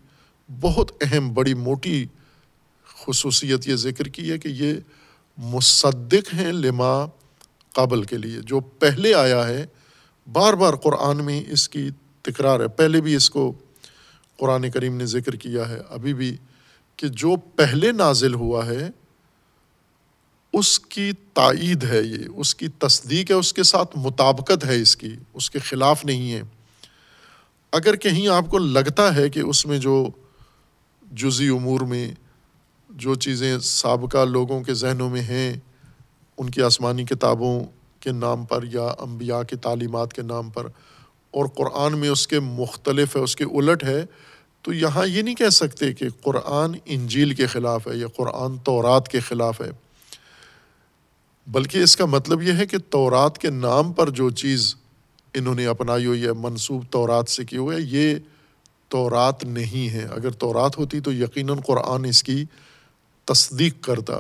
بہت 0.49 0.93
اہم، 1.01 1.35
بڑی 1.35 1.55
موٹی 1.55 2.07
خصوصیت 2.87 3.69
یہ 3.69 3.77
ذکر 3.77 4.09
کی 4.09 4.31
ہے 4.31 4.39
کہ 4.39 4.49
یہ 4.49 4.75
مصدق 5.39 6.35
ہیں 6.35 6.53
لما 6.53 7.07
قابل 7.73 8.03
کے 8.03 8.19
لیے۔ 8.19 8.41
جو 8.41 8.61
پہلے 8.61 9.15
آیا 9.15 9.49
ہے، 9.49 9.67
بار 10.33 10.53
بار 10.53 10.75
قرآن 10.75 11.25
میں 11.25 11.45
اس 11.49 11.69
کی 11.69 11.91
تکرار 12.23 12.61
ہے۔ 12.61 12.69
پہلے 12.69 13.01
بھی 13.01 13.15
اس 13.15 13.31
کو 13.31 13.53
قرآن 14.37 14.71
کریم 14.71 14.97
نے 14.97 15.07
ذکر 15.07 15.37
کیا 15.37 15.69
ہے، 15.69 15.81
ابھی 15.89 16.15
بھی 16.15 16.37
کہ 16.97 17.09
جو 17.09 17.37
پہلے 17.37 17.93
نازل 17.93 18.35
ہوا 18.35 18.67
ہے، 18.67 18.89
اس 20.53 20.81
کی 20.81 21.13
تائید 21.35 21.85
ہے 21.85 22.03
یہ۔ 22.03 22.25
اس 22.37 22.55
کی 22.55 22.69
تصدیق 22.69 23.31
ہے، 23.31 23.37
اس 23.37 23.53
کے 23.53 23.63
ساتھ 23.63 23.99
مطابقت 23.99 24.65
ہے 24.65 24.81
اس 24.81 24.97
کی۔ 24.97 25.17
اس 25.35 25.51
کے 25.51 25.59
خلاف 25.59 26.05
نہیں 26.05 26.33
ہے۔ 26.33 26.43
اگر 27.73 27.97
کہیں 27.97 28.29
آپ 28.29 28.45
کو 28.49 28.59
لگتا 28.59 29.17
ہے 29.17 29.29
کہ 29.29 29.41
اس 29.41 29.67
میں 29.67 29.79
جو 29.79 30.09
جزی 31.13 31.49
امور 31.49 31.81
میں 31.81 32.07
جو 32.91 33.15
چیزیں 33.15 33.59
سابقہ 33.59 34.25
لوگوں 34.25 34.63
کے 34.63 34.75
ذہنوں 34.75 35.11
میں 35.11 35.21
ہیں، 35.21 35.53
ان 36.39 36.51
کی 36.51 36.63
آسمانی 36.63 37.05
کتابوں 37.05 37.61
کے 38.01 38.13
نام 38.13 38.45
پر 38.45 38.65
یا 38.65 38.87
انبیاء 38.99 39.43
کی 39.43 39.57
تعلیمات 39.57 40.13
کے 40.13 40.23
نام 40.23 40.51
پر، 40.51 40.67
اور 41.31 41.47
قرآن 41.47 41.99
میں 41.99 42.09
اس 42.09 42.27
کے 42.27 42.41
مختلف 42.41 43.17
ہے، 43.17 43.21
اس 43.21 43.37
کے 43.37 43.45
الٹ 43.45 43.85
ہے، 43.85 44.05
تو 44.63 44.73
یہاں 44.73 45.07
یہ 45.07 45.23
نہیں 45.23 45.35
کہہ 45.35 45.49
سکتے 45.49 45.93
کہ 45.93 46.09
قرآن 46.23 46.75
انجیل 46.85 47.35
کے 47.35 47.47
خلاف 47.47 47.87
ہے 47.89 47.97
یا 47.97 48.07
قرآن 48.07 48.59
تورات 48.59 49.09
کے 49.09 49.21
خلاف 49.21 49.61
ہے۔ 49.61 49.71
بلکہ 51.47 51.79
اس 51.79 51.97
کا 51.97 52.05
مطلب 52.05 52.43
یہ 52.43 52.53
ہے 52.53 52.67
کہ 52.67 52.79
تورات 52.79 53.39
کے 53.39 53.51
نام 53.51 53.93
پر 53.93 54.11
جو 54.11 54.31
چیز 54.31 54.75
انہوں 55.35 55.55
نے 55.55 55.67
اپنائی 55.67 56.07
ہوئی 56.07 56.25
ہے 56.25 56.33
منصوب 56.33 56.85
تورات 56.91 57.29
سے 57.29 57.45
کی 57.45 57.57
ہوئے 57.57 57.79
یہ 57.81 58.15
تورات 58.93 59.45
نہیں 59.45 59.95
ہے۔ 59.95 60.05
اگر 60.05 60.31
تورات 60.31 60.79
ہوتی 60.79 61.01
تو 61.01 61.13
یقیناً 61.13 61.59
قرآن 61.67 62.05
اس 62.05 62.23
کی 62.23 62.45
تصدیق 63.25 63.85
کرتا۔ 63.85 64.15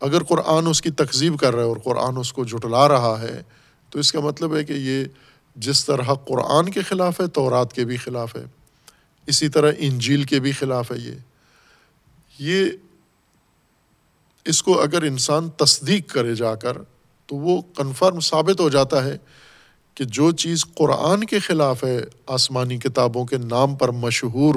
اگر 0.00 0.22
قرآن 0.22 0.66
اس 0.66 0.82
کی 0.82 0.90
تقزیب 0.90 1.38
کر 1.38 1.54
رہا 1.54 1.62
ہے 1.62 1.68
اور 1.68 1.76
قرآن 1.76 2.16
اس 2.16 2.32
کو 2.32 2.44
جھٹلا 2.44 2.88
رہا 2.88 3.20
ہے، 3.22 3.42
تو 3.90 3.98
اس 3.98 4.12
کا 4.12 4.20
مطلب 4.20 4.56
ہے 4.56 4.64
کہ 4.64 4.72
یہ 4.72 5.04
جس 5.56 5.84
طرح 5.84 6.02
قرآن 6.02 6.70
کے 6.70 6.80
خلاف 6.82 7.20
ہے، 7.20 7.26
تورات 7.26 7.72
کے 7.72 7.84
بھی 7.84 7.96
خلاف 7.96 8.36
ہے۔ 8.36 8.44
اسی 9.26 9.48
طرح 9.48 9.72
انجیل 9.78 10.22
کے 10.22 10.40
بھی 10.40 10.52
خلاف 10.52 10.92
ہے 10.92 10.98
یہ۔ 10.98 11.12
یہ 12.38 12.70
اس 14.44 14.62
کو 14.62 14.82
اگر 14.82 15.02
انسان 15.02 15.50
تصدیق 15.50 16.12
کرے 16.12 16.34
جا 16.34 16.54
کر، 16.54 16.76
تو 17.26 17.36
وہ 17.36 17.62
کنفرم 17.76 18.20
ثابت 18.20 18.60
ہو 18.60 18.68
جاتا 18.68 19.04
ہے 19.04 19.18
کہ 20.00 20.06
جو 20.06 20.30
چیز 20.30 20.64
قرآن 20.74 21.24
کے 21.24 21.38
خلاف 21.38 21.84
ہے، 21.84 22.00
آسمانی 22.26 22.78
کتابوں 22.78 23.24
کے 23.24 23.36
نام 23.36 23.74
پر 23.74 23.88
مشہور 23.88 24.54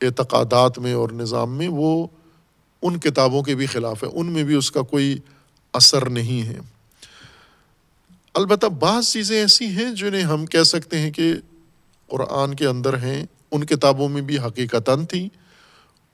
اعتقادات 0.00 0.78
میں 0.78 0.92
اور 0.92 1.10
نظام 1.10 1.56
میں، 1.56 1.68
وہ 1.68 2.06
ان 2.82 2.98
کتابوں 2.98 3.42
کے 3.42 3.54
بھی 3.54 3.66
خلاف 3.66 4.04
ہے۔ 4.04 4.08
ان 4.12 4.26
میں 4.26 4.44
بھی 4.44 4.54
اس 4.54 4.70
کا 4.70 4.82
کوئی 4.82 5.18
اثر 5.72 6.08
نہیں 6.08 6.48
ہے۔ 6.48 6.58
البتہ 8.34 8.66
بعض 8.66 9.08
چیزیں 9.08 9.40
ایسی 9.40 9.66
ہیں 9.66 9.90
جنہیں 9.90 10.22
ہم 10.22 10.46
کہہ 10.46 10.62
سکتے 10.62 10.98
ہیں 10.98 11.10
کہ 11.10 11.34
قرآن 12.06 12.54
کے 12.54 12.66
اندر 12.66 12.96
ہیں۔ 12.96 13.24
ان 13.50 13.64
کتابوں 13.64 14.08
میں 14.08 14.22
بھی 14.22 14.38
حقیقتاً 14.38 15.06
تھیں 15.06 15.28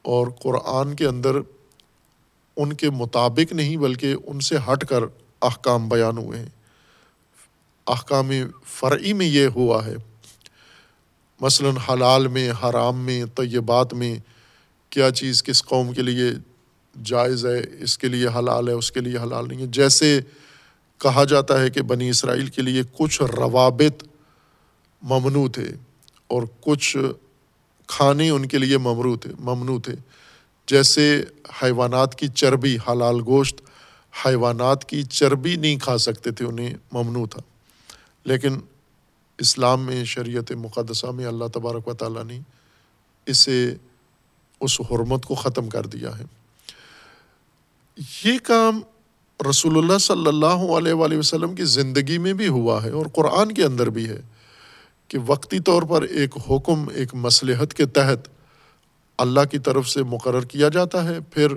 اور 0.03 0.27
قرآن 0.43 0.97
کے 0.97 1.07
اندر 1.07 1.37
ان 2.57 2.73
کے 2.73 2.91
مطابق 2.91 3.53
نہیں، 3.53 3.77
بلکہ 3.77 4.15
ان 4.27 4.41
سے 4.41 4.57
ہٹ 4.57 4.85
کر 4.85 5.03
احکام 5.43 5.89
بیان 5.89 6.19
ہوئے 6.19 6.39
ہیں۔ 6.39 6.62
احکام 7.87 8.31
فرعی 8.67 9.13
میں 9.13 9.27
یہ 9.27 9.47
ہوا 9.47 9.87
ہے۔ 9.87 9.95
مثلاً 11.41 11.77
حلال 11.77 12.27
میں، 12.27 12.51
حرام 12.51 12.99
میں، 12.99 13.25
طیبات 13.25 13.95
میں 13.95 14.19
کیا 14.91 15.11
چیز 15.11 15.43
کس 15.43 15.65
قوم 15.65 15.93
کے 15.93 16.03
لیے 16.03 16.31
جائز 17.03 17.47
ہے، 17.47 17.83
اس 17.83 17.99
کے 17.99 18.09
لیے 18.09 18.27
حلال 18.27 18.69
ہے، 18.69 18.73
اس 18.73 18.93
کے 18.93 19.01
لیے 19.01 19.17
حلال 19.17 19.49
نہیں 19.49 19.61
ہے۔ 19.61 19.67
جیسے 19.67 20.21
کہا 20.99 21.25
جاتا 21.25 21.61
ہے 21.61 21.71
کہ 21.71 21.83
بنی 21.83 22.11
اسرائیل 22.11 22.47
کے 22.47 22.63
لیے 22.63 22.83
کچھ 22.93 23.23
روابط 23.23 24.05
ممنوع 25.03 25.49
تھے 25.49 25.69
اور 26.27 26.43
کچھ 26.61 26.97
کھانے 27.87 28.31
ان 28.31 28.47
کے 28.47 28.59
لیے 28.59 28.79
ممرو 28.79 29.17
تھے، 29.17 29.31
ممنوع 29.39 29.79
تھے۔ 29.81 29.93
جیسے 30.67 31.25
حیوانات 31.63 32.15
کی 32.15 32.29
چربی، 32.29 32.77
حلال 32.89 33.21
گوشت، 33.27 33.61
حیوانات 34.27 34.85
کی 34.85 35.03
چربی 35.03 35.57
نہیں 35.57 35.77
کھا 35.77 35.99
سکتے 35.99 36.31
تھے، 36.31 36.45
انہیں 36.45 36.75
ممنوع 36.93 37.27
تھا۔ 37.27 37.52
لیکن 38.25 38.59
اسلام 39.39 39.87
میں، 39.87 40.05
شریعت 40.05 40.53
مقدسہ 40.53 41.07
میں 41.07 41.27
اللہ 41.27 41.45
تبارک 41.45 41.89
و 41.89 41.93
تعالیٰ 41.93 42.25
نے 42.25 42.41
اسے، 43.27 43.75
اس 44.61 44.81
حرمت 44.81 45.27
کو 45.27 45.35
ختم 45.35 45.69
کر 45.69 45.87
دیا 45.87 46.19
ہے۔ 46.19 46.25
یہ 48.25 48.39
کام 48.43 48.81
رسول 49.51 49.79
اللہ 49.79 49.99
صلی 49.99 50.27
اللہ 50.27 50.77
علیہ 50.77 50.93
وآلہ 50.93 51.19
وسلم 51.19 51.55
کی 51.55 51.65
زندگی 51.65 52.19
میں 52.19 52.33
بھی 52.33 52.49
ہوا 52.49 52.83
ہے 52.83 52.91
اور 52.91 53.07
قرآن 53.13 53.53
کے 53.53 53.65
اندر 53.65 53.91
بھی 53.91 54.09
ہے 54.09 54.21
کہ 55.09 55.19
وقتی 55.27 55.61
طور 55.61 55.83
پر 55.83 56.03
ایک 56.03 56.37
حکم، 56.51 56.89
ایک 56.89 57.15
مصلحت 57.15 57.75
کے 57.75 57.87
تحت 57.87 58.29
اللہ 59.19 59.41
کی 59.51 59.59
طرف 59.59 59.89
سے 59.89 60.03
مقرر 60.03 60.41
کیا 60.41 60.69
جاتا 60.69 61.05
ہے۔ 61.05 61.19
پھر 61.31 61.49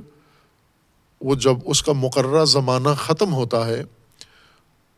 وہ 1.22 1.36
جب 1.36 1.56
اس 1.66 1.84
کا 1.84 1.92
مقررہ 1.92 2.46
زمانہ 2.46 2.90
ختم 2.98 3.34
ہوتا 3.34 3.68
ہے 3.68 3.84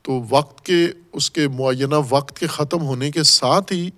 تو 0.07 0.21
وقت 0.29 0.65
کے، 0.65 0.87
اس 1.13 1.31
کے 1.31 1.47
معینہ 1.47 1.95
وقت 2.09 2.39
کے 2.39 2.47
ختم 2.47 2.81
ہونے 2.81 3.11
کے 3.11 3.23
ساتھ 3.23 3.73
ہی 3.73 3.89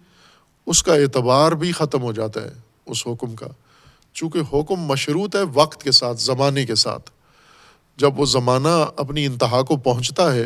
اس 0.65 0.83
کا 0.83 0.93
اعتبار 0.93 1.51
بھی 1.51 1.71
ختم 1.71 2.01
ہو 2.01 2.11
جاتا 2.11 2.41
ہے 2.41 2.53
اس 2.85 3.07
حکم 3.07 3.35
کا۔ 3.35 3.47
چونکہ 4.13 4.39
حکم 4.53 4.75
مشروط 4.75 5.35
ہے 5.35 5.41
وقت 5.53 5.83
کے 5.83 5.91
ساتھ، 5.91 6.21
زمانے 6.21 6.65
کے 6.65 6.75
ساتھ۔ 6.75 7.11
جب 7.97 8.19
وہ 8.19 8.25
زمانہ 8.25 8.85
اپنی 8.97 9.25
انتہا 9.25 9.61
کو 9.61 9.77
پہنچتا 9.77 10.35
ہے، 10.35 10.45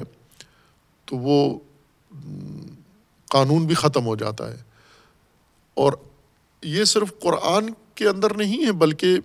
تو 1.05 1.17
وہ 1.17 1.59
قانون 3.29 3.65
بھی 3.65 3.75
ختم 3.75 4.05
ہو 4.05 4.15
جاتا 4.15 4.51
ہے۔ 4.51 4.57
اور 5.73 5.93
یہ 6.61 6.83
صرف 6.83 7.13
قرآن 7.21 7.69
کے 7.95 8.07
اندر 8.07 8.33
نہیں 8.33 8.65
ہے، 8.65 8.71
بلکہ 8.71 9.17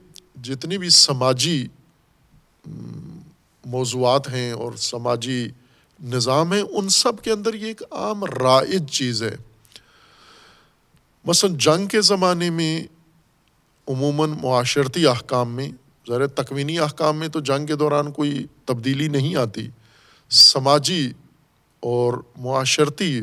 جتنی 0.43 0.79
بھی 0.79 0.89
سماجی 0.89 1.67
موضوعات 3.65 4.29
ہیں 4.29 4.53
اور 4.53 4.73
سماجی 4.73 5.49
نظام 6.05 6.53
ہیں 6.53 6.63
ان 6.63 6.89
سب 6.89 7.23
کے 7.23 7.33
اندر 7.33 7.55
یہ 7.55 7.67
ایک 7.67 7.83
عام 7.91 8.25
رائج 8.25 8.91
چیز 8.91 9.23
ہے۔ 9.23 9.37
مثلاً 11.25 11.57
جنگ 11.57 11.87
کے 11.87 12.01
زمانے 12.01 12.51
میں، 12.51 12.85
عموماً 13.89 14.31
معاشرتی 14.43 15.07
احکام 15.07 15.55
میں 15.55 15.71
ذرا 16.09 16.27
تکوینی 16.27 16.79
احکام 16.79 17.17
میں 17.17 17.29
تو 17.29 17.41
جنگ 17.41 17.67
کے 17.67 17.77
دوران 17.77 18.13
کوئی 18.13 18.47
تبدیلی 18.65 19.09
نہیں 19.09 19.37
آتی۔ 19.37 19.69
سماجی 20.31 21.13
اور 21.81 22.15
معاشرتی 22.37 23.21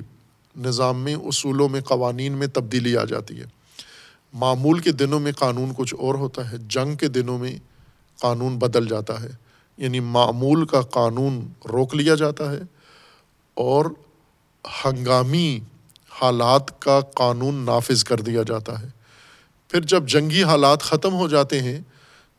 نظام 0.58 1.04
میں، 1.04 1.16
اصولوں 1.16 1.70
میں، 1.70 1.82
قوانین 1.82 2.34
میں 2.34 2.48
تبدیلی 2.48 2.98
آ 2.98 3.06
جاتی 3.06 3.40
ہے۔ 3.40 3.46
معمول 4.34 4.80
کے 4.80 4.92
دنوں 4.92 5.20
میں 5.20 5.32
قانون 5.32 5.74
کچھ 5.78 5.96
اور 5.96 6.16
ہوتا 6.16 6.52
ہے، 6.52 6.58
جنگ 6.58 6.96
کے 6.96 7.08
دنوں 7.08 7.38
میں 7.38 7.58
قانون 8.20 8.58
بدل 8.60 8.88
جاتا 8.88 9.22
ہے۔ 9.22 9.45
یعنی 9.78 10.00
معمول 10.00 10.66
کا 10.66 10.82
قانون 10.82 11.48
روک 11.72 11.96
لیا 11.96 12.16
جاتا 12.16 12.52
ہے 12.52 12.60
اور 13.54 13.86
ہنگامی 14.86 15.60
حالات 16.22 16.82
کا 16.82 17.00
قانون 17.00 17.56
نافذ 17.56 18.04
کر 18.04 18.18
دیا 18.18 18.42
جاتا 18.44 18.82
ہے۔ 18.82 18.88
پھر 19.68 19.82
جب 19.82 20.08
جنگی 20.08 20.44
حالات 20.44 20.82
ختم 20.82 21.14
ہو 21.14 21.28
جاتے 21.28 21.62
ہیں، 21.62 21.82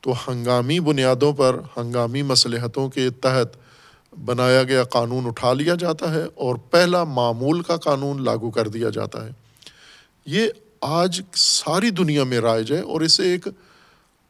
تو 0.00 0.12
ہنگامی 0.12 0.80
بنیادوں 0.80 1.32
پر 1.32 1.60
ہنگامی 1.76 2.22
مصلحتوں 2.22 2.88
کے 2.88 3.10
تحت 3.10 3.56
بنایا 4.24 4.62
گیا 4.62 4.84
قانون 4.84 5.26
اٹھا 5.26 5.52
لیا 5.52 5.74
جاتا 5.74 6.14
ہے 6.14 6.24
اور 6.34 6.54
پہلا 6.54 7.04
معمول 7.04 7.62
کا 7.62 7.76
قانون 7.76 8.24
لاگو 8.24 8.50
کر 8.50 8.68
دیا 8.68 8.90
جاتا 8.90 9.24
ہے۔ 9.24 9.30
یہ 10.26 10.48
آج 10.80 11.20
ساری 11.34 11.90
دنیا 11.90 12.24
میں 12.24 12.38
رائج 12.38 12.72
ہے 12.72 12.80
اور 12.80 13.00
اسے 13.00 13.22
ایک 13.22 13.48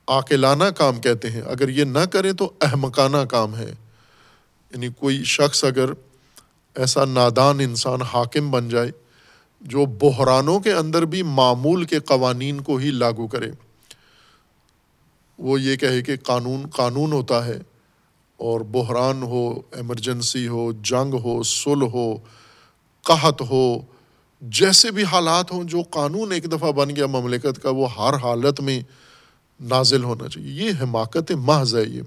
عاقلانہ 0.09 0.65
کام 0.65 1.01
کہتے 1.01 1.31
ہیں۔ 1.31 1.41
اگر 1.41 1.69
یہ 1.69 1.85
نہ 1.85 1.99
کریں 1.99 2.33
تو 2.33 2.53
احمقانہ 2.61 3.17
کام 3.17 3.57
ہے۔ 3.57 3.75
یعنی 4.71 4.89
کوئی 4.99 5.25
شخص 5.25 5.65
اگر 5.65 5.91
ایسا 6.75 7.05
نادان 7.05 7.61
انسان 7.61 8.03
حاکم 8.03 8.51
بن 8.51 8.69
جائے 8.69 8.91
جو 9.61 9.87
بحرانوں 9.87 10.61
کے 10.61 10.73
اندر 10.73 11.05
بھی 11.05 11.23
معمول 11.23 11.85
کے 11.85 11.99
قوانین 11.99 12.61
کو 12.61 12.77
ہی 12.77 12.91
لاگو 12.91 13.27
کرے۔ 13.27 13.51
وہ 15.39 15.61
یہ 15.61 15.77
کہے 15.77 16.03
کہ 16.03 16.17
قانون 16.17 16.67
قانون 16.67 17.13
ہوتا 17.13 17.47
ہے 17.47 17.59
اور 18.37 18.61
بحران 18.61 19.23
ہو 19.23 19.61
ایمرجنسی 19.73 20.49
ہو، 20.49 20.73
جنگ 20.73 21.15
ہو 21.15 21.43
سل 21.43 21.83
ہو، 21.83 22.19
قحط 23.03 23.43
ہو، 23.43 23.79
جیسے 24.43 24.91
بھی 24.91 25.05
حالات 25.05 25.53
ہوں، 25.53 25.65
جو 25.65 25.83
قانون 25.91 26.33
ایک 26.33 26.53
دفعہ 26.53 26.73
بن 26.73 26.97
گیا 26.97 27.07
مملکت 27.07 27.63
کا، 27.63 27.71
وہ 27.71 27.95
ہر 27.95 28.15
حالت 28.15 28.61
میں 28.61 28.81
نازل 29.61 30.05
ہونا 30.05 30.29
چاہیے۔ 30.29 30.65
یہ 30.65 30.71
حماقت 30.83 31.33
محض 31.33 31.77
ہے 31.77 31.83
یہ۔ 31.83 32.03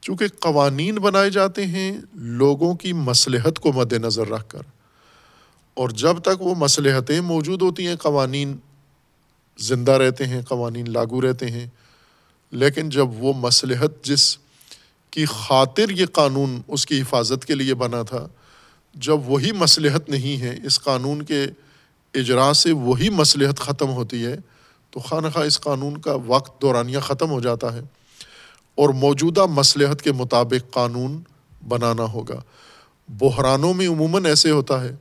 چونکہ 0.00 0.26
قوانین 0.38 0.94
بنائے 0.94 1.30
جاتے 1.30 1.66
ہیں، 1.66 2.00
لوگوں 2.14 2.74
کی 2.74 2.92
مصلحت 2.92 3.58
کو 3.58 3.72
مد 3.72 3.92
نظر 3.92 4.26
رکھ 4.26 4.44
کر۔ 4.48 4.60
اور 5.74 5.88
جب 5.88 6.18
تک 6.18 6.42
وہ 6.42 6.54
مصلحتیں 6.58 7.20
موجود 7.20 7.62
ہوتی 7.62 7.86
ہیں، 7.86 7.96
قوانین 7.96 8.56
زندہ 9.58 9.92
رہتے 9.92 10.26
ہیں، 10.26 10.42
قوانین 10.42 10.92
لاگو 10.92 11.20
رہتے 11.20 11.50
ہیں۔ 11.50 11.66
لیکن 12.50 12.88
جب 12.88 13.08
وہ 13.08 13.32
مصلحت 13.36 14.04
جس 14.04 14.38
کی 15.10 15.24
خاطر 15.26 15.90
یہ 15.90 16.06
قانون 16.06 16.62
اس 16.68 16.86
کی 16.86 17.00
حفاظت 17.00 17.44
کے 17.44 17.54
لیے 17.54 17.74
بنا 17.74 18.02
تھا، 18.02 18.28
جب 18.94 19.30
وہی 19.30 19.52
مصلحت 19.52 20.08
نہیں 20.08 20.40
ہے، 20.40 20.58
اس 20.64 20.80
قانون 20.80 21.22
کے 21.22 21.46
اجرا 22.14 22.52
سے 22.54 22.72
وہی 22.72 23.08
مصلحت 23.08 23.60
ختم 23.60 23.88
ہوتی 23.88 24.26
ہے 24.26 24.36
تو 24.90 25.00
خواہ 25.00 25.20
نخواہ 25.20 25.46
اس 25.46 25.60
قانون 25.60 26.00
کا 26.00 26.16
وقت 26.26 26.62
دورانیہ 26.62 26.98
ختم 26.98 27.30
ہو 27.30 27.40
جاتا 27.40 27.72
ہے 27.72 27.80
اور 28.74 28.88
موجودہ 28.88 29.46
مصلحت 29.46 30.02
کے 30.02 30.12
مطابق 30.12 30.72
قانون 30.72 31.22
بنانا 31.68 32.02
ہوگا۔ 32.02 32.40
بحرانوں 33.08 33.74
میں 33.74 33.88
عموماً 33.88 34.24
ایسے 34.24 34.50
ہوتا 34.50 34.84
ہے۔ 34.84 34.96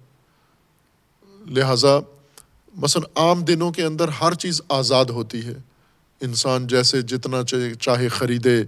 لہٰذا 1.48 2.00
مثلاً 2.76 3.28
عام 3.28 3.44
دنوں 3.44 3.72
کے 3.72 3.84
اندر 3.84 4.08
ہر 4.08 4.34
چیز 4.34 4.62
آزاد 4.70 5.06
ہوتی 5.06 5.46
ہے۔ 5.46 5.54
انسان 6.22 6.68
جیسے 6.68 7.02
جتنا 7.02 7.44
چاہے 7.80 8.08
خریدے، 8.08 8.64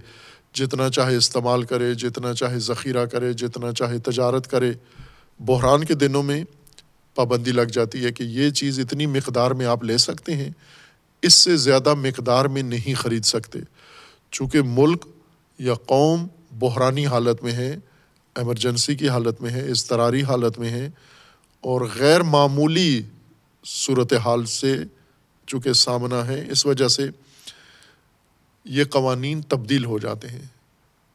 جتنا 0.52 0.90
چاہے 0.90 1.16
استعمال 1.16 1.62
کرے، 1.62 1.94
جتنا 1.94 2.34
چاہے 2.34 2.58
ذخیرہ 2.58 3.06
کرے، 3.06 3.32
جتنا 3.32 3.72
چاہے 3.72 3.98
تجارت 3.98 4.50
کرے، 4.50 4.72
بحران 5.40 5.84
کے 5.84 5.94
دنوں 5.94 6.22
میں 6.22 6.44
پابندی 7.14 7.52
لگ 7.52 7.62
جاتی 7.62 8.04
ہے 8.04 8.12
کہ 8.12 8.22
یہ 8.22 8.50
چیز 8.50 8.78
اتنی 8.78 9.06
مقدار 9.06 9.50
میں 9.50 9.66
آپ 9.66 9.84
لے 9.84 9.98
سکتے 9.98 10.36
ہیں 10.36 10.50
اس 11.22 11.34
سے 11.34 11.56
زیادہ 11.56 11.94
مقدار 11.94 12.44
میں 12.44 12.62
نہیں 12.62 12.94
خرید 12.94 13.24
سکتے۔ 13.24 13.58
چونکہ 14.30 14.62
ملک 14.62 15.06
یا 15.58 15.74
قوم 15.74 16.26
بحرانی 16.52 17.06
حالت 17.06 17.42
میں 17.42 17.52
ہے، 17.52 17.76
ایمرجنسی 18.34 18.96
کی 18.96 19.08
حالت 19.08 19.42
میں 19.42 19.50
ہے، 19.50 19.70
اضطراری 19.70 20.22
حالت 20.22 20.58
میں 20.58 20.70
ہے 20.70 20.90
اور 21.60 21.80
غیر 21.94 22.20
معمولی 22.20 23.02
صورت 23.64 24.12
حال 24.12 24.44
سے 24.44 24.76
چونکہ 25.46 25.72
سامنا 25.72 26.26
ہے، 26.26 26.46
اس 26.50 26.66
وجہ 26.66 26.88
سے 26.88 27.02
یہ 28.64 28.84
قوانین 28.84 29.42
تبدیل 29.42 29.84
ہو 29.84 29.98
جاتے 29.98 30.28
ہیں۔ 30.28 30.46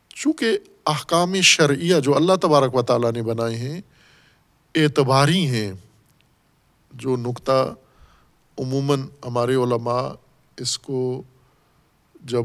چونکہ 0.09 0.57
احکام 0.85 1.41
شرعیہ 1.41 1.99
جو 1.99 2.15
اللہ 2.15 2.33
تبارک 2.41 2.75
و 2.75 2.81
تعالیٰ 2.81 3.11
نے 3.11 3.21
بنائے 3.21 3.55
ہیں، 3.55 3.81
اعتباری 4.75 5.47
ہیں، 5.47 5.71
جو 6.93 7.15
نقطہ 7.15 7.73
عموماً 8.59 9.01
ہمارے 9.25 9.55
علماء 9.55 10.09
اس 10.57 10.79
کو 10.79 11.21
جب 12.21 12.43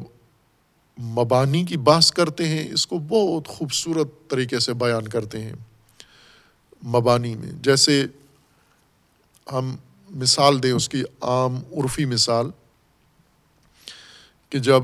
مبانی 0.98 1.64
کی 1.64 1.76
بحث 1.76 2.12
کرتے 2.12 2.48
ہیں، 2.48 2.72
اس 2.72 2.86
کو 2.86 2.98
بہت 2.98 3.48
خوبصورت 3.48 4.30
طریقے 4.30 4.58
سے 4.58 4.74
بیان 4.74 5.08
کرتے 5.08 5.42
ہیں 5.42 5.52
مبانی 6.86 7.34
میں۔ 7.34 7.52
جیسے 7.52 8.06
ہم 9.52 9.76
مثال 10.10 10.62
دیں 10.62 10.72
اس 10.72 10.88
کی 10.88 11.02
عام 11.20 11.56
عرفی 11.56 12.04
مثال 12.04 12.50
کہ 14.50 14.58
جب 14.58 14.82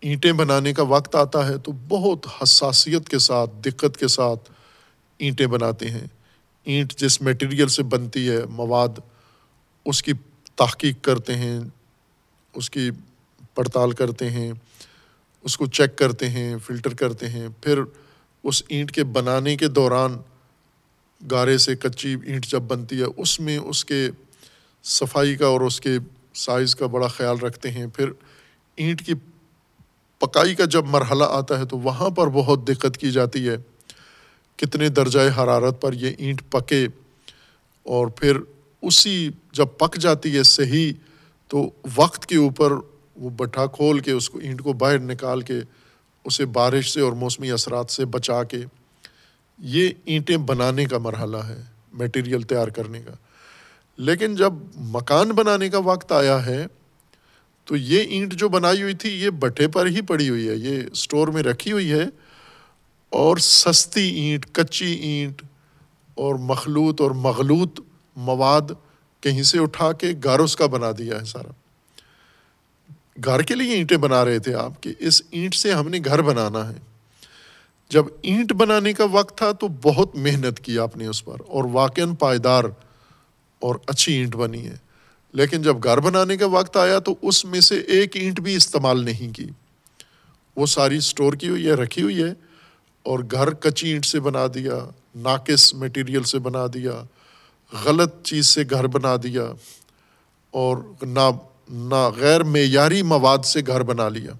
اینٹیں 0.00 0.32
بنانے 0.32 0.74
کا 0.74 0.82
وقت 0.82 1.14
آتا 1.14 1.48
ہے 1.48 1.58
تو 1.58 1.72
بہت 1.88 2.26
حساسیت 2.42 3.08
کے 3.08 3.18
ساتھ، 3.18 3.50
دقت 3.54 3.96
کے 3.96 4.08
ساتھ 4.08 4.52
اینٹیں 5.18 5.46
بناتے 5.46 5.90
ہیں۔ 5.90 6.06
اینٹ 6.64 6.96
جس 6.96 7.20
میٹیریل 7.22 7.68
سے 7.68 7.82
بنتی 7.82 8.30
ہے، 8.30 8.46
مواد 8.46 9.00
اس 9.86 10.02
کی 10.02 10.12
تحقیق 10.56 11.02
کرتے 11.02 11.36
ہیں، 11.36 11.60
اس 12.54 12.70
کی 12.70 12.90
پڑتال 13.54 13.92
کرتے 13.92 14.30
ہیں، 14.30 14.52
اس 15.42 15.56
کو 15.56 15.66
چیک 15.66 15.98
کرتے 15.98 16.28
ہیں، 16.28 16.56
فلٹر 16.66 16.94
کرتے 16.94 17.28
ہیں۔ 17.28 17.48
پھر 17.60 17.80
اس 18.44 18.62
اینٹ 18.68 18.92
کے 18.92 19.04
بنانے 19.04 19.56
کے 19.56 19.68
دوران 19.68 20.16
گارے 21.30 21.58
سے 21.58 21.76
کچی 21.76 22.16
اینٹ 22.26 22.46
جب 22.46 22.62
بنتی 22.62 22.98
ہے، 22.98 23.06
اس 23.16 23.40
میں 23.40 23.58
اس 23.58 23.84
کے 23.84 24.10
صفائی 24.82 25.36
کا 25.36 25.46
اور 25.46 25.60
اس 25.60 25.80
کے 25.80 25.98
سائز 26.34 26.76
کا 26.76 26.86
بڑا 26.86 27.06
خیال 27.06 27.38
رکھتے 27.38 27.70
ہیں۔ 27.70 27.86
پھر 27.86 28.10
اینٹ 28.76 29.06
کی 29.06 29.14
پکائی 30.18 30.54
کا 30.54 30.64
جب 30.64 30.84
مرحلہ 30.86 31.24
آتا 31.28 31.58
ہے 31.58 31.66
تو 31.66 31.78
وہاں 31.78 32.10
پر 32.10 32.26
بہت 32.26 32.68
دقت 32.68 32.96
کی 32.96 33.10
جاتی 33.10 33.48
ہے۔ 33.48 33.56
کتنے 34.56 34.88
درجۂ 34.88 35.18
حرارت 35.18 35.80
پر 35.80 35.92
یہ 35.92 36.10
اینٹ 36.18 36.42
پکے 36.50 36.86
اور 37.82 38.06
پھر 38.06 38.38
اسی 38.82 39.30
جب 39.52 39.66
پک 39.78 39.96
جاتی 39.96 40.36
ہے 40.36 40.42
صحیح، 40.42 40.92
تو 41.48 41.70
وقت 41.96 42.26
کے 42.26 42.36
اوپر 42.36 42.72
وہ 43.16 43.30
بٹھا 43.30 43.66
کھول 43.66 44.00
کے، 44.00 44.10
اس 44.10 44.30
کو 44.30 44.38
اینٹ 44.38 44.62
کو 44.62 44.72
باہر 44.72 44.98
نکال 44.98 45.40
کے، 45.40 45.54
اسے 46.24 46.46
بارش 46.46 46.92
سے 46.92 47.00
اور 47.00 47.12
موسمی 47.12 47.50
اثرات 47.50 47.90
سے 47.90 48.04
بچا 48.04 48.44
کے، 48.44 48.64
یہ 49.58 49.88
اینٹیں 50.04 50.36
بنانے 50.36 50.84
کا 50.84 50.98
مرحلہ 50.98 51.36
ہے 51.36 51.62
میٹیریل 51.92 52.42
تیار 52.42 52.68
کرنے 52.68 53.00
کا۔ 53.00 53.12
لیکن 53.96 54.34
جب 54.34 54.52
مکان 54.76 55.28
بنانے 55.28 55.68
کا 55.68 55.78
وقت 55.78 56.12
آیا 56.12 56.46
ہے، 56.46 56.66
تو 57.64 57.76
یہ 57.76 58.00
اینٹ 58.00 58.34
جو 58.34 58.48
بنائی 58.48 58.82
ہوئی 58.82 58.94
تھی، 58.94 59.10
یہ 59.10 59.30
بٹھے 59.30 59.68
پر 59.68 59.86
ہی 59.86 60.00
پڑی 60.00 60.28
ہوئی 60.28 60.48
ہے، 60.48 60.54
یہ 60.54 60.80
اسٹور 60.92 61.28
میں 61.28 61.42
رکھی 61.42 61.72
ہوئی 61.72 61.92
ہے۔ 61.92 62.04
اور 63.10 63.36
سستی 63.36 64.20
اینٹ، 64.20 64.46
کچی 64.52 64.92
اینٹ 64.92 65.42
اور 66.14 66.34
مخلوط 66.34 67.00
اور 67.00 67.10
مغلوط 67.10 67.80
مواد 68.16 68.72
کہیں 69.20 69.42
سے 69.42 69.58
اٹھا 69.58 69.92
کے 69.92 70.12
گارس 70.24 70.56
کا 70.56 70.66
بنا 70.66 70.90
دیا 70.98 71.20
ہے 71.20 71.24
سارا۔ 71.24 71.50
گھر 73.24 73.42
کے 73.42 73.54
لیے 73.54 73.74
اینٹیں 73.74 73.96
بنا 73.96 74.24
رہے 74.24 74.38
تھے 74.38 74.54
آپ 74.54 74.82
کہ 74.82 74.94
اس 74.98 75.22
اینٹ 75.30 75.54
سے 75.54 75.72
ہم 75.72 75.88
نے 75.88 75.98
گھر 76.04 76.22
بنانا 76.22 76.68
ہے۔ 76.68 76.78
جب 77.88 78.04
اینٹ 78.22 78.52
بنانے 78.52 78.92
کا 78.92 79.04
وقت 79.12 79.38
تھا 79.38 79.52
تو 79.52 79.68
بہت 79.68 80.16
محنت 80.16 80.60
کی 80.60 80.78
آپ 80.78 80.96
نے 80.96 81.06
اس 81.06 81.24
پر 81.24 81.36
اور 81.48 81.64
واقع 81.72 82.00
پائیدار 82.18 82.64
اور 83.60 83.74
اچھی 83.86 84.12
اینٹ 84.12 84.36
بنی 84.36 84.66
ہے۔ 84.66 84.76
لیکن 85.32 85.62
جب 85.62 85.76
گھر 85.84 86.00
بنانے 86.00 86.36
کا 86.36 86.46
وقت 86.46 86.76
آیا 86.76 86.98
تو 86.98 87.14
اس 87.22 87.44
میں 87.44 87.60
سے 87.60 87.78
ایک 87.78 88.16
اینٹ 88.16 88.40
بھی 88.40 88.54
استعمال 88.54 89.04
نہیں 89.04 89.36
کی۔ 89.36 89.46
وہ 90.56 90.66
ساری 90.66 90.96
اسٹور 90.96 91.32
کی 91.32 91.48
ہوئی 91.48 91.66
ہے، 91.66 91.72
رکھی 91.72 92.02
ہوئی 92.02 92.22
ہے 92.22 92.30
اور 93.02 93.18
گھر 93.18 93.50
کچی 93.50 93.88
اینٹ 93.88 94.04
سے 94.04 94.20
بنا 94.20 94.46
دیا، 94.54 94.78
ناقص 95.14 95.74
میٹیریل 95.74 96.22
سے 96.22 96.38
بنا 96.38 96.66
دیا۔ 96.74 97.02
غلط 97.84 98.26
چیز 98.26 98.46
سے 98.46 98.62
گھر 98.70 98.86
بنا 98.86 99.16
دیا 99.22 99.52
اور 100.50 100.76
نہ 101.02 101.30
نہ 101.70 102.10
غیر 102.16 102.42
معیاری 102.42 103.02
مواد 103.02 103.44
سے 103.44 103.60
گھر 103.66 103.82
بنا 103.82 104.08
لیا۔ 104.08 104.32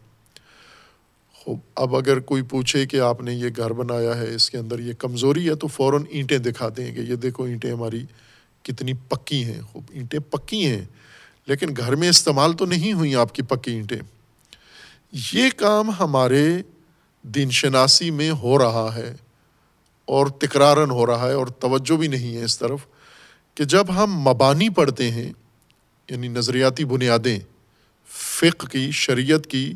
خوب، 1.35 1.59
اب 1.75 1.97
اگر 1.97 2.21
کوئی 2.21 2.43
پوچھے 2.43 2.87
کہ 2.87 3.01
آپ 3.01 3.21
نے 3.21 3.35
یہ 3.35 3.49
گھر 3.57 3.73
بنایا 3.73 4.17
ہے، 4.17 4.35
اس 4.35 4.51
کے 4.51 4.59
اندر 4.59 4.79
یہ 4.79 4.93
کمزوری 4.93 5.49
ہے، 5.49 5.55
تو 5.55 5.67
فوراً 5.67 6.03
اینٹیں 6.11 6.39
دکھا 6.39 6.69
دیں 6.77 6.95
گے۔ 6.95 7.03
یہ 7.03 7.15
دیکھو، 7.15 7.45
اینٹیں 7.45 7.73
ہماری 7.73 8.05
کتنی 8.63 8.93
پکی 8.93 9.45
ہیں۔ 9.45 9.63
خوب، 9.63 9.83
اینٹیں 9.91 10.19
پکی 10.19 10.67
ہیں، 10.67 10.85
لیکن 11.47 11.67
گھر 11.77 11.97
میں 11.97 12.09
استعمال 12.09 12.53
تو 12.53 12.67
نہیں 12.67 12.93
ہوئیں 12.93 13.15
آپ 13.15 13.35
کی 13.35 13.43
پکی 13.43 13.71
اینٹیں۔ 13.71 13.99
یہ 15.33 15.51
کام 15.57 15.91
ہمارے 15.91 16.57
دین 17.23 17.51
شناسی 17.51 18.11
میں 18.11 18.31
ہو 18.31 18.59
رہا 18.59 18.95
ہے 18.95 19.15
اور 20.05 20.27
تکرارن 20.27 20.91
ہو 20.91 21.07
رہا 21.07 21.29
ہے 21.29 21.33
اور 21.33 21.47
توجہ 21.47 21.97
بھی 21.97 22.09
نہیں 22.09 22.37
ہے 22.37 22.45
اس 22.45 22.59
طرف۔ 22.59 22.87
کہ 23.55 23.65
جب 23.65 23.87
ہم 23.95 24.21
مبانی 24.21 24.69
پڑھتے 24.69 25.11
ہیں 25.11 25.33
یعنی 26.11 26.29
نظریاتی 26.29 26.85
بنیادیں، 26.85 27.39
فقہ 28.09 28.67
کی، 28.67 28.91
شریعت 28.91 29.47
کی 29.47 29.75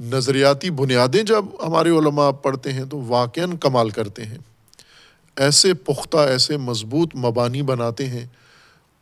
نظریاتی 0.00 0.70
بنیادیں 0.70 1.22
جب 1.22 1.44
ہمارے 1.66 1.90
علماء 1.90 2.30
پڑھتے 2.30 2.72
ہیں 2.72 2.84
تو 2.84 3.00
واقع 3.00 3.40
کمال 3.60 3.90
کرتے 3.90 4.24
ہیں۔ 4.24 4.38
ایسے 5.36 5.74
پختہ، 5.74 6.16
ایسے 6.16 6.56
مضبوط 6.56 7.14
مبانی 7.14 7.62
بناتے 7.62 8.06
ہیں 8.06 8.26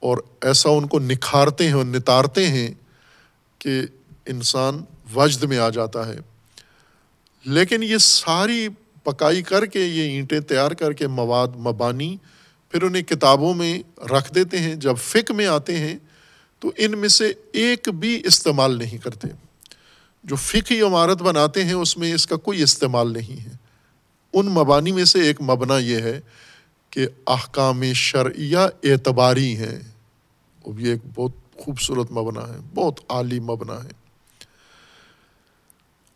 اور 0.00 0.18
ایسا 0.40 0.68
ان 0.68 0.86
کو 0.86 0.98
نکھارتے 0.98 1.66
ہیں 1.66 1.72
اور 1.72 1.84
نتارتے 1.84 2.48
ہیں 2.48 2.70
کہ 3.58 3.80
انسان 4.26 4.84
وجد 5.14 5.42
میں 5.42 5.58
آ 5.58 5.68
جاتا 5.68 6.08
ہے۔ 6.08 6.18
لیکن 7.44 7.82
یہ 7.82 7.98
ساری 7.98 8.68
پکائی 9.04 9.42
کر 9.42 9.66
کے، 9.66 9.80
یہ 9.80 10.02
اینٹیں 10.02 10.40
تیار 10.40 10.70
کر 10.70 10.92
کے 10.92 11.06
مواد، 11.06 11.48
مبانی 11.48 12.16
پھر 12.68 12.82
انہیں 12.82 13.02
کتابوں 13.02 13.54
میں 13.54 13.82
رکھ 14.02 14.34
دیتے 14.34 14.58
ہیں، 14.58 14.74
جب 14.74 14.94
فک 14.96 15.30
میں 15.30 15.46
آتے 15.46 15.78
ہیں 15.78 15.98
تو 16.58 16.72
ان 16.76 16.98
میں 16.98 17.08
سے 17.08 17.32
ایک 17.52 17.88
بھی 17.88 18.22
استعمال 18.24 18.78
نہیں 18.78 18.98
کرتے۔ 18.98 19.28
جو 20.24 20.36
فقی 20.36 20.80
عمارت 20.80 21.22
بناتے 21.22 21.64
ہیں، 21.64 21.72
اس 21.72 21.96
میں 21.96 22.14
اس 22.14 22.26
کا 22.26 22.36
کوئی 22.36 22.62
استعمال 22.62 23.12
نہیں 23.12 23.44
ہے۔ 23.44 23.56
ان 24.32 24.46
مبانی 24.46 24.92
میں 24.92 25.04
سے 25.04 25.20
ایک 25.20 25.40
مبنا 25.40 25.78
یہ 25.78 25.96
ہے 25.96 26.20
کہ 26.90 27.08
احکام 27.26 27.82
شرعیہ 27.92 28.58
اعتباری 28.58 29.56
ہیں۔ 29.56 29.80
وہ 30.64 30.72
بھی 30.72 30.88
ایک 30.88 30.98
بہت 31.14 31.32
خوبصورت 31.56 32.10
مبنا 32.10 32.48
ہے، 32.48 32.58
بہت 32.74 33.00
عالی 33.08 33.40
مبنا 33.40 33.84
ہے۔ 33.84 33.88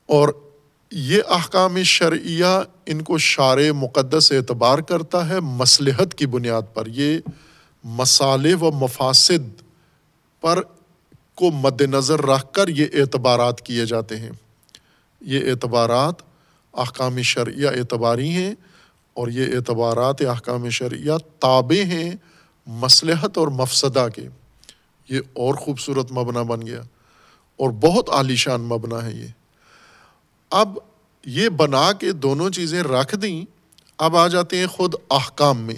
اور 0.06 0.49
یہ 0.92 1.22
احکام 1.28 1.82
شرعیہ 1.82 2.62
ان 2.86 3.02
کو 3.02 3.18
شار 3.18 3.58
مقدس 3.76 4.32
اعتبار 4.32 4.78
کرتا 4.78 5.28
ہے 5.28 5.40
مصلحت 5.40 6.14
کی 6.14 6.26
بنیاد 6.26 6.62
پر۔ 6.74 6.86
یہ 6.86 7.18
مسالے 7.84 8.54
و 8.54 8.72
مفاصد 8.72 9.62
پر 10.40 10.62
کو 11.34 11.50
مد 11.50 11.80
نظر 11.80 12.20
رکھ 12.20 12.52
کر 12.52 12.68
یہ 12.68 12.86
اعتبارات 12.92 13.60
کیے 13.60 13.86
جاتے 13.86 14.16
ہیں۔ 14.16 14.30
یہ 15.20 15.50
اعتبارات 15.50 16.14
احکام 16.74 17.22
شرعیہ 17.22 17.68
اعتباری 17.68 18.28
ہیں 18.28 18.54
اور 19.14 19.28
یہ 19.28 19.56
اعتبارات 19.56 20.20
احکام 20.20 20.70
شرعیہ 20.70 21.12
تابع 21.38 21.84
ہیں 21.84 22.10
مصلحت 22.66 23.38
اور 23.38 23.48
مفسدہ 23.48 24.08
کے۔ 24.14 24.28
یہ 25.08 25.20
اور 25.32 25.54
خوبصورت 25.54 26.12
مبنا 26.12 26.42
بن 26.42 26.66
گیا 26.66 26.80
اور 27.56 27.70
بہت 27.70 28.10
عالیشان 28.10 28.60
مبنا 28.60 29.04
ہے 29.04 29.12
یہ۔ 29.12 29.39
اب 30.50 30.78
یہ 31.26 31.48
بنا 31.48 31.92
کے 31.92 32.12
دونوں 32.12 32.50
چیزیں 32.50 32.82
رکھ 32.82 33.16
دیں، 33.16 33.44
اب 33.98 34.16
آ 34.16 34.28
جاتے 34.28 34.58
ہیں 34.58 34.66
خود 34.66 34.94
احکام 35.10 35.58
میں 35.58 35.74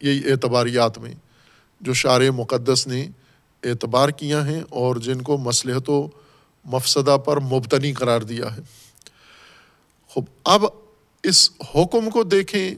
یہی 0.00 0.30
اعتباریات 0.30 0.98
میں، 0.98 1.12
جو 1.80 1.92
شار 1.92 2.20
مقدس 2.20 2.86
نے 2.86 3.08
اعتبار 3.62 4.08
کیا 4.08 4.46
ہیں 4.46 4.62
اور 4.70 4.96
جن 4.96 5.22
کو 5.22 5.38
مصلحت 5.38 5.90
و 5.90 6.06
مفسدہ 6.64 7.16
پر 7.16 7.40
مبتنی 7.40 7.92
قرار 7.92 8.20
دیا 8.20 8.56
ہے۔ 8.56 8.60
خوب 10.08 10.24
اب 10.44 10.64
اس 11.22 11.50
حکم 11.74 12.10
کو 12.10 12.22
دیکھیں 12.22 12.74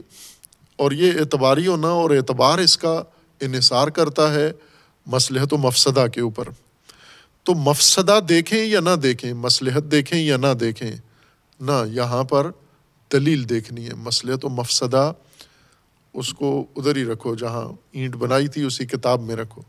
اور 0.75 0.91
یہ 0.91 1.11
اعتباری 1.19 1.67
ہونا 1.67 1.87
اور 1.87 2.09
اعتبار 2.09 2.57
اس 2.57 2.77
کا 2.77 3.03
انحصار 3.41 3.87
کرتا 3.87 4.33
ہے 4.33 4.51
مصلحت 5.05 5.53
و 5.53 5.57
مفسدہ 5.57 6.05
کے 6.13 6.21
اوپر۔ 6.21 6.47
تو 7.43 7.53
مفسدہ 7.53 8.19
دیکھیں 8.29 8.65
یا 8.65 8.79
نہ 8.79 8.95
دیکھیں، 9.03 9.33
مصلحت 9.33 9.83
دیکھیں 9.83 10.19
یا 10.19 10.37
نہ 10.37 10.53
دیکھیں 10.59 10.91
نہ 11.59 11.83
یہاں 11.91 12.23
پر 12.23 12.51
دلیل 13.11 13.49
دیکھنی 13.49 13.87
ہے۔ 13.87 13.93
مصلحت 13.93 14.45
و 14.45 14.49
مفسدہ 14.49 15.13
اس 16.13 16.33
کو 16.33 16.65
ادھر 16.75 16.95
ہی 16.95 17.05
رکھو، 17.05 17.35
جہاں 17.35 17.73
اینٹ 17.91 18.15
بنائی 18.15 18.47
تھی 18.47 18.63
اسی 18.63 18.85
کتاب 18.85 19.21
میں 19.21 19.35
رکھو۔ 19.35 19.61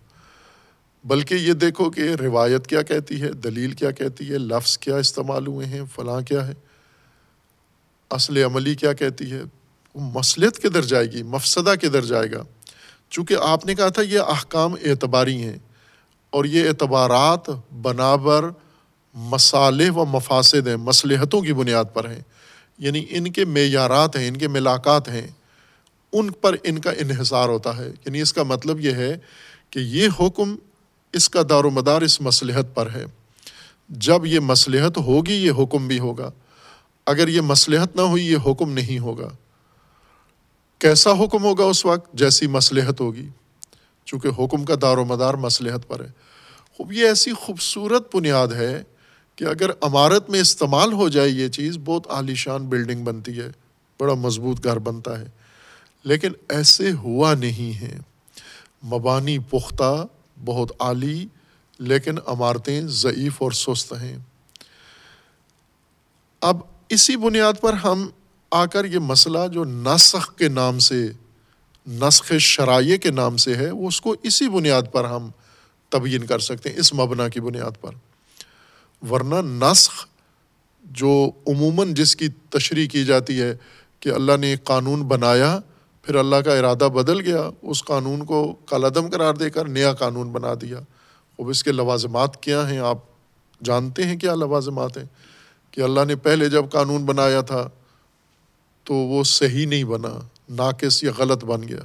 بلکہ 1.04 1.34
یہ 1.34 1.52
دیکھو 1.52 1.90
کہ 1.90 2.00
روایت 2.00 2.66
کیا 2.66 2.82
کہتی 2.82 3.22
ہے، 3.22 3.32
دلیل 3.32 3.72
کیا 3.72 3.90
کہتی 3.90 4.32
ہے، 4.32 4.38
لفظ 4.38 4.78
کیا 4.78 4.96
استعمال 4.96 5.46
ہوئے 5.46 5.66
ہیں، 5.66 5.82
فلاں 5.94 6.20
کیا 6.20 6.48
ہے، 6.48 6.54
اصل 8.10 8.36
عملی 8.36 8.74
کیا 8.74 8.92
کہتی 8.92 9.32
ہے۔ 9.32 9.42
مسلط 9.94 10.58
کدھر 10.58 10.82
جائے 10.82 11.12
گی؟ 11.12 11.22
مفسدہ 11.22 11.74
کدھر 11.82 12.04
جائے 12.04 12.30
گا؟ 12.30 12.42
چونکہ 13.10 13.36
آپ 13.40 13.66
نے 13.66 13.74
کہا 13.74 13.88
تھا 13.88 14.02
یہ 14.02 14.20
احکام 14.20 14.72
اعتباری 14.72 15.42
ہیں 15.42 15.58
اور 16.30 16.44
یہ 16.44 16.68
اعتبارات 16.68 17.72
بنابر 17.82 18.50
مسالح 19.16 19.90
و 19.90 20.04
مفاصد 20.04 20.68
ہیں، 20.68 20.76
مصلحتوں 20.76 21.40
کی 21.40 21.52
بنیاد 21.52 21.84
پر 21.94 22.10
ہیں۔ 22.10 22.20
یعنی 22.78 23.04
ان 23.10 23.32
کے 23.32 23.44
معیارات 23.44 24.16
ہیں، 24.16 24.28
ان 24.28 24.36
کے 24.36 24.48
ملاقات 24.48 25.08
ہیں۔ 25.08 25.26
ان 26.12 26.30
پر 26.30 26.56
ان 26.62 26.78
کا 26.78 26.90
انحصار 26.90 27.48
ہوتا 27.48 27.76
ہے۔ 27.76 27.88
یعنی 27.88 28.20
اس 28.20 28.32
کا 28.32 28.42
مطلب 28.42 28.80
یہ 28.80 28.92
ہے 28.92 29.18
کہ 29.70 29.78
یہ 29.78 30.08
حکم 30.20 30.56
اس 31.12 31.28
کا 31.28 31.42
دار 31.48 31.64
و 31.64 31.70
مدار 31.70 32.02
اس 32.02 32.20
مصلحت 32.20 32.74
پر 32.74 32.90
ہے۔ 32.90 33.04
جب 33.88 34.26
یہ 34.26 34.40
مصلحت 34.40 34.98
ہوگی، 34.98 35.32
یہ 35.32 35.52
حکم 35.58 35.88
بھی 35.88 35.98
ہوگا۔ 35.98 36.30
اگر 37.06 37.28
یہ 37.28 37.40
مصلحت 37.40 37.96
نہ 37.96 38.00
ہوئی، 38.00 38.26
یہ 38.26 38.36
حکم 38.46 38.72
نہیں 38.72 38.98
ہوگا۔ 38.98 39.28
کیسا 40.78 41.12
حکم 41.12 41.44
ہوگا 41.44 41.64
اس 41.64 41.86
وقت؟ 41.86 42.12
جیسی 42.12 42.46
مصلحت 42.46 43.00
ہوگی۔ 43.00 43.28
چونکہ 44.04 44.28
حکم 44.28 44.64
کا 44.64 44.74
دار 44.82 44.96
و 44.96 45.04
مدار 45.04 45.34
مصلحت 45.34 45.88
پر 45.88 46.00
ہے۔ 46.00 46.10
خوب، 46.76 46.92
یہ 46.92 47.06
ایسی 47.06 47.32
خوبصورت 47.32 48.16
بنیاد 48.16 48.48
ہے 48.48 48.82
کہ 49.36 49.44
اگر 49.44 49.70
عمارت 49.80 50.30
میں 50.30 50.40
استعمال 50.40 50.92
ہو 50.92 51.08
جائے 51.08 51.28
یہ 51.28 51.48
چیز، 51.48 51.78
بہت 51.84 52.06
عالیشان 52.10 52.66
بلڈنگ 52.66 53.04
بنتی 53.04 53.40
ہے، 53.40 53.48
بڑا 54.00 54.14
مضبوط 54.14 54.64
گھر 54.64 54.78
بنتا 54.78 55.20
ہے۔ 55.20 55.26
لیکن 56.04 56.32
ایسے 56.48 56.92
ہوا 56.92 57.34
نہیں 57.34 57.80
ہے۔ 57.80 57.98
مبانی 58.84 59.38
پختہ، 59.38 60.06
بہت 60.44 60.72
عالی 60.78 61.26
لیکن 61.78 62.14
عمارتیں 62.26 62.82
ضعیف 62.82 63.42
اور 63.42 63.52
سست 63.52 63.92
ہیں۔ 63.92 64.18
اب 66.40 66.56
اسی 66.88 67.16
بنیاد 67.16 67.52
پر 67.60 67.72
ہم 67.72 68.08
آ 68.50 68.66
کر 68.66 68.84
یہ 68.84 68.98
مسئلہ 68.98 69.38
جو 69.52 69.64
نسخ 69.64 70.36
کے 70.36 70.48
نام 70.48 70.78
سے، 70.78 71.12
نسخ 71.88 72.32
شرائع 72.38 72.96
کے 72.96 73.10
نام 73.10 73.36
سے 73.36 73.54
ہے 73.54 73.70
وہ 73.70 73.88
اس 73.88 74.00
کو 74.00 74.14
اسی 74.22 74.48
بنیاد 74.48 74.82
پر 74.92 75.04
ہم 75.04 75.30
تبیین 75.88 76.26
کر 76.26 76.38
سکتے 76.38 76.70
ہیں، 76.70 76.76
اس 76.76 76.94
مبنا 76.94 77.28
کی 77.28 77.40
بنیاد 77.40 77.70
پر۔ 77.80 77.90
ورنہ 79.10 79.64
نسخ 79.64 80.06
جو 80.84 81.30
عموماً 81.46 81.94
جس 81.94 82.16
کی 82.16 82.28
تشریح 82.28 82.88
کی 82.88 83.04
جاتی 83.04 83.42
ہے 83.42 83.56
کہ 84.00 84.08
اللہ 84.08 84.36
نے 84.40 84.46
ایک 84.46 84.64
قانون 84.64 85.02
بنایا، 85.02 85.58
پھر 86.02 86.14
اللہ 86.14 86.36
کا 86.36 86.54
ارادہ 86.54 86.88
بدل 86.94 87.20
گیا، 87.20 87.50
اس 87.62 87.84
قانون 87.84 88.24
کو 88.24 88.54
کالعدم 88.66 89.10
قرار 89.10 89.34
دے 89.34 89.50
کر 89.50 89.68
نیا 89.68 89.92
قانون 89.92 90.32
بنا 90.32 90.54
دیا۔ 90.60 90.78
اب 91.38 91.48
اس 91.48 91.64
کے 91.64 91.72
لوازمات 91.72 92.42
کیا 92.42 92.70
ہیں؟ 92.70 92.78
آپ 92.78 92.98
جانتے 93.64 94.04
ہیں 94.04 94.16
کیا 94.16 94.34
لوازمات 94.34 94.96
ہیں؟ 94.96 95.04
کہ 95.70 95.80
اللہ 95.80 96.00
نے 96.04 96.16
پہلے 96.16 96.48
جب 96.48 96.64
قانون 96.72 97.04
بنایا 97.04 97.40
تھا 97.40 97.68
تو 98.84 98.94
وہ 98.94 99.24
صحیح 99.24 99.66
نہیں 99.66 99.84
بنا، 99.84 100.20
ناقص 100.48 101.04
یا 101.04 101.10
غلط 101.18 101.44
بن 101.44 101.68
گیا۔ 101.68 101.80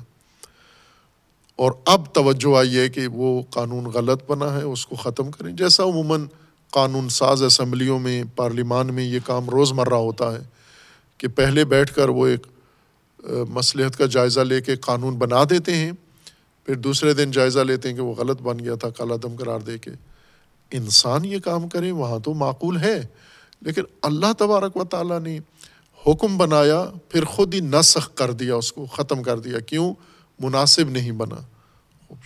اور 1.55 1.71
اب 1.85 2.13
توجہ 2.13 2.57
آئی 2.57 2.77
ہے 2.77 2.89
کہ 2.89 3.07
وہ 3.07 3.41
قانون 3.49 3.85
غلط 3.85 4.23
بنا 4.27 4.53
ہے، 4.53 4.63
اس 4.63 4.85
کو 4.85 4.95
ختم 4.95 5.31
کریں۔ 5.31 5.53
جیسا 5.53 5.83
عموماً 5.83 6.27
قانون 6.71 7.09
ساز 7.09 7.43
اسمبلیوں 7.43 7.99
میں، 7.99 8.23
پارلیمان 8.35 8.93
میں 8.93 9.03
یہ 9.03 9.19
کام 9.25 9.49
روز 9.49 9.71
مرہ 9.71 9.93
ہوتا 9.93 10.33
ہے 10.33 10.39
کہ 11.17 11.27
پہلے 11.27 11.65
بیٹھ 11.65 11.95
کر 11.95 12.09
وہ 12.09 12.27
ایک 12.27 12.47
مصلحت 13.49 13.97
کا 13.97 14.05
جائزہ 14.05 14.39
لے 14.39 14.61
کے 14.61 14.75
قانون 14.75 15.17
بنا 15.17 15.43
دیتے 15.49 15.75
ہیں، 15.75 15.91
پھر 16.65 16.75
دوسرے 16.75 17.13
دن 17.13 17.31
جائزہ 17.31 17.59
لیتے 17.59 17.89
ہیں 17.89 17.95
کہ 17.95 18.01
وہ 18.01 18.13
غلط 18.13 18.41
بن 18.41 18.59
گیا 18.59 18.75
تھا، 18.75 18.89
کالا 18.89 19.15
دم 19.23 19.35
قرار 19.35 19.59
دے 19.59 19.77
کے۔ 19.77 19.91
انسان 20.71 21.25
یہ 21.25 21.39
کام 21.39 21.69
کرے، 21.69 21.91
وہاں 21.91 22.19
تو 22.19 22.33
معقول 22.33 22.77
ہے۔ 22.77 23.05
لیکن 23.61 23.81
اللہ 24.01 24.33
تبارک 24.37 24.77
و 24.77 24.83
تعالیٰ 24.83 25.19
نے 25.19 25.39
حکم 26.07 26.37
بنایا، 26.37 26.85
پھر 27.09 27.25
خود 27.25 27.53
ہی 27.53 27.59
نسخ 27.59 28.13
کر 28.13 28.31
دیا، 28.31 28.55
اس 28.55 28.73
کو 28.73 28.85
ختم 28.85 29.23
کر 29.23 29.39
دیا۔ 29.39 29.59
کیوں؟ 29.59 29.93
مناسب 30.39 30.89
نہیں 30.89 31.11
بنا۔ 31.11 31.35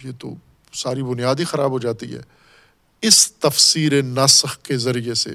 یہ 0.04 0.12
تو 0.20 0.30
ساری 0.74 1.04
بنیاد 1.04 1.36
ہی 1.36 1.43
خراب 1.43 1.72
ہو 1.72 1.80
جاتی 1.80 2.14
ہے۔ 2.14 2.45
اس 3.02 3.32
تفسیر 3.32 4.02
نسخ 4.02 4.58
کے 4.58 4.78
ذریعے 4.78 5.14
سے۔ 5.14 5.30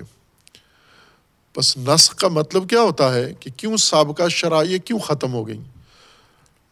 بس 1.56 1.76
نسخ 1.76 2.14
کا 2.14 2.28
مطلب 2.28 2.68
کیا 2.68 2.80
ہوتا 2.80 3.14
ہے 3.14 3.32
کہ 3.40 3.50
کیوں 3.56 3.76
سابقہ 3.76 4.28
شرائع 4.28 4.78
کیوں 4.78 4.98
ختم 4.98 5.32
ہو 5.32 5.48
گئیں؟ 5.48 5.62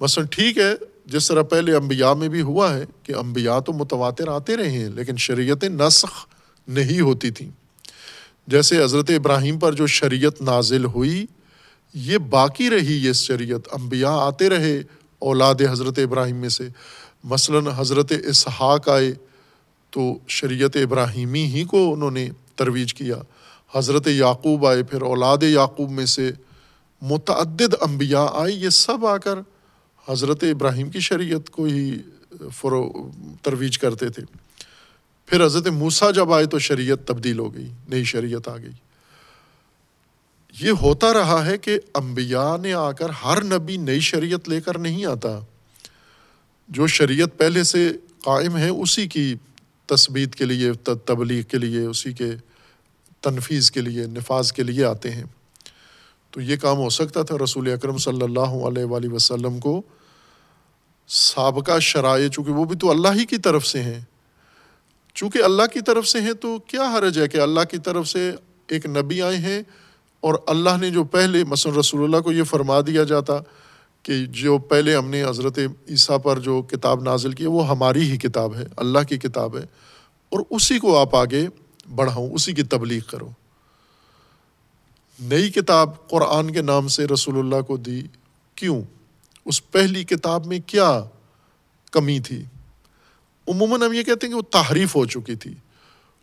مثلاً 0.01 0.26
ٹھیک 0.26 0.59
ہے، 0.59 0.74
جس 1.07 1.28
طرح 1.28 1.43
پہلے 1.43 1.74
انبیاء 1.74 2.12
میں 2.12 2.28
بھی 2.28 2.41
ہوا 2.41 2.74
ہے 2.74 2.84
کہ 3.03 3.12
انبیاء 3.12 3.59
تو 3.61 3.72
متواتر 3.72 4.28
آتے 4.28 4.57
رہے 4.57 4.70
ہیں، 4.70 4.89
لیکن 4.89 5.16
شریعت 5.16 5.64
نسخ 5.64 6.26
نہیں 6.68 7.01
ہوتی 7.01 7.30
تھیں 7.30 7.51
جیسے 8.47 8.84
حضرت 8.84 9.11
ابراہیم 9.11 9.59
پر 9.59 9.72
جو 9.72 9.86
شریعت 9.86 10.41
نازل 10.41 10.84
ہوئی، 10.84 11.26
یہ 11.95 12.18
باقی 12.18 12.70
رہی، 12.70 13.05
یہ 13.07 13.12
شریعت 13.12 13.68
انبیاء 13.72 14.16
آتے 14.16 14.49
رہے 14.49 14.82
اولاد 15.18 15.55
حضرت 15.70 15.99
ابراہیم 15.99 16.36
میں 16.36 16.49
سے۔ 16.49 16.68
مثلاً 17.24 17.66
حضرت 17.76 18.12
اسحاق 18.24 18.89
آئے 18.89 19.12
تو 19.91 20.18
شریعت 20.28 20.76
ابراہیمی 20.76 21.45
ہی 21.45 21.64
کو 21.64 21.93
انہوں 21.93 22.11
نے 22.11 22.28
ترویج 22.57 22.95
کیا۔ 22.95 23.16
حضرت 23.74 24.07
یعقوب 24.07 24.66
آئے، 24.66 24.82
پھر 24.82 25.03
اولاد 25.03 25.43
یعقوب 25.43 25.91
میں 25.91 26.07
سے 26.07 26.32
متعدد 27.03 27.74
انبیاء 27.80 28.26
آئے، 28.32 28.53
یہ 28.53 28.68
سب 28.68 29.07
آ 29.07 29.16
کر 29.16 29.34
حضرت 30.09 30.45
ابراہیم 30.45 30.91
کی 30.91 31.01
شریعت 31.01 31.51
کو 31.51 31.64
ہی 31.64 31.99
فرو 32.55 33.11
ترویج 33.43 33.78
کرتے 33.78 34.09
تھے۔ 34.09 34.22
پھر 35.26 35.45
حضرت 35.45 35.66
موسا 35.66 36.11
جب 36.11 36.32
آئے 36.32 36.47
تو 36.47 36.59
شریعت 36.59 37.07
تبدیل 37.07 37.39
ہو 37.39 37.55
گئی، 37.55 37.70
نئی 37.89 38.05
شریعت 38.05 38.49
آ 38.49 38.57
گئی۔ 38.57 38.70
یہ 40.61 40.70
ہوتا 40.70 41.12
رہا 41.12 41.47
ہے 41.47 41.59
کہ 41.59 41.78
انبیاء 41.95 42.57
نے 42.57 42.72
آ 42.72 42.93
کر 42.93 43.11
ہر 43.11 43.45
نبی 43.45 43.76
نئی 43.76 44.01
شریعت 44.01 44.49
لے 44.49 44.61
کر 44.61 44.78
نہیں 44.78 45.05
آتا۔ 45.05 45.41
جو 46.68 46.86
شریعت 46.86 47.39
پہلے 47.39 47.62
سے 47.62 47.93
قائم 48.22 48.57
ہے، 48.57 48.68
اسی 48.68 49.07
کی 49.07 49.34
تصویر 49.89 50.28
کے 50.28 50.45
لیے 50.45 50.72
تبلیغ 51.05 51.43
کے 51.43 51.59
لیے، 51.59 51.80
اسی 51.84 52.12
کے 52.12 52.30
تنفیذ 53.20 53.70
کے 53.70 53.80
لیے، 53.80 54.07
نفاذ 54.07 54.53
کے 54.53 54.62
لیے 54.62 54.84
آتے 54.84 55.11
ہیں۔ 55.11 55.24
تو 56.30 56.41
یہ 56.41 56.57
کام 56.57 56.76
ہو 56.76 56.91
سکتا 56.91 57.22
تھا 57.22 57.36
رسول 57.45 57.72
اکرم 57.72 57.99
صلی 57.99 58.22
اللہ 58.22 58.41
علیہ 58.41 58.84
وآلہ 58.84 59.09
وسلم 59.09 59.59
کو۔ 59.59 59.82
سابقہ 61.09 61.78
شرائع، 61.78 62.28
چونکہ 62.28 62.53
وہ 62.53 62.64
بھی 62.64 62.76
تو 62.76 62.91
اللہ 62.91 63.09
ہی 63.14 63.24
کی 63.24 63.36
طرف 63.36 63.66
سے 63.66 63.82
ہیں۔ 63.82 64.01
چونکہ 65.14 65.43
اللہ 65.43 65.62
کی 65.72 65.80
طرف 65.80 66.09
سے 66.09 66.20
ہیں 66.20 66.32
تو 66.32 66.59
کیا 66.59 66.82
حرج 66.82 67.18
ہے 67.18 67.28
کہ 67.28 67.36
اللہ 67.41 67.61
کی 67.70 67.78
طرف 67.78 68.09
سے 68.09 68.32
ایک 68.66 68.86
نبی 68.86 69.22
آئے 69.22 69.36
ہیں 69.36 69.62
اور 70.20 70.34
اللہ 70.47 70.76
نے 70.80 70.91
جو 70.91 71.05
پہلے 71.05 71.45
مثلاً 71.45 71.76
رسول 71.76 72.05
اللہ 72.05 72.16
کو 72.16 72.32
یہ 72.32 72.43
فرما 72.43 72.80
دیا 72.80 73.05
جاتا 73.05 73.39
کہ 74.09 74.26
جو 74.26 74.59
پہلے 74.59 74.96
ہم 74.96 75.11
نے 75.11 75.24
حضرت 75.24 75.59
عیسیٰ 75.88 76.18
پر 76.22 76.38
جو 76.38 76.62
کتاب 76.62 77.02
نازل 77.02 77.32
کی 77.32 77.46
وہ 77.46 77.68
ہماری 77.68 78.11
ہی 78.11 78.16
کتاب 78.16 78.56
ہے، 78.56 78.64
اللہ 78.76 78.98
کی 79.09 79.18
کتاب 79.18 79.59
ہے، 79.59 79.62
اور 80.28 80.40
اسی 80.50 80.78
کو 80.78 80.98
آپ 80.98 81.16
آگے 81.16 81.46
بڑھاؤں، 81.94 82.30
اسی 82.30 82.52
کی 82.52 82.62
تبلیغ 82.62 83.00
کرو۔ 83.11 83.28
نئی 85.20 85.50
کتاب 85.50 86.09
قرآن 86.09 86.50
کے 86.50 86.62
نام 86.62 86.88
سے 86.88 87.06
رسول 87.06 87.38
اللہ 87.38 87.61
کو 87.61 87.76
دی، 87.76 88.02
کیوں؟ 88.54 88.82
اس 89.44 89.70
پہلی 89.70 90.04
کتاب 90.04 90.46
میں 90.46 90.59
کیا 90.66 91.04
کمی 91.92 92.20
تھی؟ 92.20 92.42
عموماً 93.48 93.82
ہم 93.82 93.92
یہ 93.92 94.02
کہتے 94.02 94.26
ہیں 94.26 94.34
کہ 94.34 94.36
وہ 94.36 94.50
تحریف 94.50 94.96
ہو 94.96 95.06
چکی 95.06 95.34
تھی۔ 95.34 95.54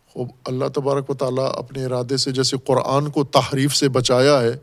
خوب، 0.08 0.28
اللہ 0.44 0.64
تبارک 0.74 1.10
و 1.10 1.14
تعالیٰ 1.14 1.52
اپنے 1.56 1.84
ارادے 1.84 2.16
سے 2.16 2.32
جیسے 2.32 2.56
قرآن 2.64 3.10
کو 3.10 3.24
تحریف 3.24 3.76
سے 3.76 3.88
بچایا 3.88 4.40
ہے، 4.40 4.56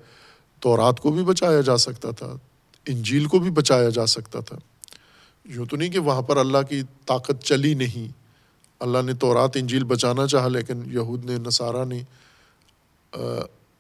تو 0.60 0.78
رات 0.78 1.00
کو 1.00 1.12
بھی 1.12 1.24
بچایا 1.24 1.62
جا 1.62 1.78
سکتا 1.78 2.12
تھا۔ 2.12 2.34
انجیل 2.88 3.26
کو 3.26 3.40
بھی 3.40 3.52
بچایا 3.52 3.90
جا 3.90 4.06
سکتا 4.06 4.40
تھا۔ 4.40 4.58
یوں 5.46 5.66
تو 5.66 5.78
نہیں 5.78 5.90
کہ 5.90 6.00
وہاں 6.00 6.22
پر 6.22 6.38
اللہ 6.38 6.58
کی 6.70 6.82
طاقت 7.06 7.44
چلی 7.44 7.74
نہیں۔ 7.74 8.12
اللہ 8.80 8.98
نے 9.06 9.14
تو 9.14 9.34
رات 9.34 9.52
انجیل 9.56 9.84
بچانا 9.84 10.28
چاہا، 10.28 10.48
لیکن 10.48 10.82
یہود 10.86 11.26
نے، 11.26 11.38
نصارہ 11.38 11.86
نے 11.86 12.02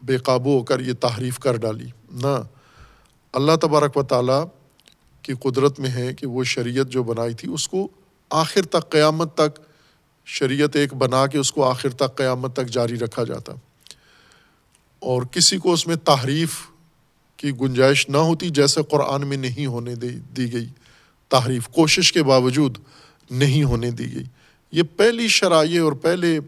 بے 0.01 0.17
قابو 0.17 0.57
ہو 0.57 0.63
کر 0.63 0.79
یہ 0.79 0.93
تحریف 0.93 1.39
کر 1.39 1.55
ڈالی۔ 1.57 1.87
نہ، 2.11 2.41
اللہ 3.33 3.51
تبارک 3.61 3.97
و 3.97 4.03
تعالیٰ 4.03 4.45
کی 5.21 5.33
قدرت 5.33 5.79
میں 5.79 5.89
ہے 5.89 6.13
کہ 6.13 6.27
وہ 6.27 6.43
شریعت 6.43 6.87
جو 6.87 7.03
بنائی 7.03 7.33
تھی، 7.33 7.53
اس 7.53 7.67
کو 7.67 7.87
آخر 8.29 8.61
تک، 8.61 8.89
قیامت 8.89 9.33
تک 9.33 9.59
شریعت 10.25 10.75
ایک 10.75 10.93
بنا 10.93 11.27
کے 11.27 11.37
اس 11.37 11.51
کو 11.51 11.69
آخر 11.69 11.89
تک، 11.89 12.15
قیامت 12.15 12.53
تک 12.53 12.67
جاری 12.67 12.99
رکھا 12.99 13.23
جاتا۔ 13.23 13.53
اور 14.99 15.21
کسی 15.21 15.57
کو 15.57 15.73
اس 15.73 15.87
میں 15.87 15.95
تحریف 15.95 16.61
کی 17.43 17.51
گنجائش 17.61 18.09
نہ 18.09 18.17
ہوتی 18.17 18.49
جیسے 18.49 18.83
قرآن 18.83 19.27
میں 19.27 19.37
نہیں 19.37 19.65
ہونے 19.65 19.95
دی 19.95 20.53
گئی۔ 20.53 20.67
تحریف 21.29 21.67
کوشش 21.67 22.13
کے 22.13 22.23
باوجود 22.23 22.77
نہیں 23.31 23.63
ہونے 23.63 23.91
دی 23.91 24.15
گئی۔ 24.15 24.23
یہ 24.71 24.83
پہلی 24.97 25.27
شرائع 25.27 25.83
اور 25.83 25.91
پہلے 25.91 26.39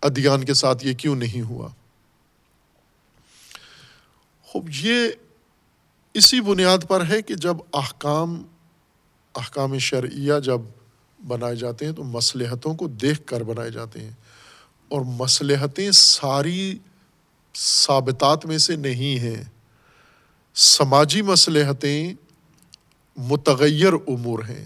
ادیان 0.00 0.44
کے 0.44 0.54
ساتھ 0.54 0.86
یہ 0.86 0.92
کیوں 0.92 1.16
نہیں 1.16 1.42
ہوا؟ 1.42 1.68
خوب، 4.42 4.68
یہ 4.80 5.08
اسی 6.14 6.40
بنیاد 6.40 6.78
پر 6.88 7.06
ہے 7.06 7.22
کہ 7.22 7.34
جب 7.34 7.56
احکام 7.72 8.42
احکام 9.34 9.78
شرعیہ 9.78 10.32
جب 10.44 10.60
بنائے 11.26 11.56
جاتے 11.56 11.86
ہیں 11.86 11.92
تو 11.92 12.04
مصلحتوں 12.04 12.74
کو 12.74 12.88
دیکھ 12.88 13.26
کر 13.26 13.42
بنائے 13.42 13.70
جاتے 13.70 14.00
ہیں۔ 14.00 14.12
اور 14.88 15.00
مصلحتیں 15.00 15.90
ساری 15.90 16.78
ثابتات 17.54 18.46
میں 18.46 18.58
سے 18.58 18.76
نہیں 18.76 19.18
ہیں۔ 19.18 19.44
سماجی 20.54 21.22
مصلحتیں 21.22 22.14
متغیر 23.16 23.92
امور 23.92 24.38
ہیں۔ 24.38 24.64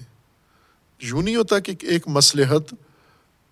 یوں 1.01 1.22
نہیں 1.22 1.37
ہوتا 1.37 1.59
کہ 1.59 1.72
ایک 1.82 2.09
مصلحت 2.09 2.74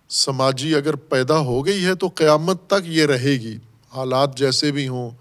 سماجی 0.09 0.75
اگر 0.75 0.95
پیدا 0.95 1.37
ہو 1.37 1.65
گئی 1.65 1.85
ہے 1.85 1.95
تو 1.95 2.07
قیامت 2.07 2.67
تک 2.67 2.85
یہ 2.85 3.05
رہے 3.05 3.31
گی۔ 3.31 3.57
حالات 3.95 4.37
جیسے 4.37 4.71
بھی 4.71 4.87
ہوں، 4.87 5.11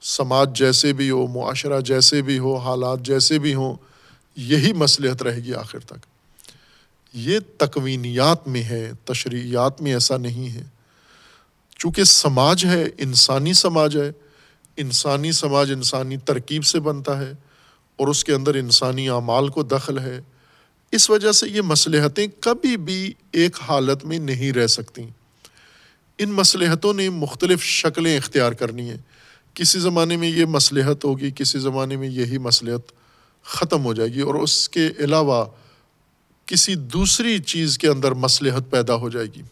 سماج 0.00 0.58
جیسے 0.58 0.92
بھی 0.92 1.10
ہو، 1.10 1.26
معاشرہ 1.26 1.80
جیسے 1.80 2.22
بھی 2.22 2.38
ہو، 2.38 2.56
حالات 2.56 3.00
جیسے 3.00 3.38
بھی 3.38 3.54
ہوں، 3.54 3.74
یہی 4.36 4.72
مصلحت 4.72 5.22
رہے 5.22 5.40
گی 5.40 5.54
آخر 5.54 5.78
تک۔ 5.78 6.06
یہ 7.12 7.38
تکوینیات 7.58 8.48
میں 8.48 8.62
ہے 8.62 8.92
تشریحات 9.04 9.82
میں 9.82 9.92
ایسا 9.92 10.16
نہیں 10.16 10.54
ہے۔ 10.54 10.62
چونکہ 11.78 12.04
سماج 12.04 12.64
ہے، 12.64 12.84
انسانی 12.98 13.52
سماج 13.52 13.96
ہے 13.96 14.12
انسانی 14.76 15.32
سماج 15.32 15.72
انسانی 15.72 16.16
ترکیب 16.16 16.64
سے 16.64 16.80
بنتا 16.80 17.18
ہے 17.18 17.32
اور 17.96 18.08
اس 18.08 18.24
کے 18.24 18.32
اندر 18.32 18.54
انسانی 18.54 19.08
اعمال 19.08 19.48
کو 19.48 19.62
دخل 19.62 19.98
ہے۔ 19.98 20.20
اس 20.92 21.10
وجہ 21.10 21.32
سے 21.32 21.48
یہ 21.48 21.60
مصلحتیں 21.60 22.26
کبھی 22.40 22.76
بھی 22.76 23.12
ایک 23.32 23.56
حالت 23.68 24.04
میں 24.04 24.18
نہیں 24.18 24.52
رہ 24.52 24.66
سکتیں۔ 24.66 25.06
ان 26.18 26.32
مصلحتوں 26.32 26.94
نے 26.94 27.10
مختلف 27.10 27.62
شکلیں 27.62 28.16
اختیار 28.16 28.52
کرنی 28.52 28.90
ہیں۔ 28.90 28.98
کسی 29.54 29.78
زمانے 29.78 30.16
میں 30.16 30.28
یہ 30.28 30.44
مصلحت 30.44 31.04
ہوگی، 31.04 31.30
کسی 31.30 31.58
زمانے 31.58 31.96
میں 31.96 32.08
یہی 32.08 32.38
مصلحت 32.38 32.92
ختم 33.44 33.84
ہو 33.84 33.94
جائے 33.94 34.12
گی 34.12 34.20
اور 34.20 34.34
اس 34.34 34.68
کے 34.68 34.88
علاوہ 34.98 35.44
کسی 36.46 36.74
دوسری 36.74 37.38
چیز 37.38 37.78
کے 37.78 37.88
اندر 37.88 38.12
مصلحت 38.12 38.70
پیدا 38.70 38.94
ہو 38.94 39.08
جائے 39.08 39.26
گی۔ 39.26 39.42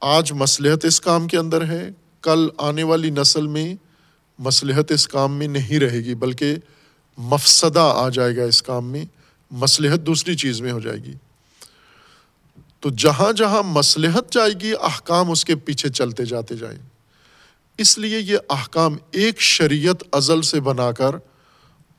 آج 0.00 0.32
مصلحت 0.32 0.84
اس 0.84 1.00
کام 1.00 1.28
کے 1.28 1.36
اندر 1.36 1.66
ہے۔ 1.66 1.90
کل 2.22 2.48
آنے 2.58 2.82
والی 2.82 3.10
نسل 3.10 3.46
میں 3.46 3.74
مصلحت 4.38 4.92
اس 4.92 5.08
کام 5.08 5.38
میں 5.38 5.46
نہیں 5.46 5.78
رہے 5.78 5.98
گی، 5.98 6.14
بلکہ 6.14 6.56
مفسدہ 7.18 7.92
آ 7.96 8.08
جائے 8.08 8.36
گا 8.36 8.44
اس 8.44 8.62
کام 8.62 8.90
میں، 8.90 9.04
مصلحت 9.50 10.00
دوسری 10.00 10.36
چیز 10.36 10.60
میں 10.60 10.72
ہو 10.72 10.80
جائے 10.80 10.98
گی۔ 10.98 11.12
تو 12.80 12.90
جہاں 12.90 13.32
جہاں 13.32 13.62
مصلحت 13.62 14.32
جائے 14.32 14.52
گی، 14.60 14.72
احکام 14.82 15.30
اس 15.30 15.44
کے 15.44 15.56
پیچھے 15.56 15.88
چلتے 15.88 16.24
جاتے 16.24 16.56
جائیں۔ 16.56 16.78
اس 17.78 17.98
لیے 17.98 18.20
یہ 18.20 18.38
احکام 18.50 18.96
ایک 19.10 19.40
شریعت 19.40 19.96
ازل 20.12 20.42
سے 20.42 20.60
بنا 20.60 20.92
کر 20.92 21.16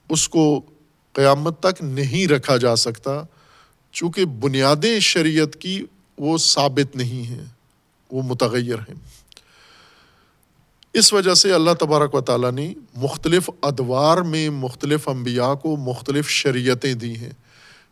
اس 0.10 0.30
کو 0.30 0.62
قیامت 1.14 1.60
تک 1.60 1.84
نہیں 1.84 2.28
رکھا 2.28 2.58
جا 2.58 2.76
سکتا، 2.76 3.24
چونکہ 3.92 4.26
بنیادیں 4.26 5.00
شریعت 5.00 5.56
کی 5.56 5.86
وہ 6.18 6.38
ثابت 6.38 6.96
نہیں 6.96 7.28
ہیں، 7.28 7.46
وہ 8.12 8.22
متغیر 8.22 8.76
ہیں۔ 8.76 8.96
اس 10.94 11.14
وجہ 11.14 11.34
سے 11.34 11.54
اللہ 11.54 11.72
تبارک 11.80 12.16
و 12.16 12.22
تعالیٰ 12.22 12.52
نے 12.52 12.74
مختلف 12.96 13.50
ادوار 13.62 14.22
میں 14.22 14.50
مختلف 14.50 15.08
انبیاء 15.08 15.54
کو 15.54 15.78
مختلف 15.78 16.30
شریعتیں 16.30 16.94
دی 16.94 17.16
ہیں۔ 17.16 17.30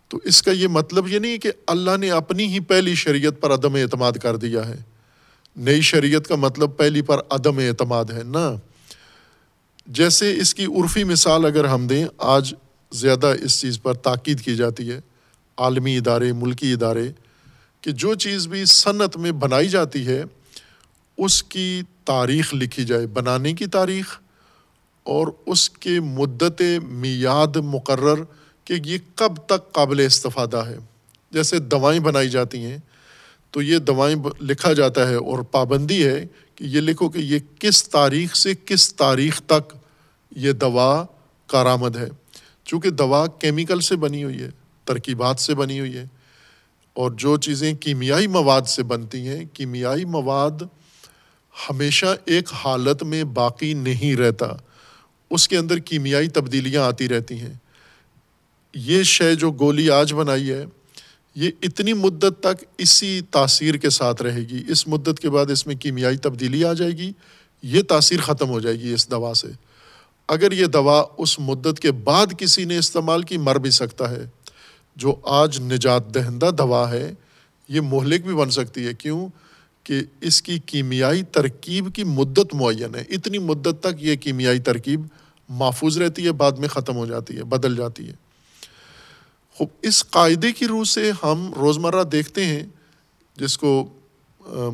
تو 0.08 0.20
اس 0.24 0.42
کا 0.42 0.52
یہ 0.52 0.68
مطلب 0.68 1.08
یہ 1.08 1.20
نہیں 1.20 1.38
کہ 1.38 1.52
اللہ 1.68 1.98
نے 1.98 2.12
اپنی 2.12 2.46
ہی 2.46 2.60
پہلی 2.60 2.96
شریعت 2.96 3.42
پر 3.42 3.54
عدم 3.54 3.76
اعتماد 3.76 4.12
کر 4.12 4.36
دیا 4.36 4.68
ہے۔ 4.68 4.76
نئی 5.58 5.82
شریعت 5.82 6.28
کا 6.28 6.36
مطلب 6.36 6.78
پہلی 6.78 7.02
پر 7.02 7.18
عدم 7.30 7.58
اعتماد 7.58 8.06
ہے 8.06 8.24
نا۔ 8.24 8.54
جیسے 9.88 10.38
اس 10.38 10.56
کی 10.56 10.66
عرفی 10.66 11.04
مثال 11.04 11.46
اگر 11.46 11.66
ہم 11.66 11.88
دیں، 11.88 12.06
آج 12.18 12.54
زیادہ 12.92 13.34
اس 13.42 13.62
چیز 13.62 13.82
پر 13.82 13.94
تاکید 13.94 14.42
کی 14.42 14.56
جاتی 14.56 14.92
ہے، 14.92 15.02
عالمی 15.58 15.98
ادارے، 15.98 16.34
ملکی 16.34 16.74
ادارے، 16.74 17.12
کہ 17.82 17.92
جو 17.92 18.14
چیز 18.14 18.48
بھی 18.48 18.66
صنعت 18.66 19.18
میں 19.18 19.32
بنائی 19.32 19.70
جاتی 19.70 20.08
ہے 20.08 20.24
اس 21.18 21.44
کی 21.44 21.82
تاریخ 22.06 22.54
لکھی 22.54 22.86
جائے، 22.86 23.08
بنانے 23.08 23.54
کی 23.54 23.66
تاریخ 23.66 24.20
اور 25.04 25.28
اس 25.46 25.70
کے 25.70 26.00
مدت 26.00 26.62
میاد 26.88 27.56
مقرر 27.56 28.24
کہ 28.66 28.74
یہ 28.86 28.98
کب 29.16 29.36
تک 29.46 29.72
قابل 29.72 30.00
استفادہ 30.00 30.58
ہے۔ 30.58 30.78
جیسے 31.32 31.60
دوائیں 31.60 32.00
بنائی 32.00 32.30
جاتی 32.30 32.66
ہیں، 32.66 32.78
تو 33.52 33.62
یہ 33.62 33.78
دوائیں 33.78 34.16
لکھا 34.42 34.74
جاتا 34.74 35.10
ہے 35.10 35.16
اور 35.16 35.40
پابندی 35.40 36.08
ہے 36.08 36.26
کہ 36.56 36.64
یہ 36.64 36.82
لکھو 36.82 37.10
کہ 37.10 37.18
یہ 37.18 37.40
کس 37.60 37.90
تاریخ 37.90 38.36
سے 38.36 38.54
کس 38.66 38.96
تاریخ 38.96 39.42
تک 39.42 39.74
یہ 40.36 40.52
دوا 40.52 41.06
کارآمد 41.48 41.96
ہے۔ 41.96 42.08
چونکہ 42.66 42.90
دوا 42.90 43.28
کیمیکل 43.28 43.80
سے 43.80 43.96
بنی 43.96 44.24
ہوئی 44.24 44.42
ہے، 44.42 44.50
ترکیبات 44.86 45.40
سے 45.40 45.56
بنی 45.56 45.80
ہوئی 45.80 45.98
ہے 45.98 46.06
اور 46.94 47.12
جو 47.12 47.38
چیزیں 47.38 47.74
کیمیائی 47.74 48.28
مواد 48.28 48.62
سے 48.62 48.84
بنتی 48.84 49.28
ہیں، 49.28 49.46
کیمیائی 49.54 50.06
مواد 50.06 50.64
ہمیشہ 51.70 52.06
ایک 52.26 52.54
حالت 52.54 53.04
میں 53.04 53.24
باقی 53.24 53.74
نہیں 53.74 54.16
رہتا۔ 54.16 54.48
اس 55.30 55.48
کے 55.48 55.58
اندر 55.58 55.78
کیمیائی 55.78 56.28
تبدیلیاں 56.28 56.84
آتی 56.84 57.10
رہتی 57.10 57.40
ہیں۔ 57.40 57.54
یہ 58.74 59.04
شے 59.04 59.36
جو 59.36 59.52
گولی 59.52 59.90
آج 59.90 60.14
بنائی 60.14 60.52
ہے، 60.52 60.66
یہ 61.36 61.52
اتنی 61.62 61.94
مدت 61.94 62.40
تک 62.40 62.64
اسی 62.78 63.22
تاثیر 63.32 63.76
کے 63.76 63.90
ساتھ 63.90 64.22
رہے 64.22 64.40
گی۔ 64.40 64.64
اس 64.68 64.88
مدت 64.88 65.20
کے 65.20 65.30
بعد 65.30 65.52
اس 65.52 65.68
میں 65.68 65.76
کیمیائی 65.76 66.18
تبدیلی 66.18 66.66
آ 66.66 66.74
جائے 66.74 66.92
گی۔ 66.92 67.12
یہ 67.64 67.82
تاثیر 67.82 68.22
ختم 68.22 68.50
ہو 68.50 68.60
جائے 68.60 68.80
گی 68.80 68.94
اس 68.94 69.12
دوا 69.12 69.34
سے۔ 69.34 69.48
اگر 70.28 70.52
یہ 70.52 70.66
دوا 70.66 71.06
اس 71.18 71.40
مدت 71.40 71.80
کے 71.80 71.92
بعد 71.92 72.28
کسی 72.38 72.64
نے 72.64 72.78
استعمال 72.78 73.22
کی، 73.22 73.38
مر 73.38 73.56
بھی 73.56 73.70
سکتا 73.70 74.12
ہے۔ 74.12 74.26
جو 74.96 75.16
آج 75.24 75.60
نجات 75.60 76.16
دہندہ 76.16 76.50
دوا 76.58 76.92
ہے، 76.92 77.14
یہ 77.70 77.82
مہلک 77.82 78.26
بھی 78.26 78.34
بن 78.34 78.50
سکتی 78.50 78.88
ہے۔ 78.88 78.94
کیوں؟ 78.94 79.30
کہ 79.86 80.02
اس 80.22 80.42
کی 80.42 80.58
کیمیائی 80.60 81.24
ترکیب 81.24 81.94
کی 81.94 82.04
مدت 82.04 82.54
معین 82.54 82.96
ہے۔ 82.96 83.04
اتنی 83.10 83.38
مدت 83.38 83.82
تک 83.82 84.02
یہ 84.02 84.16
کیمیائی 84.16 84.60
ترکیب 84.60 85.02
محفوظ 85.50 85.98
رہتی 85.98 86.26
ہے، 86.26 86.32
بعد 86.32 86.52
میں 86.52 86.68
ختم 86.68 86.96
ہو 86.96 87.06
جاتی 87.06 87.38
ہے، 87.38 87.44
بدل 87.44 87.76
جاتی 87.76 88.08
ہے۔ 88.08 88.14
خوب، 89.56 89.68
اس 89.82 90.04
قاعدے 90.10 90.52
کی 90.52 90.68
روح 90.68 90.84
سے 90.84 91.12
ہم 91.24 91.54
روزمرہ 91.54 92.04
دیکھتے 92.04 92.46
ہیں، 92.46 92.64
جس 93.38 93.58
کو 93.58 93.72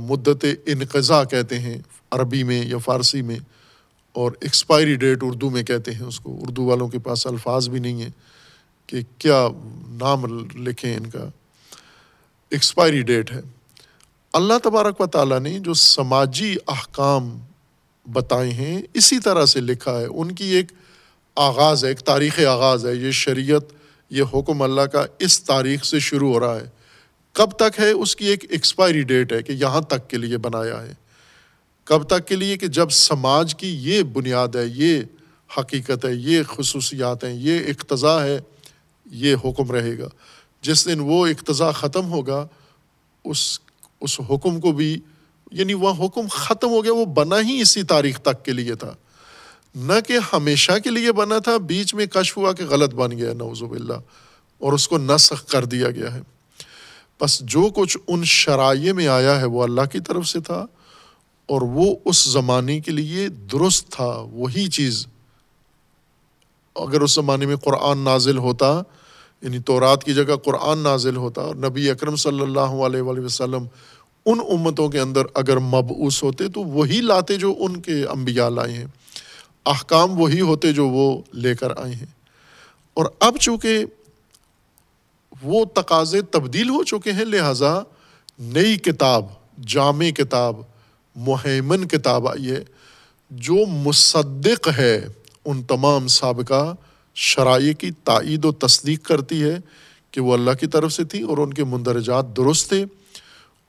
مدت 0.09 0.45
انقضا 0.65 1.23
کہتے 1.23 1.59
ہیں 1.59 1.77
عربی 2.11 2.43
میں 2.43 2.65
یا 2.65 2.77
فارسی 2.77 3.21
میں، 3.21 3.39
اور 4.15 4.31
ایکسپائری 4.41 4.95
ڈیٹ 4.95 5.19
اردو 5.21 5.49
میں 5.49 5.63
کہتے 5.63 5.91
ہیں 5.91 6.03
اس 6.03 6.19
کو۔ 6.19 6.39
اردو 6.41 6.65
والوں 6.65 6.87
کے 6.87 6.99
پاس 6.99 7.27
الفاظ 7.27 7.69
بھی 7.69 7.79
نہیں 7.79 8.01
ہیں 8.01 8.09
کہ 8.87 9.01
کیا 9.17 9.47
نام 9.99 10.25
لکھیں 10.63 10.95
ان 10.95 11.09
کا۔ 11.09 11.29
ایکسپائری 12.51 13.01
ڈیٹ 13.01 13.31
ہے۔ 13.31 13.41
اللہ 14.33 14.53
تبارک 14.63 15.01
و 15.01 15.07
تعالیٰ 15.07 15.39
نے 15.39 15.59
جو 15.59 15.73
سماجی 15.73 16.55
احکام 16.67 17.39
بتائے 18.11 18.51
ہیں، 18.51 18.81
اسی 18.93 19.19
طرح 19.19 19.45
سے 19.45 19.61
لکھا 19.61 19.99
ہے۔ 19.99 20.05
ان 20.05 20.35
کی 20.35 20.45
ایک 20.45 20.65
آغاز 21.35 21.83
ہے، 21.83 21.89
ایک 21.89 21.99
تاریخ 21.99 22.39
آغاز 22.39 22.85
ہے۔ 22.85 22.95
یہ 22.95 23.11
شریعت، 23.11 23.61
یہ 24.09 24.23
حکم 24.33 24.61
اللہ 24.61 24.81
کا 24.81 25.05
اس 25.19 25.43
تاریخ 25.43 25.83
سے 25.83 25.99
شروع 25.99 26.33
ہو 26.33 26.39
رہا 26.39 26.55
ہے۔ 26.55 26.69
کب 27.33 27.51
تک 27.51 27.79
ہے؟ 27.79 27.91
اس 27.91 28.15
کی 28.15 28.25
ایک 28.25 28.45
ایکسپائری 28.49 29.01
ڈیٹ 29.01 29.33
ہے 29.33 29.43
کہ 29.43 29.51
یہاں 29.51 29.81
تک 29.81 30.09
کے 30.09 30.17
لیے 30.17 30.37
بنایا 30.37 30.83
ہے۔ 30.83 30.93
کب 31.83 32.03
تک 32.03 32.27
کے 32.27 32.35
لیے؟ 32.35 32.57
کہ 32.57 32.67
جب 32.67 32.89
سماج 32.89 33.55
کی 33.55 33.67
یہ 33.67 34.03
بنیاد 34.03 34.47
ہے، 34.47 34.65
یہ 34.65 35.01
حقیقت 35.57 36.05
ہے، 36.05 36.13
یہ 36.13 36.43
خصوصیات 36.43 37.23
ہیں، 37.23 37.33
یہ 37.33 37.59
اقتضاء 37.59 38.25
ہے، 38.25 38.39
یہ 39.11 39.35
حکم 39.45 39.71
رہے 39.71 39.97
گا۔ 39.99 40.07
جس 40.61 40.85
دن 40.85 40.99
وہ 40.99 41.27
اقتضاء 41.27 41.71
ختم 41.71 42.11
ہوگا، 42.11 42.47
اس 43.23 43.59
اس 44.01 44.19
حکم 44.29 44.59
کو 44.59 44.71
بھی 44.71 44.99
یعنی 45.51 45.73
وہ 45.73 45.89
حکم 45.89 46.27
ختم 46.31 46.69
ہو 46.69 46.83
گیا، 46.83 46.93
وہ 46.93 47.05
بنا 47.05 47.41
ہی 47.41 47.61
اسی 47.61 47.83
تاریخ 47.83 48.21
تک 48.21 48.45
کے 48.45 48.51
لیے 48.51 48.75
تھا۔ 48.75 48.93
نہ 49.75 49.93
کہ 50.07 50.13
ہمیشہ 50.33 50.71
کے 50.83 50.89
لیے 50.89 51.11
بنا 51.11 51.39
تھا، 51.39 51.57
بیچ 51.57 51.93
میں 51.93 52.05
کشف 52.05 52.37
ہوا 52.37 52.53
کہ 52.53 52.65
غلط 52.65 52.93
بن 52.93 53.17
گیا 53.17 53.33
نوز 53.33 53.63
باللہ۔ 53.63 53.93
اور 54.57 54.73
اس 54.73 54.87
کو 54.87 54.97
نسخ 54.97 55.45
کر 55.45 55.65
دیا 55.65 55.91
گیا 55.91 56.13
ہے۔ 56.13 56.21
بس 57.21 57.39
جو 57.39 57.69
کچھ 57.75 57.97
ان 58.07 58.23
شرائع 58.23 58.93
میں 58.93 59.07
آیا 59.07 59.39
ہے، 59.39 59.45
وہ 59.45 59.63
اللہ 59.63 59.81
کی 59.91 59.99
طرف 59.99 60.27
سے 60.27 60.39
تھا۔ 60.39 60.65
اور 61.45 61.61
وہ 61.61 61.95
اس 62.05 62.23
زمانے 62.23 62.79
کے 62.79 62.91
لیے 62.91 63.27
درست 63.27 63.89
تھا۔ 63.89 64.27
وہی 64.31 64.67
چیز، 64.67 65.07
اگر 66.75 67.01
اس 67.01 67.11
زمانے 67.11 67.45
میں 67.45 67.55
قرآن 67.55 67.97
نازل 67.97 68.37
ہوتا 68.37 68.81
یعنی 69.41 69.59
تورات 69.59 70.03
کی 70.03 70.13
جگہ 70.13 70.35
قرآن 70.35 70.79
نازل 70.79 71.15
ہوتا 71.15 71.41
اور 71.41 71.55
نبی 71.55 71.89
اکرم 71.89 72.15
صلی 72.15 72.41
اللہ 72.41 72.59
علیہ 72.59 73.01
وآلہ 73.01 73.19
وسلم 73.19 73.65
ان 74.25 74.39
امتوں 74.39 74.89
کے 74.89 74.99
اندر 74.99 75.21
اگر 75.33 75.57
مبعوث 75.57 76.23
ہوتے 76.23 76.47
تو 76.47 76.61
وہی 76.61 77.01
لاتے 77.01 77.35
جو 77.35 77.55
ان 77.59 77.81
کے 77.81 78.05
انبیاء 78.05 78.49
لائے 78.49 78.73
ہیں۔ 78.73 78.85
احکام 79.65 80.19
وہی 80.19 80.41
ہوتے 80.41 80.73
جو 80.73 80.87
وہ 80.87 81.21
لے 81.33 81.55
کر 81.55 81.71
آئے 81.77 81.95
ہیں۔ 81.95 82.05
اور 82.93 83.05
اب 83.19 83.37
چونکہ 83.39 83.85
وہ 85.43 85.65
تقاضے 85.65 86.21
تبدیل 86.21 86.69
ہو 86.69 86.83
چکے 86.83 87.11
ہیں، 87.11 87.25
لہٰذا 87.25 87.79
نئی 88.39 88.77
کتاب، 88.77 89.25
جامع 89.67 90.09
کتاب 90.09 90.55
مہمن 91.15 91.87
کتاب 91.87 92.27
آئی 92.27 92.51
ہے۔ 92.51 92.63
جو 93.29 93.65
مصدق 93.67 94.69
ہے، 94.77 95.07
ان 95.45 95.63
تمام 95.63 96.07
سابقہ 96.07 96.75
شرائع 97.15 97.73
کی 97.73 97.91
تائید 97.91 98.45
و 98.45 98.51
تصدیق 98.51 99.05
کرتی 99.05 99.43
ہے 99.43 99.57
کہ 100.11 100.21
وہ 100.21 100.33
اللہ 100.33 100.51
کی 100.51 100.67
طرف 100.67 100.93
سے 100.93 101.03
تھی 101.03 101.21
اور 101.21 101.37
ان 101.37 101.53
کے 101.53 101.63
مندرجات 101.63 102.37
درست 102.37 102.69
تھے 102.69 102.85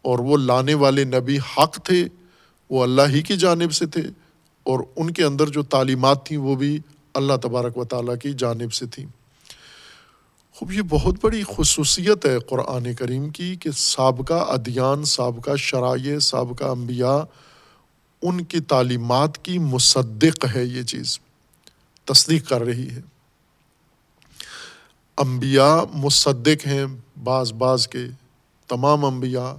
اور 0.03 0.19
وہ 0.19 0.37
لانے 0.37 0.75
والے 0.75 1.05
نبی 1.05 1.39
حق 1.39 1.81
تھے، 1.85 2.05
وہ 2.71 2.83
اللہ 2.83 3.03
ہی 3.09 3.23
کی 3.23 3.37
جانب 3.37 3.73
سے 3.73 3.87
تھے 3.87 4.03
اور 4.63 4.81
ان 4.97 5.11
کے 5.11 5.25
اندر 5.25 5.47
جو 5.47 5.63
تعلیمات 5.63 6.27
تھیں 6.27 6.39
وہ 6.39 6.55
بھی 6.55 6.79
اللہ 7.15 7.33
تبارک 7.43 7.79
و 7.79 7.85
تعالیٰ 7.85 8.15
کی 8.23 8.33
جانب 8.33 8.73
سے 8.73 8.87
تھیں۔ 8.87 9.07
خوب، 10.53 10.73
یہ 10.73 10.83
بہت 10.89 11.15
بڑی 11.23 11.43
خصوصیت 11.57 12.27
ہے 12.27 12.39
قرآن 12.39 12.95
کریم 12.95 13.31
کی 13.31 13.57
کہ 13.57 13.71
سابقہ 13.71 14.35
ادیان، 14.35 15.05
سابقہ 15.05 15.57
شرائع، 15.57 16.19
سابقہ 16.19 16.65
انبیاء 16.65 17.19
ان 18.23 18.45
کی 18.45 18.61
تعلیمات 18.61 19.45
کی 19.45 19.59
مصدق 19.59 20.47
ہے 20.55 20.65
یہ 20.65 20.83
چیز، 20.83 21.19
تصدیق 22.05 22.49
کر 22.49 22.63
رہی 22.63 22.91
ہے۔ 22.91 23.12
انبیاء 25.17 25.81
مصدق 25.95 26.67
ہیں 26.67 26.85
بعض 27.23 27.53
بعض 27.53 27.89
کے 27.89 27.99
تمام 28.69 29.05
انبیاء 29.05 29.53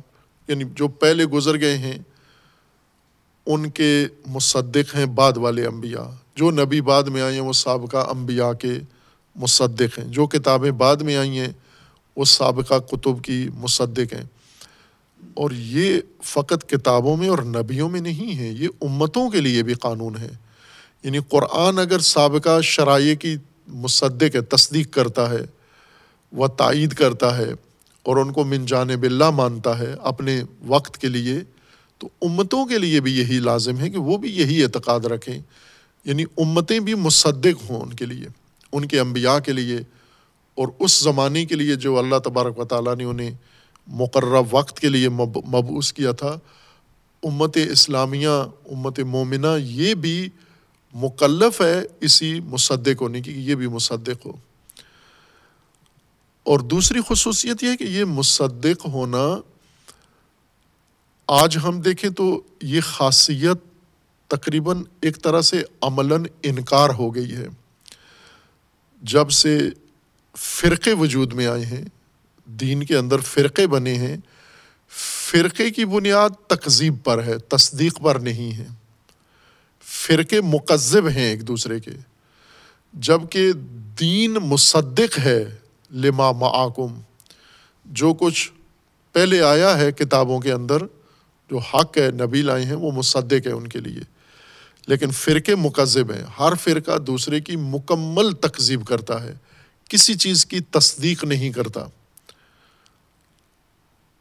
یعنی 0.48 0.64
جو 0.76 0.88
پہلے 0.88 1.26
گزر 1.26 1.60
گئے 1.60 1.78
ہیں، 1.78 1.98
ان 3.46 3.70
کے 3.70 4.08
مصدق 4.26 4.96
ہیں 4.96 5.06
بعد 5.06 5.38
والے 5.38 5.66
انبیاء۔ 5.66 6.10
جو 6.36 6.52
نبی 6.52 6.82
بعد 6.82 7.04
میں 7.04 7.22
آئی 7.22 7.34
ہیں، 7.34 7.42
وہ 7.42 7.54
سابقہ 7.54 7.98
انبیاء 7.98 8.54
کے 8.54 8.74
مصدق 9.36 10.00
ہیں۔ 10.00 10.06
جو 10.06 10.28
کتابیں 10.28 10.72
بعد 10.72 10.96
میں 10.96 11.16
آئی 11.16 11.40
ہیں، 11.40 11.54
وہ 12.16 12.26
سابقہ 12.26 12.80
کتب 12.80 13.24
کی 13.24 13.50
مصدق 13.56 14.14
ہیں۔ 14.14 14.26
اور 15.34 15.52
یہ 15.52 16.00
فقط 16.24 16.70
کتابوں 16.70 17.18
میں 17.18 17.30
اور 17.30 17.40
نبیوں 17.40 17.90
میں 17.90 18.02
نہیں 18.02 18.40
ہے 18.40 18.48
یہ 18.48 18.68
امتوں 18.82 19.30
کے 19.30 19.42
لیے 19.42 19.64
بھی 19.64 19.74
قانون 19.74 20.18
ہے۔ 20.18 20.30
یعنی 21.04 21.20
قرآن 21.30 21.80
اگر 21.80 22.00
سابقہ 22.00 22.62
شرائع 22.62 23.16
کی 23.16 23.38
مصدق 23.74 24.36
ہے، 24.36 24.42
تصدیق 24.42 24.94
کرتا 24.94 25.30
ہے، 25.30 25.46
وہ 26.32 26.48
تائید 26.48 26.94
کرتا 26.94 27.38
ہے 27.38 27.52
اور 28.04 28.18
ان 28.18 28.32
کو 28.32 28.44
من 28.44 28.66
جانب 28.66 29.04
اللہ 29.04 29.30
مانتا 29.30 29.80
ہے 29.80 29.96
اپنے 30.02 30.44
وقت 30.68 30.98
کے 30.98 31.08
لیے۔ 31.08 31.40
تو 31.98 32.10
امتوں 32.22 32.66
کے 32.66 32.78
لیے 32.78 33.02
بھی 33.02 33.20
یہی 33.20 33.40
لازم 33.40 33.80
ہے 33.80 33.90
کہ 33.90 33.98
وہ 33.98 34.18
بھی 34.18 34.30
یہی 34.30 34.64
اعتقاد 34.64 35.00
رکھیں۔ 35.00 35.40
یعنی 36.06 36.24
امتیں 36.38 36.80
بھی 36.80 36.94
مصدق 36.94 37.70
ہوں 37.70 37.82
ان 37.82 37.94
کے 37.94 38.06
لیے، 38.06 38.28
ان 38.72 38.86
کے 38.86 39.00
انبیاء 39.00 39.40
کے 39.40 39.54
لیے 39.54 39.78
اور 40.56 40.68
اس 40.80 41.00
زمانے 41.00 41.46
کے 41.46 41.56
لیے 41.56 41.76
جو 41.76 42.00
اللہ 42.00 42.16
تبارک 42.16 42.60
و 42.60 42.66
تعالیٰ 42.66 42.96
نے 42.96 43.04
انہیں 43.04 43.32
مقررہ 43.88 44.42
وقت 44.52 44.80
کے 44.80 44.90
لیے 44.90 45.10
مبوس 45.10 45.94
کیا 45.94 46.12
تھا۔ 46.12 46.40
امت 47.24 47.58
اسلامیہ، 47.72 48.28
امت 48.66 49.00
مومنہ، 49.00 49.48
یہ 49.60 49.94
بھی 49.94 50.30
مکلف 50.94 51.62
ہے 51.62 51.82
اسی 52.00 52.40
مصدق 52.40 53.02
ہونے 53.02 53.22
کی 53.22 53.34
کہ 53.34 53.40
یہ 53.40 53.56
بھی 53.56 53.68
مصدق 53.68 54.26
ہو۔ 54.26 54.32
اور 56.44 56.60
دوسری 56.60 57.00
خصوصیت 57.08 57.64
یہ 57.64 57.70
ہے 57.70 57.78
کہ 57.78 57.84
یہ 57.84 58.04
مصدق 58.04 58.86
ہونا 58.86 59.42
آج 61.28 61.58
ہم 61.64 61.82
دیکھیں 61.82 62.10
تو 62.10 62.42
یہ 62.62 62.82
خاصیت 62.82 63.58
تقریباً 64.28 64.84
ایک 65.02 65.24
طرح 65.24 65.42
سے 65.42 65.64
عملاً 65.82 66.26
انکار 66.44 66.90
ہو 66.90 67.16
گئی 67.16 67.36
ہے۔ 67.36 67.48
جب 69.02 69.32
سے 69.32 69.70
فرقے 70.38 70.94
وجود 70.94 71.34
میں 71.34 71.48
آئے 71.48 71.66
ہیں، 71.66 71.86
دین 72.46 72.84
کے 72.84 72.98
اندر 72.98 73.20
فرقے 73.20 73.68
بنے 73.68 73.94
ہیں، 73.94 74.18
فرقے 75.32 75.72
کی 75.72 75.86
بنیاد 75.86 76.30
تقزیب 76.48 76.94
پر 77.04 77.24
ہے، 77.24 77.38
تصدیق 77.38 78.02
پر 78.02 78.16
نہیں 78.16 78.58
ہے۔ 78.58 78.68
فرقے 80.08 80.42
مقذب 80.42 81.08
ہیں 81.08 81.26
ایک 81.26 81.48
دوسرے 81.48 81.80
کے۔ 81.80 81.92
جبکہ 82.94 83.54
دین 84.00 84.32
مصدق 84.32 85.20
ہے، 85.20 85.56
لما 85.92 86.32
معاکم 86.32 87.02
جو 87.86 88.14
کچھ 88.14 88.52
پہلے 89.14 89.42
آیا 89.42 89.78
ہے 89.78 89.92
کتابوں 89.92 90.40
کے 90.40 90.52
اندر، 90.52 90.78
جو 91.50 91.58
حق 91.58 91.98
ہے، 91.98 92.12
نبی 92.12 92.42
لائے 92.42 92.66
ہیں، 92.66 92.76
وہ 92.76 92.92
مصدق 92.92 93.48
ہے 93.48 93.52
ان 93.52 93.68
کے 93.68 93.80
لیے۔ 93.80 94.02
لیکن 94.88 95.12
فرقے 95.12 95.56
مکذب 95.56 96.12
ہیں۔ 96.12 96.24
ہر 96.40 96.54
فرقہ 96.56 96.98
دوسرے 96.98 97.42
کی 97.42 97.56
مکمل 97.56 98.32
تقزیب 98.32 98.86
کرتا 98.86 99.24
ہے۔ 99.24 99.34
کسی 99.90 100.14
چیز 100.14 100.46
کی 100.46 100.60
تصدیق 100.60 101.24
نہیں 101.24 101.52
کرتا۔ 101.52 101.80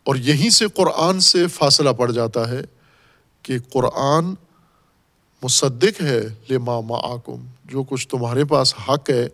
اور 0.04 0.16
یہیں 0.16 0.50
سے 0.50 0.66
قرآن 0.74 1.20
سے 1.20 1.46
فاصلہ 1.46 1.90
پڑ 1.90 2.10
جاتا 2.10 2.48
ہے 2.48 2.60
کہ 3.42 3.58
قرآن 3.72 4.34
مصدق 5.42 6.02
ہے 6.02 6.20
لما 6.50 6.80
معاکم 6.80 7.46
جو 7.64 7.82
کچھ 7.82 8.08
تمہارے 8.08 8.44
پاس 8.44 8.74
حق 8.88 9.10
ہے، 9.10 9.28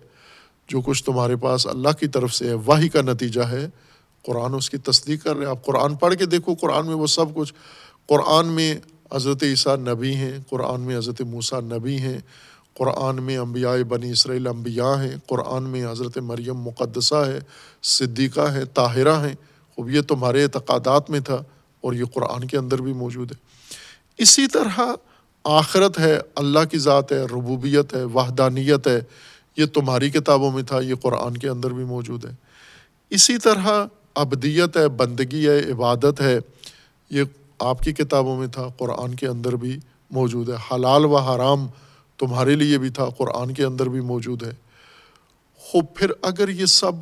جو 0.68 0.80
کچھ 0.80 1.04
تمہارے 1.04 1.36
پاس 1.36 1.66
اللہ 1.66 1.88
کی 2.00 2.06
طرف 2.06 2.34
سے 2.34 2.48
ہے 2.48 2.54
وہی 2.54 2.88
کا 2.88 3.02
نتیجہ 3.02 3.40
ہے۔ 3.40 3.68
قرآن 4.26 4.54
اس 4.54 4.70
کی 4.70 4.76
تصدیق 4.76 5.24
کر 5.24 5.36
رہے 5.36 5.44
ہیں۔ 5.44 5.50
آپ 5.50 5.64
قرآن 5.64 5.94
پڑھ 5.94 6.14
کے 6.14 6.26
دیکھو، 6.26 6.54
قرآن 6.54 6.86
میں 6.86 6.94
وہ 6.94 7.06
سب 7.06 7.34
کچھ۔ 7.34 7.54
قرآن 8.06 8.46
میں 8.46 8.74
حضرت 9.12 9.42
عیسیٰ 9.42 9.76
نبی 9.76 10.14
ہیں، 10.14 10.38
قرآن 10.50 10.80
میں 10.80 10.98
حضرت 10.98 11.20
موسیٰ 11.20 11.60
نبی 11.60 11.98
ہیں، 11.98 12.18
قرآن 12.74 13.22
میں 13.22 13.38
انبیاء 13.38 13.82
بنی 13.88 14.10
اسرائیل 14.10 14.46
انبیاء 14.46 15.02
ہیں، 15.02 15.16
قرآن 15.26 15.62
میں 15.62 15.86
حضرت 15.90 16.18
مریم 16.18 16.56
مقدسہ 16.56 17.14
ہے، 17.14 17.38
صدیقہ 17.82 18.40
ہے 18.40 18.64
طاہرہ 18.64 19.26
ہیں۔ 19.28 19.34
خوب 19.74 19.90
یہ 19.90 20.00
تمہارے 20.00 20.44
اعتقادات 20.44 21.10
میں 21.10 21.20
تھا 21.20 21.42
اور 21.80 21.92
یہ 21.92 22.04
قرآن 22.14 22.46
کے 22.46 22.56
اندر 22.56 22.82
بھی 22.82 22.92
موجود 22.92 23.32
ہے۔ 23.32 23.36
اسی 24.18 24.46
طرح 24.46 24.80
آخرت 25.50 25.98
ہے، 25.98 26.18
اللہ 26.34 26.58
کی 26.70 26.78
ذات 26.78 27.12
ہے، 27.12 27.22
ربوبیت 27.22 27.94
ہے، 27.94 28.04
وحدانیت 28.04 28.86
ہے۔ 28.86 29.00
یہ 29.56 29.66
تمہاری 29.66 30.10
کتابوں 30.10 30.52
میں 30.52 30.62
تھا، 30.62 30.80
یہ 30.80 30.94
قرآن 30.94 31.36
کے 31.36 31.48
اندر 31.48 31.70
بھی 31.70 31.84
موجود 31.84 32.24
ہے۔ 32.24 32.30
اسی 33.10 33.38
طرح 33.38 33.86
ابدیت 34.14 34.76
ہے، 34.76 34.88
بندگی 34.88 35.48
ہے، 35.48 35.70
عبادت 35.70 36.20
ہے، 36.20 36.38
یہ 37.10 37.22
آپ 37.58 37.82
کی 37.82 37.92
کتابوں 37.92 38.38
میں 38.38 38.46
تھا، 38.46 38.68
قرآن 38.78 39.14
کے 39.14 39.26
اندر 39.26 39.56
بھی 39.56 39.78
موجود 40.10 40.48
ہے۔ 40.48 40.54
حلال 40.72 41.04
و 41.04 41.16
حرام 41.16 41.66
تمہارے 42.18 42.54
لیے 42.54 42.78
بھی 42.78 42.88
تھا، 42.88 43.08
قرآن 43.08 43.54
کے 43.54 43.64
اندر 43.64 43.88
بھی 43.88 44.00
موجود 44.00 44.42
ہے۔ 44.42 44.52
خوب 45.58 45.84
پھر 45.94 46.12
اگر 46.22 46.48
یہ 46.48 46.66
سب 46.66 46.92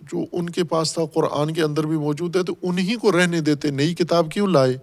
جو 0.00 0.18
ان 0.32 0.50
کے 0.50 0.64
پاس 0.64 0.94
تھا، 0.94 1.02
قرآن 1.14 1.54
کے 1.54 1.62
اندر 1.62 1.86
بھی 1.86 1.96
موجود 1.96 2.36
ہے، 2.36 2.42
تو 2.42 2.54
انہیں 2.62 2.96
کو 2.96 3.12
رہنے 3.12 3.40
دیتے، 3.40 3.70
نئی 3.70 3.94
کتاب 3.94 4.30
کیوں 4.30 4.46
لائے؟ 4.46 4.78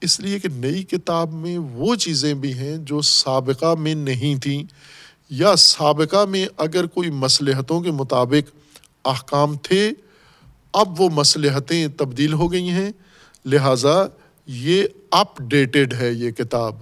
اس 0.00 0.20
لیے 0.20 0.38
کہ 0.38 0.48
نئی 0.48 0.82
کتاب 0.82 1.32
میں 1.32 1.58
وہ 1.58 1.94
چیزیں 1.94 2.34
بھی 2.34 2.54
ہیں 2.54 2.76
جو 2.76 3.00
سابقہ 3.00 3.74
میں 3.74 3.94
نہیں 3.94 4.42
تھیں، 4.42 4.62
یا 5.30 5.56
سابقہ 5.56 6.24
میں 6.24 6.46
اگر 6.56 6.86
کوئی 6.86 7.10
مصلحتوں 7.10 7.80
کے 7.80 7.90
مطابق 7.90 8.56
احکام 9.04 9.56
تھے، 9.56 9.92
اب 10.72 11.00
وہ 11.00 11.08
مصلحتیں 11.12 11.88
تبدیل 11.88 12.32
ہو 12.32 12.52
گئی 12.52 12.68
ہیں۔ 12.68 12.90
لہٰذا 13.44 14.06
یہ 14.46 14.84
اپ 15.10 15.38
ڈیٹڈ 15.40 15.94
ہے 15.94 16.12
یہ 16.12 16.30
کتاب۔ 16.30 16.74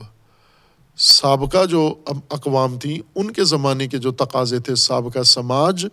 سابقہ 0.97 1.67
جو 1.67 1.95
اقوام 2.31 2.79
تھیں، 2.79 2.99
ان 3.15 3.31
کے 3.31 3.45
زمانے 3.45 3.89
کے 3.89 3.99
جو 3.99 4.13
تقاضے 4.13 4.59
تھے، 4.59 4.75
سابقہ 4.75 5.23
سماج، 5.23 5.87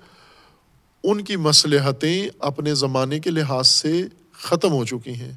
ان 1.04 1.24
کی 1.24 1.36
مصلحتیں 1.36 2.30
اپنے 2.40 2.76
زمانے 2.76 3.20
کے 3.20 3.30
لحاظ 3.30 3.68
سے 3.68 4.04
ختم 4.34 4.72
ہو 4.72 4.86
چکی 4.86 5.14
ہیں۔ 5.14 5.34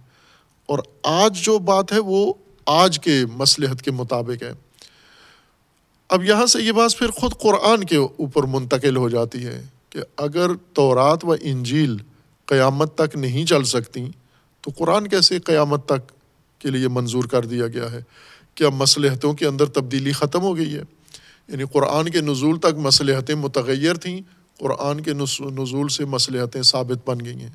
اور 0.69 0.79
آج 1.03 1.45
جو 1.45 1.59
بات 1.59 1.93
ہے 1.93 1.99
وہ 1.99 2.33
آج 2.67 3.01
کے 3.01 3.25
مصلحت 3.33 3.83
کے 3.83 3.91
مطابق 3.91 4.43
ہے۔ 4.43 4.53
اب 6.09 6.25
یہاں 6.25 6.47
سے 6.47 6.63
یہ 6.63 6.73
بات 6.73 6.99
پھر 6.99 7.11
خود 7.11 7.33
قرآن 7.41 7.85
کے 7.85 7.97
اوپر 7.97 8.43
منتقل 8.43 8.97
ہو 8.97 9.09
جاتی 9.09 9.45
ہے 9.45 9.63
کہ 9.91 10.01
اگر 10.17 10.51
تورات 10.73 11.25
و 11.25 11.35
انجیل 11.41 11.97
قیامت 12.47 12.95
تک 12.95 13.17
نہیں 13.17 13.47
چل 13.47 13.65
سکتی، 13.65 14.07
تو 14.61 14.71
قرآن 14.77 15.09
کیسے 15.09 15.39
قیامت 15.39 15.87
تک 15.87 16.13
کے 16.59 16.71
لیے 16.71 16.89
منظور 16.89 17.25
کر 17.25 17.45
دیا 17.45 17.67
گیا 17.67 17.93
ہے؟ 17.93 18.03
کیا 18.55 18.69
مصلحتوں 18.69 19.33
کے 19.33 19.47
اندر 19.47 19.67
تبدیلی 19.67 20.13
ختم 20.13 20.41
ہو 20.41 20.57
گئی 20.57 20.75
ہے؟ 20.75 20.83
یعنی 21.49 21.65
قرآن 21.73 22.09
کے 22.09 22.21
نزول 22.21 22.61
تک 22.61 22.79
مصلحتیں 22.79 23.35
متغیر 23.35 23.95
تھیں، 23.95 24.21
قرآن 24.59 25.01
کے 25.01 25.13
نزول 25.13 25.89
سے 25.89 26.05
مصلحتیں 26.05 26.63
ثابت 26.63 27.09
بن 27.09 27.25
گئی 27.25 27.41
ہیں۔ 27.41 27.51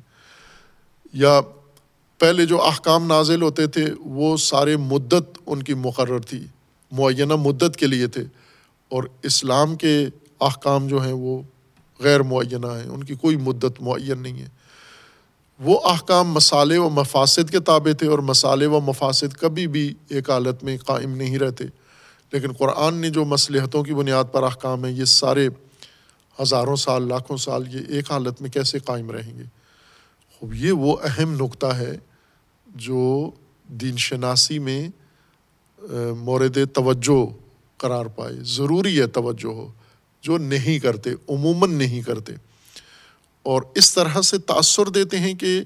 یا 1.12 1.40
پہلے 2.24 2.46
جو 2.46 2.62
احکام 2.62 3.06
نازل 3.06 3.42
ہوتے 3.42 3.66
تھے، 3.66 3.84
وہ 3.98 4.36
سارے 4.36 4.76
مدت 4.76 5.38
ان 5.46 5.62
کی 5.62 5.74
مقرر 5.74 6.18
تھی، 6.18 6.46
معینہ 6.92 7.34
مدت 7.34 7.76
کے 7.76 7.86
لیے 7.86 8.06
تھے۔ 8.06 8.20
اور 8.88 9.04
اسلام 9.22 9.74
کے 9.76 10.06
احکام 10.40 10.86
جو 10.86 11.02
ہیں، 11.02 11.12
وہ 11.12 11.42
غیر 12.00 12.22
معینہ 12.22 12.66
ہیں، 12.66 12.88
ان 12.88 13.04
کی 13.04 13.14
کوئی 13.14 13.36
مدت 13.36 13.80
معین 13.80 14.22
نہیں 14.22 14.42
ہے۔ 14.42 14.48
وہ 15.60 15.80
احکام 15.84 16.32
مسالے 16.32 16.78
و 16.78 16.88
مفاصد 16.88 17.50
کے 17.50 17.60
تابع 17.60 17.92
تھے، 17.92 18.06
اور 18.06 18.18
مسالے 18.18 18.66
و 18.66 18.80
مفاصد 18.80 19.36
کبھی 19.36 19.66
بھی 19.66 19.94
ایک 20.08 20.30
حالت 20.30 20.64
میں 20.64 20.78
قائم 20.78 21.16
نہیں 21.16 21.38
رہتے۔ 21.38 21.64
لیکن 22.32 22.52
قرآن 22.52 22.94
نے 22.94 23.10
جو 23.10 23.24
مصلحتوں 23.24 23.82
کی 23.82 23.94
بنیاد 23.94 24.24
پر 24.32 24.42
احکام 24.42 24.84
ہیں، 24.84 24.92
یہ 24.92 25.04
سارے 25.04 25.48
ہزاروں 26.42 26.76
سال، 26.76 27.08
لاکھوں 27.08 27.36
سال، 27.36 27.74
یہ 27.74 27.80
ایک 27.88 28.10
حالت 28.10 28.42
میں 28.42 28.50
کیسے 28.50 28.78
قائم 28.78 29.10
رہیں 29.10 29.38
گے؟ 29.38 29.44
خوب، 30.40 30.54
یہ 30.54 30.72
وہ 30.72 30.96
اہم 31.04 31.44
نقطہ 31.44 31.66
ہے 31.66 31.98
جو 32.74 33.30
دین 33.68 33.96
شناسی 33.96 34.58
میں 34.58 34.88
مورد 36.18 36.58
توجہ 36.72 37.26
قرار 37.76 38.06
پائے، 38.06 38.32
ضروری 38.42 39.00
ہے 39.00 39.06
توجہ 39.06 39.52
ہو، 39.52 39.72
جو 40.22 40.38
نہیں 40.38 40.78
کرتے، 40.78 41.10
عموماً 41.28 41.70
نہیں 41.70 42.02
کرتے۔ 42.02 42.32
اور 43.42 43.62
اس 43.74 43.94
طرح 43.94 44.20
سے 44.20 44.38
تأثر 44.38 44.86
دیتے 44.86 45.18
ہیں 45.18 45.34
کہ 45.34 45.62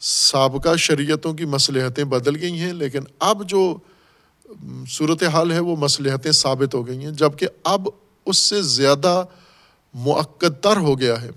سابقہ 0.00 0.76
شریعتوں 0.76 1.34
کی 1.34 1.44
مصلحتیں 1.44 2.04
بدل 2.04 2.36
گئی 2.36 2.52
ہیں، 2.52 2.72
لیکن 2.72 3.00
اب 3.18 3.48
جو 3.48 3.76
صورت 4.88 5.22
حال 5.22 5.52
ہے، 5.52 5.58
وہ 5.58 5.76
مصلحتیں 5.76 6.32
ثابت 6.32 6.74
ہو 6.74 6.86
گئی 6.86 6.98
ہیں 6.98 7.10
جبکہ 7.10 7.46
اب 7.64 7.88
اس 8.26 8.38
سے 8.38 8.62
زیادہ 8.62 9.24
معقد 9.94 10.62
تر 10.62 10.76
ہو 10.76 10.98
گیا 10.98 11.22
ہے۔ 11.22 11.30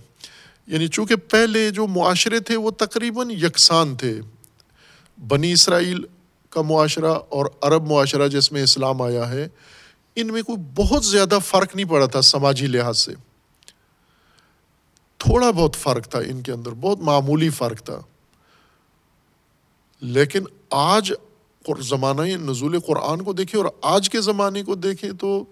یعنی 0.68 0.88
چونکہ 0.88 1.16
پہلے 1.16 1.72
جو 1.72 1.88
معاشرے 1.88 2.40
تھے، 2.40 2.56
وہ 2.56 2.72
تقریباً 2.72 3.32
یکساں 3.32 3.86
تھے۔ 4.00 4.20
بنی 5.28 5.52
اسرائیل 5.52 6.04
کا 6.50 6.62
معاشرہ 6.62 7.14
اور 7.30 7.46
عرب 7.62 7.88
معاشرہ 7.88 8.28
جس 8.28 8.52
میں 8.52 8.64
اسلام 8.64 9.02
آیا 9.02 9.30
ہے، 9.30 9.48
ان 10.16 10.28
میں 10.28 10.42
کوئی 10.42 10.58
بہت 10.76 11.06
زیادہ 11.06 11.38
فرق 11.46 11.76
نہیں 11.76 11.86
پڑا 11.86 12.06
تھا 12.06 12.22
سماجی 12.22 12.68
لحاظ 12.68 12.98
سے۔ 12.98 13.14
تھوڑا 15.18 15.52
بہت 15.52 15.76
فرق 15.76 16.08
تھا 16.08 16.20
ان 16.20 16.42
کے 16.42 16.52
اندر، 16.52 16.72
بہت 16.72 17.00
معمولی 17.00 17.50
فرق 17.50 17.82
تھا۔ 17.82 18.02
لیکن 20.02 20.44
آج 20.70 21.14
زمانہ 21.80 22.22
نزول 22.22 22.80
قرآن 22.80 23.22
کو 23.22 23.34
دیکھیں 23.34 23.62
اور 23.62 23.70
آج 23.82 24.10
کے 24.10 24.22
زمانے 24.22 24.64
کو 24.64 24.76
دیکھیں 24.76 25.12
تو 25.12 25.46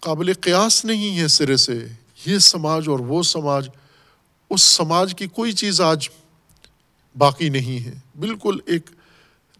قابل 0.00 0.32
قیاس 0.40 0.84
نہیں 0.84 1.18
ہے 1.18 1.28
سرے 1.28 1.56
سے۔ 1.56 1.86
یہ 2.26 2.38
سماج 2.38 2.88
اور 2.88 2.98
وہ 2.98 3.22
سماج، 3.22 3.68
اس 4.50 4.62
سماج 4.62 5.14
کی 5.18 5.26
کوئی 5.26 5.52
چیز 5.52 5.80
آج 5.80 6.08
باقی 7.18 7.48
نہیں 7.48 7.84
ہے۔ 7.84 7.92
بالکل 8.18 8.58
ایک 8.66 8.90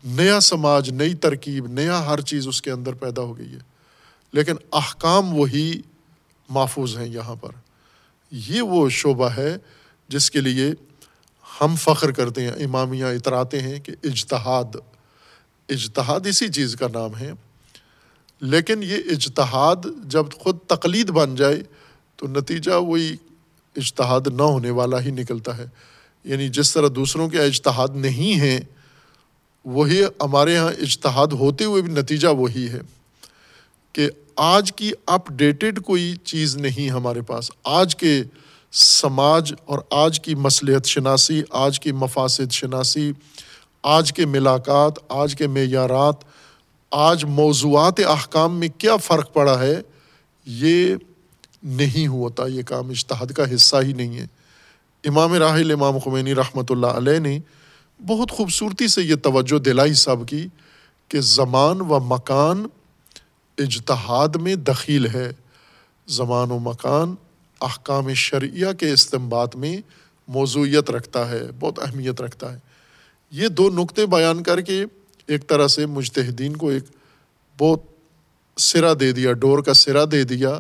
نیا 0.05 0.41
سماج، 0.41 0.91
نئی 0.91 1.15
ترکیب، 1.15 1.67
نیا 1.67 2.07
ہر 2.07 2.21
چیز 2.21 2.49
اس 2.49 2.63
کے 2.63 2.71
اندر 2.71 2.93
پیدا 2.93 3.23
ہو 3.23 3.39
گئی 3.39 3.53
ہے۔ 3.53 3.59
لیکن 4.33 4.55
احکام 4.73 5.39
وہی 5.39 5.81
محفوظ 6.49 6.99
ہیں 6.99 7.09
یہاں 7.09 7.35
پر۔ 7.35 7.51
یہ 8.31 8.63
وہ 8.63 8.89
شعبہ 8.89 9.29
ہے 9.29 9.57
جس 10.09 10.31
کے 10.31 10.41
لیے 10.41 10.71
ہم 11.61 11.75
فخر 11.77 12.11
کرتے 12.11 12.43
ہیں، 12.43 12.53
امامیہ 12.53 13.05
اتراتے 13.05 13.63
ہیں 13.63 13.81
کہ 13.81 13.93
اجتہاد 14.05 14.77
اجتہاد 15.69 16.27
اسی 16.27 16.49
چیز 16.49 16.77
کا 16.77 16.87
نام 16.93 17.17
ہے۔ 17.17 17.33
لیکن 18.41 18.83
یہ 18.83 18.97
اجتہاد 19.11 19.77
جب 20.05 20.27
خود 20.39 20.59
تقلید 20.59 21.11
بن 21.11 21.35
جائے 21.35 21.63
تو 22.17 22.27
نتیجہ 22.27 22.71
وہی 22.71 23.17
اجتہاد 23.77 24.21
نہ 24.27 24.43
ہونے 24.43 24.71
والا 24.71 25.01
ہی 25.01 25.11
نکلتا 25.11 25.57
ہے۔ 25.57 25.67
یعنی 26.25 26.49
جس 26.49 26.73
طرح 26.73 26.89
دوسروں 26.95 27.29
کے 27.29 27.41
اجتہاد 27.41 27.89
نہیں 27.95 28.41
ہیں، 28.41 28.61
وہی 29.65 30.05
ہمارے 30.05 30.55
یہاں 30.55 30.69
اجتہاد 30.69 31.27
ہوتے 31.27 31.65
ہوئے 31.65 31.83
بھی 31.83 31.93
نتیجہ 31.93 32.29
وہی 32.29 32.69
ہے 32.69 32.81
کہ 33.93 34.11
آج 34.37 34.73
کی 34.73 34.93
اپ 35.07 35.29
ڈیٹڈ 35.29 35.83
کوئی 35.83 36.17
چیز 36.25 36.57
نہیں 36.57 36.91
ہمارے 36.91 37.23
پاس۔ 37.23 37.51
آج 37.65 37.97
کے 37.97 38.23
سماج 38.73 39.55
اور 39.65 39.79
آج 39.91 40.21
کی 40.21 40.35
مصلیحت 40.35 40.87
شناسی، 40.87 41.43
آج 41.51 41.81
کی 41.81 41.93
مفاصد 41.93 42.53
شناسی، 42.53 43.13
آج 43.83 44.13
کے 44.13 44.27
ملاقات، 44.27 44.93
آج 45.09 45.35
کے 45.37 45.47
معیارات، 45.47 46.15
آج 46.91 47.25
موضوعات 47.25 48.01
احکام 48.07 48.61
میں 48.61 48.69
کیا 48.79 48.97
فرق 48.97 49.33
پڑا 49.33 49.61
ہے، 49.61 49.81
یہ 50.47 50.95
نہیں 51.63 52.07
ہوتا، 52.07 52.47
یہ 52.47 52.63
کام 52.63 52.91
اشتہاد 52.91 53.27
کا 53.27 53.55
حصہ 53.55 53.77
ہی 53.83 53.93
نہیں 53.93 54.19
ہے۔ 54.19 54.27
امام 55.05 55.35
راحل 55.35 55.71
امام 55.71 55.99
خمینی 55.99 56.35
رحمۃ 56.35 56.63
اللہ 56.71 56.87
علیہ 56.87 57.19
نے 57.19 57.39
بہت 58.07 58.31
خوبصورتی 58.31 58.89
سے 58.89 59.03
یہ 59.03 59.15
توجہ 59.15 59.59
دلائی 59.59 59.95
سب 59.95 60.17
کی 60.29 60.47
کہ 61.09 61.21
زمان 61.21 61.81
و 61.81 62.01
مکان 62.01 62.67
اجتہاد 63.59 64.29
میں 64.37 64.55
دخیل 64.55 65.07
ہے۔ 65.07 65.33
زمان 66.07 66.51
و 66.51 66.59
مکان 66.59 67.15
احکام 67.61 68.15
شرعیہ 68.15 68.67
کے 68.79 68.93
استمباد 68.93 69.47
میں 69.55 69.77
موضوعیت 70.29 70.91
رکھتا 70.91 71.31
ہے، 71.31 71.43
بہت 71.59 71.79
اہمیت 71.79 72.21
رکھتا 72.21 72.53
ہے۔ 72.53 72.59
یہ 73.31 73.49
دو 73.49 73.71
نقطے 73.71 74.07
بیان 74.07 74.43
کر 74.43 74.61
کے 74.61 74.85
ایک 75.27 75.47
طرح 75.47 75.67
سے 75.67 75.87
مجتہدین 75.87 76.57
کو 76.57 76.69
ایک 76.69 76.85
بہت 77.59 77.81
سرا 78.57 78.93
دے 79.01 79.13
دیا، 79.13 79.33
ڈور 79.33 79.63
کا 79.63 79.75
سرا 79.75 80.05
دے 80.13 80.25
دیا۔ 80.25 80.59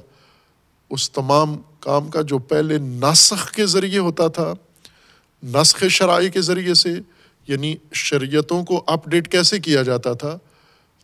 اس 0.90 1.10
تمام 1.10 1.56
کام 1.80 2.08
کا 2.08 2.22
جو 2.22 2.38
پہلے 2.38 2.78
ناسخ 2.78 3.50
کے 3.50 3.66
ذریعے 3.66 3.98
ہوتا 3.98 4.28
تھا 4.28 4.54
نسخ 5.42 5.84
شرائع 5.90 6.28
کے 6.28 6.40
ذریعے 6.40 6.74
سے 6.74 6.92
یعنی 7.48 7.74
شریعتوں 7.92 8.64
کو 8.64 8.84
اپ 8.86 9.06
ڈیٹ 9.06 9.32
کیسے 9.32 9.58
کیا 9.58 9.82
جاتا 9.82 10.12
تھا؟ 10.12 10.38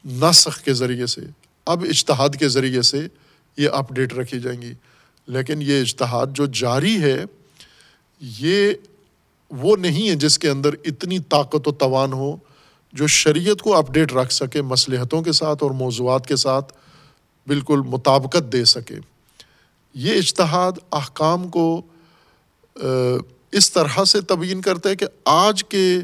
نسخ 0.05 0.63
کے 0.63 0.75
ذریعے 0.75 1.07
سے۔ 1.07 1.21
اب 1.67 1.83
اجتہاد 1.83 2.29
کے 2.39 2.49
ذریعے 2.49 2.83
سے 2.83 3.09
یہ 3.57 3.69
اپ 3.69 3.93
ڈیٹ 3.93 4.13
رکھی 4.13 4.41
جائیں 4.41 4.63
گی۔ 4.63 4.73
لیکن 5.27 5.63
یہ 5.63 5.81
اجتہاد 5.81 6.27
جو 6.31 6.47
جاری 6.47 7.03
ہے، 7.03 7.25
یہ 8.21 8.73
وہ 9.51 9.77
نہیں 9.77 10.09
ہے 10.09 10.15
جس 10.15 10.39
کے 10.39 10.49
اندر 10.49 10.71
اتنی 10.85 11.19
طاقت 11.19 11.69
و 11.69 11.73
توان 11.73 12.13
ہو 12.13 12.37
جو 12.93 13.07
شریعت 13.07 13.63
کو 13.63 13.77
اپ 13.77 13.93
ڈیٹ 13.93 14.13
رکھ 14.13 14.33
سکے، 14.33 14.63
مصلحتوں 14.63 15.23
کے 15.23 15.33
ساتھ 15.33 15.63
اور 15.63 15.71
موضوعات 15.71 16.27
کے 16.27 16.37
ساتھ 16.37 16.73
بالکل 17.47 17.81
مطابقت 17.81 18.53
دے 18.53 18.65
سکے۔ 18.65 18.97
یہ 19.97 20.19
اجتہاد 20.19 20.73
احکام 20.93 21.49
کو 21.49 21.83
اس 23.53 23.73
طرح 23.73 24.05
سے 24.05 24.21
تبیین 24.21 24.61
کرتا 24.61 24.89
ہے 24.89 24.97
کہ 24.97 25.07
آج 25.25 25.65
کے 25.65 25.99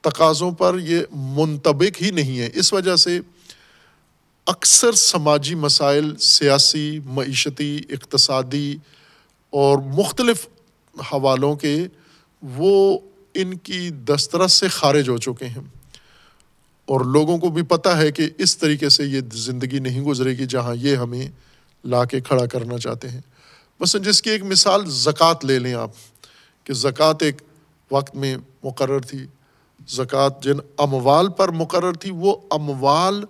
تقاضوں 0.00 0.52
پر 0.52 0.78
یہ 0.78 1.00
منطبق 1.12 2.02
ہی 2.02 2.10
نہیں 2.10 2.38
ہے۔ 2.38 2.48
اس 2.54 2.72
وجہ 2.72 2.96
سے 2.96 3.20
اکثر 4.46 4.92
سماجی 4.92 5.54
مسائل، 5.54 6.16
سیاسی، 6.16 6.98
معیشتی، 7.04 7.80
اقتصادی 7.90 8.76
اور 9.50 9.78
مختلف 9.78 10.46
حوالوں 11.00 11.56
کے 11.56 11.86
وہ 12.42 12.98
ان 13.34 13.56
کی 13.56 13.90
دسترس 13.90 14.52
سے 14.52 14.68
خارج 14.68 15.08
ہو 15.08 15.18
چکے 15.18 15.46
ہیں۔ 15.46 15.62
اور 16.86 17.00
لوگوں 17.00 17.38
کو 17.38 17.48
بھی 17.48 17.62
پتہ 17.62 17.88
ہے 17.88 18.12
کہ 18.12 18.30
اس 18.38 18.58
طریقے 18.58 18.88
سے 18.88 19.04
یہ 19.04 19.20
زندگی 19.32 19.78
نہیں 19.78 20.00
گزرے 20.00 20.30
گی 20.30 20.46
جہاں 20.46 20.74
یہ 20.76 20.96
ہمیں 20.96 21.28
لا 21.84 22.04
کے 22.04 22.20
کھڑا 22.20 22.46
کرنا 22.46 22.78
چاہتے 22.78 23.08
ہیں۔ 23.08 23.20
بس 23.80 23.96
جس 24.04 24.22
کی 24.22 24.30
ایک 24.30 24.42
مثال 24.42 24.90
زکوٰۃ 24.90 25.34
لے 25.42 25.58
لیں 25.58 25.74
آپ، 25.74 25.90
کہ 26.64 26.74
زکوٰۃ 26.74 27.14
ایک 27.20 27.42
وقت 27.90 28.14
میں 28.14 28.36
مقرر 28.62 29.00
تھی۔ 29.00 29.26
زکوٰۃ 29.88 30.42
جن 30.42 30.56
اموال 30.78 31.28
پر 31.28 31.48
مقرر 31.48 31.92
تھی، 31.92 32.10
وہ 32.14 32.36
اموال 32.50 33.24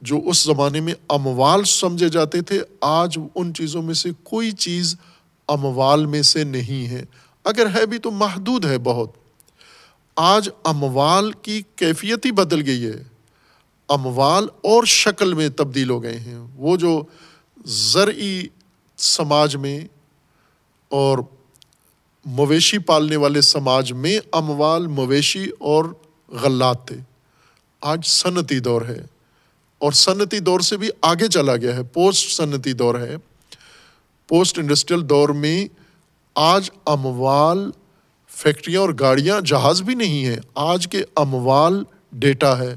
جو 0.00 0.20
اس 0.24 0.42
زمانے 0.42 0.80
میں 0.80 0.94
اموال 1.08 1.64
سمجھے 1.64 2.08
جاتے 2.08 2.40
تھے، 2.40 2.62
آج 2.80 3.18
ان 3.34 3.54
چیزوں 3.54 3.82
میں 3.82 3.94
سے 3.94 4.10
کوئی 4.22 4.50
چیز 4.50 4.96
اموال 5.48 6.06
میں 6.06 6.22
سے 6.22 6.44
نہیں 6.44 6.86
ہے۔ 6.86 7.04
اگر 7.44 7.66
ہے 7.74 7.86
بھی 7.86 7.98
تو 7.98 8.10
محدود 8.10 8.64
ہے 8.64 8.78
بہت۔ 8.78 9.08
آج 10.16 10.48
اموال 10.64 11.32
کی 11.32 11.62
کیفیت 11.76 12.26
ہی 12.26 12.32
بدل 12.32 12.66
گئی 12.66 12.86
ہے۔ 12.86 13.04
اموال 13.88 14.44
اور 14.44 14.84
شکل 14.84 15.34
میں 15.34 15.48
تبدیل 15.48 15.90
ہو 15.90 16.02
گئے 16.02 16.18
ہیں۔ 16.18 16.38
وہ 16.56 16.76
جو 16.76 17.02
زرعی 17.64 18.42
سماج 18.96 19.56
میں 19.56 19.80
اور 20.88 21.18
مویشی 22.24 22.78
پالنے 22.78 23.16
والے 23.16 23.40
سماج 23.40 23.92
میں 23.92 24.18
اموال، 24.32 24.86
مویشی 24.86 25.50
اور 25.58 25.84
غلات 26.28 26.88
تھے۔ 26.88 26.96
آج 27.80 28.06
صنعتی 28.06 28.60
دور 28.60 28.82
ہے 28.82 29.04
اور 29.78 29.92
صنعتی 29.92 30.38
دور 30.38 30.60
سے 30.60 30.76
بھی 30.76 30.90
آگے 31.02 31.28
چلا 31.28 31.56
گیا 31.56 31.76
ہے، 31.76 31.82
پوسٹ 31.82 32.36
صنعتی 32.36 32.72
دور 32.72 32.94
ہے۔ 32.94 33.16
پوسٹ 34.28 34.58
انڈسٹریل 34.58 35.08
دور 35.08 35.28
میں 35.28 35.68
آج 36.34 36.70
اموال، 36.86 37.70
فیکٹریاں 38.28 38.80
اور 38.80 38.90
گاڑیاں 39.00 39.40
جہاز 39.40 39.82
بھی 39.82 39.94
نہیں 39.94 40.24
ہیں۔ 40.24 40.36
آج 40.54 40.88
کے 40.88 41.02
اموال 41.16 41.84
ڈیٹا 42.12 42.58
ہے۔ 42.58 42.76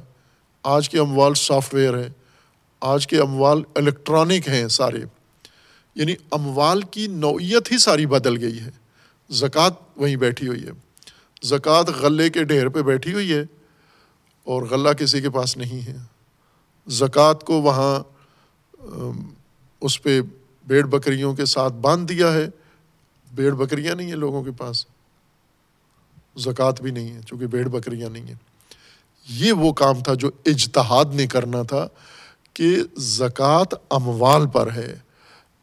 آج 0.63 0.89
کے 0.89 0.99
اموال 0.99 1.33
سافٹ 1.33 1.73
ویئر 1.73 1.97
ہے۔ 1.97 2.09
آج 2.85 3.07
کے 3.07 3.19
اموال 3.19 3.61
الیکٹرانک 3.75 4.47
ہیں 4.47 4.67
سارے۔ 4.67 4.99
یعنی 5.95 6.15
اموال 6.31 6.81
کی 6.81 7.07
نوعیت 7.07 7.71
ہی 7.71 7.77
ساری 7.77 8.05
بدل 8.05 8.43
گئی 8.43 8.59
ہے۔ 8.59 8.69
زکوٰۃ 9.29 9.69
وہیں 9.95 10.15
بیٹھی 10.15 10.47
ہوئی 10.47 10.63
ہے۔ 10.63 10.71
زکوٰۃ 11.43 11.83
غلے 11.83 12.29
کے 12.29 12.43
ڈھیر 12.43 12.69
پہ 12.69 12.81
بیٹھی 12.81 13.13
ہوئی 13.13 13.33
ہے 13.33 13.41
اور 14.43 14.61
غلہ 14.61 14.89
کسی 14.89 15.21
کے 15.21 15.29
پاس 15.29 15.57
نہیں 15.57 15.87
ہے۔ 15.87 15.97
زکوٰۃ 16.87 17.33
کو 17.45 17.61
وہاں 17.61 18.03
اس 19.81 20.03
پہ 20.03 20.21
بیڑ 20.67 20.85
بکریوں 20.85 21.33
کے 21.33 21.45
ساتھ 21.45 21.73
باندھ 21.73 22.13
دیا 22.13 22.33
ہے۔ 22.33 22.47
بیڑ 23.33 23.53
بکریاں 23.53 23.95
نہیں 23.95 24.07
ہیں 24.07 24.15
لوگوں 24.15 24.43
کے 24.43 24.51
پاس۔ 24.51 24.85
زکوٰۃ 26.37 26.81
بھی 26.81 26.91
نہیں 26.91 27.15
ہے، 27.15 27.19
چونکہ 27.25 27.47
بیڑ 27.47 27.67
بکریاں 27.67 28.09
نہیں 28.09 28.27
ہیں۔ 28.27 28.35
یہ 29.29 29.51
وہ 29.51 29.73
کام 29.73 30.03
تھا 30.03 30.13
جو 30.13 30.29
اجتہاد 30.45 31.05
نے 31.05 31.27
کرنا 31.27 31.63
تھا۔ 31.63 31.87
کہ 32.55 32.77
زکوٰۃ 32.97 33.75
اموال 33.89 34.47
پر 34.47 34.71
ہے۔ 34.71 34.95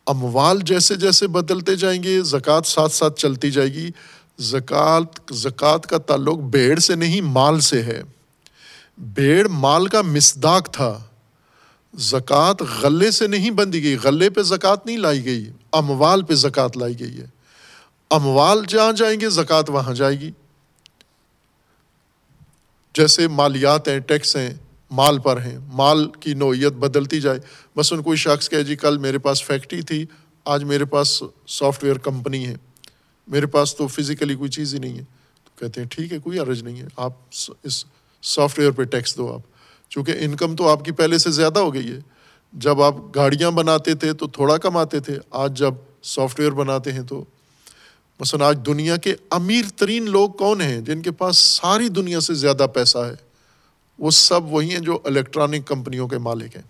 اموال 0.07 0.61
جیسے 0.61 0.95
جیسے 0.95 1.27
بدلتے 1.27 1.77
جائیں 1.77 2.03
گے، 2.03 2.23
زکوٰۃ 2.23 2.61
ساتھ 2.65 2.93
ساتھ 2.93 3.21
چلتی 3.21 3.51
جائے 3.51 3.73
گی۔ 3.73 3.91
زکوٰۃ 4.39 5.33
زکوٰۃ 5.33 5.79
کا 5.79 5.99
تعلق 5.99 6.39
بیڑ 6.39 6.79
سے 6.79 6.95
نہیں، 6.95 7.21
مال 7.21 7.61
سے 7.61 7.83
ہے۔ 7.83 8.03
بیڑ 8.99 9.49
مال 9.49 9.87
کا 9.87 10.03
مسداق 10.03 10.73
تھا۔ 10.73 10.99
زکوٰۃ 11.99 12.55
غلے 12.83 13.11
سے 13.11 13.27
نہیں 13.27 13.51
بندی 13.51 13.83
گئی، 13.83 13.97
غلے 14.03 14.31
پہ 14.31 14.43
زکوٰۃ 14.43 14.77
نہیں 14.85 14.97
لائی 14.97 15.25
گئی، 15.25 15.51
اموال 15.73 16.23
پہ 16.23 16.35
زکوٰۃ 16.35 16.77
لائی 16.77 17.01
گئی 17.01 17.21
ہے۔ 17.21 17.27
اموال 18.11 18.65
جہاں 18.69 18.93
جائیں 18.93 19.21
گے، 19.21 19.31
زکوٰۃ 19.31 19.63
وہاں 19.69 19.95
جائے 19.95 20.21
گی۔ 20.21 20.31
جیسے 22.95 23.29
مالیات 23.29 23.89
ہیں، 23.89 23.99
ٹیکس 23.99 24.37
ہیں 24.37 24.55
مال 24.93 25.19
پر 25.19 25.41
ہیں۔ 25.41 25.59
مال 25.73 26.11
کی 26.21 26.35
نوعیت 26.35 26.73
بدلتی 26.73 27.21
جائے۔ 27.21 27.39
بس 27.77 27.93
ان 27.93 28.03
کوئی 28.03 28.17
شخص 28.17 28.49
کہ 28.49 28.63
جی 28.63 28.77
کل 28.77 28.99
میرے 28.99 29.19
پاس 29.19 29.45
فیکٹری 29.45 29.83
تھی، 29.83 30.07
آج 30.45 30.65
میرے 30.65 30.85
پاس 30.85 31.23
سافٹ 31.49 31.85
ویئر 31.85 31.99
کمپنی 31.99 32.47
ہے۔ 32.47 32.55
میرے 33.29 33.47
پاس 33.47 33.77
تو 33.77 33.87
فزیکلی 33.87 34.35
کوئی 34.35 34.51
چیز 34.51 34.75
ہی 34.75 34.79
نہیں 34.79 34.99
ہے۔ 34.99 35.05
تو 35.45 35.51
کہتے 35.59 35.81
ہیں، 35.81 35.89
ٹھیک 35.89 36.13
ہے، 36.13 36.19
کوئی 36.19 36.39
عرض 36.39 36.63
نہیں 36.63 36.81
ہے۔ 36.81 36.87
آپ 36.97 37.13
اس 37.63 37.85
سافٹ 38.23 38.59
ویئر 38.59 38.71
پہ 38.71 38.83
ٹیکس 38.83 39.17
دو 39.17 39.33
آپ۔ 39.33 39.41
چونکہ 39.91 40.15
انکم 40.21 40.57
تو 40.57 40.69
آپ 40.69 40.85
کی 40.85 40.93
پہلے 40.93 41.19
سے 41.19 41.31
زیادہ 41.31 41.59
ہو 41.59 41.75
گئی 41.75 41.91
ہے۔ 41.91 41.99
جب 42.53 42.83
آپ 42.83 42.95
گاڑیاں 43.17 43.51
بناتے 43.51 43.95
تھے 43.95 44.13
تو 44.13 44.27
تھوڑا 44.27 44.57
کماتے 44.57 45.01
تھے، 45.01 45.19
آج 45.31 45.59
جب 45.59 45.75
سافٹ 46.03 46.41
ویئر 46.41 46.51
بناتے 46.51 46.93
ہیں 46.93 47.03
تو۔ 47.03 47.25
مثلاً 48.21 48.49
آج 48.49 48.59
دنیا 48.67 48.97
کے 48.97 49.15
امیر 49.31 49.65
ترین 49.77 50.11
لوگ 50.11 50.31
کون 50.31 50.61
ہیں 50.61 50.81
جن 50.81 51.03
کے 51.03 51.11
پاس 51.11 51.39
ساری 51.39 51.89
دنیا 51.89 52.21
سے 52.21 52.35
زیادہ 52.35 52.67
پیسہ 52.75 52.99
ہے؟ 52.99 53.32
وہ 54.03 54.11
سب 54.11 54.41
وہی 54.45 54.71
ہیں 54.71 54.79
جو 54.79 54.99
الیکٹرانک 55.05 55.67
کمپنیوں 55.67 56.09
کے 56.09 56.19
مالک 56.19 56.57
ہیں۔ 56.57 56.63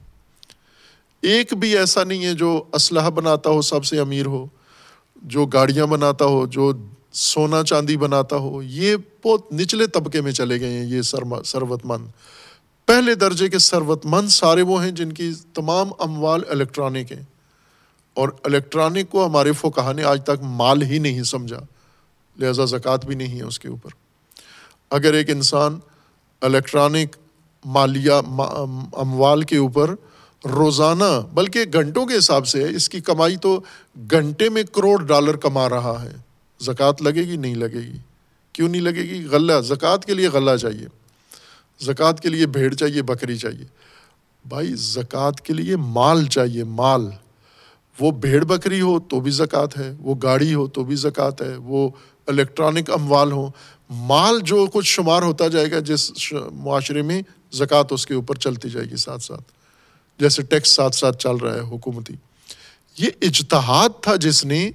ایک 1.21 1.55
بھی 1.55 1.79
ایسا 1.79 2.05
نہیں 2.05 2.25
ہے 2.25 2.35
جو 2.35 2.65
اسلحہ 2.73 3.11
بناتا 3.11 3.51
ہو، 3.51 3.63
سب 3.63 3.85
سے 3.85 4.01
امیر 4.01 4.27
ہو، 4.27 4.47
جو 5.17 5.47
گاڑیاں 5.47 5.87
بناتا 5.87 6.25
ہو، 6.25 6.47
جو 6.47 6.73
سونا 7.13 7.63
چاندی 7.63 7.97
بناتا 7.97 8.37
ہو، 8.37 8.63
یہ 8.63 8.97
بہت 9.25 9.53
نچلے 9.53 9.87
طبقے 9.87 10.21
میں 10.21 10.33
چلے 10.33 10.61
گئے 10.61 10.79
ہیں، 10.79 10.87
یہ 10.87 11.03
سروت 11.45 11.81
مند 11.85 12.07
پہلے 12.87 13.15
درجے 13.15 13.49
کے 13.49 13.59
ثروت 13.59 14.07
مند 14.07 14.29
سارے 14.29 14.63
وہ 14.63 14.85
ہیں 14.85 14.91
جن 14.91 15.13
کی 15.13 15.33
تمام 15.55 15.89
اموال 15.99 16.41
الیکٹرانک 16.51 17.13
ہیں۔ 17.13 17.23
اور 18.15 18.29
الیکٹرانک 18.45 19.11
کو 19.11 19.27
ہمارے 19.27 19.53
فوکہ 19.53 19.93
نے 19.93 20.05
آج 20.05 20.25
تک 20.25 20.43
مال 20.43 20.83
ہی 20.83 20.99
نہیں 20.99 21.23
سمجھا، 21.23 21.61
لہٰذا 22.39 22.65
زکوٰۃ 22.65 23.07
بھی 23.07 23.15
نہیں 23.15 23.39
ہے 23.39 23.43
اس 23.43 23.59
کے 23.59 23.69
اوپر۔ 23.69 23.91
اگر 24.91 25.15
ایک 25.15 25.31
انسان 25.31 25.79
الیکٹرانک 26.41 27.17
مالیہ 27.65 28.13
اموال 28.93 29.43
کے 29.43 29.57
اوپر 29.57 29.95
روزانہ، 30.45 31.21
بلکہ 31.35 31.61
گھنٹوں 31.73 32.07
کے 32.07 32.19
حساب 32.19 32.47
سے 32.47 32.69
اس 32.69 32.89
کی 32.89 33.01
کمائی 33.01 33.37
تو 33.37 33.61
گھنٹے 34.11 34.49
میں 34.49 34.63
کروڑ 34.63 35.05
ڈالر 35.05 35.37
کما 35.37 35.69
رہا 35.69 36.03
ہے۔ 36.03 36.17
زکوٰۃ 36.61 36.93
لگے 37.01 37.23
گی؟ 37.23 37.37
نہیں 37.37 37.55
لگے 37.55 37.81
گی۔ 37.81 37.99
کیوں 38.53 38.69
نہیں 38.69 38.83
لگے 38.83 39.03
گی؟ 39.03 39.27
غلہ، 39.27 39.61
زکوٰۃ 39.61 39.99
کے 40.07 40.15
لیے 40.15 40.29
غلہ 40.29 40.57
چاہیے۔ 40.57 40.87
زکوٰۃ 41.81 42.13
کے 42.23 42.29
لیے 42.29 42.47
بھیڑ 42.47 42.75
چاہیے، 42.75 43.03
بکری 43.03 43.37
چاہیے۔ 43.37 43.65
بھائی، 44.49 44.75
زکوٰۃ 44.75 45.41
کے 45.43 45.53
لیے 45.53 45.77
مال 45.77 46.27
چاہیے، 46.27 46.65
مال۔ 46.65 47.11
وہ 48.01 48.11
بھیڑ 48.11 48.45
بکری 48.45 48.81
ہو 48.81 49.01
تو 49.01 49.21
بھی 49.21 49.31
زکوٰۃ 49.31 49.79
ہے، 49.79 49.95
وہ 49.99 50.15
گاڑی 50.23 50.55
ہو 50.55 50.67
تو 50.67 50.85
بھی 50.85 50.95
زکوٰۃ 50.95 51.43
ہے، 51.43 51.57
وہ 51.57 51.89
الیکٹرانک 52.27 52.91
اموال 52.91 53.33
ہو 53.33 53.51
مال 53.91 54.41
جو 54.41 54.67
کچھ 54.73 54.87
شمار 54.87 55.23
ہوتا 55.23 55.49
جائے 55.49 55.71
گا، 55.71 55.79
جس 55.79 56.33
معاشرے 56.53 57.03
میں 57.03 57.23
زکوٰۃ 57.53 57.85
اس 57.91 58.07
کے 58.07 58.15
اوپر 58.15 58.35
چلتی 58.35 58.71
جائے 58.71 58.91
گی 58.91 58.97
ساتھ 58.97 59.23
ساتھ۔ 59.23 59.43
جیسے 60.19 60.43
ٹیکس 60.43 60.71
ساتھ 60.71 60.95
ساتھ 60.95 61.19
چل 61.19 61.37
رہا 61.37 61.55
ہے 61.55 61.61
حکومتی۔ 61.61 62.15
یہ 62.99 63.11
اجتہاد 63.23 63.89
تھا 64.03 64.17
جس 64.17 64.45
نے 64.45 64.71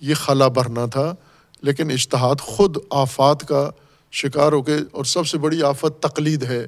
یہ 0.00 0.14
خلا 0.14 0.48
بھرنا 0.48 0.86
تھا، 0.86 1.14
لیکن 1.62 1.90
اشتہاد 1.90 2.34
خود 2.40 2.76
آفات 2.90 3.48
کا 3.48 3.70
شکار 4.12 4.52
ہو 4.52 4.62
کے، 4.62 4.76
اور 4.92 5.04
سب 5.04 5.26
سے 5.26 5.38
بڑی 5.38 5.62
آفت 5.62 6.02
تقلید 6.02 6.42
ہے 6.42 6.66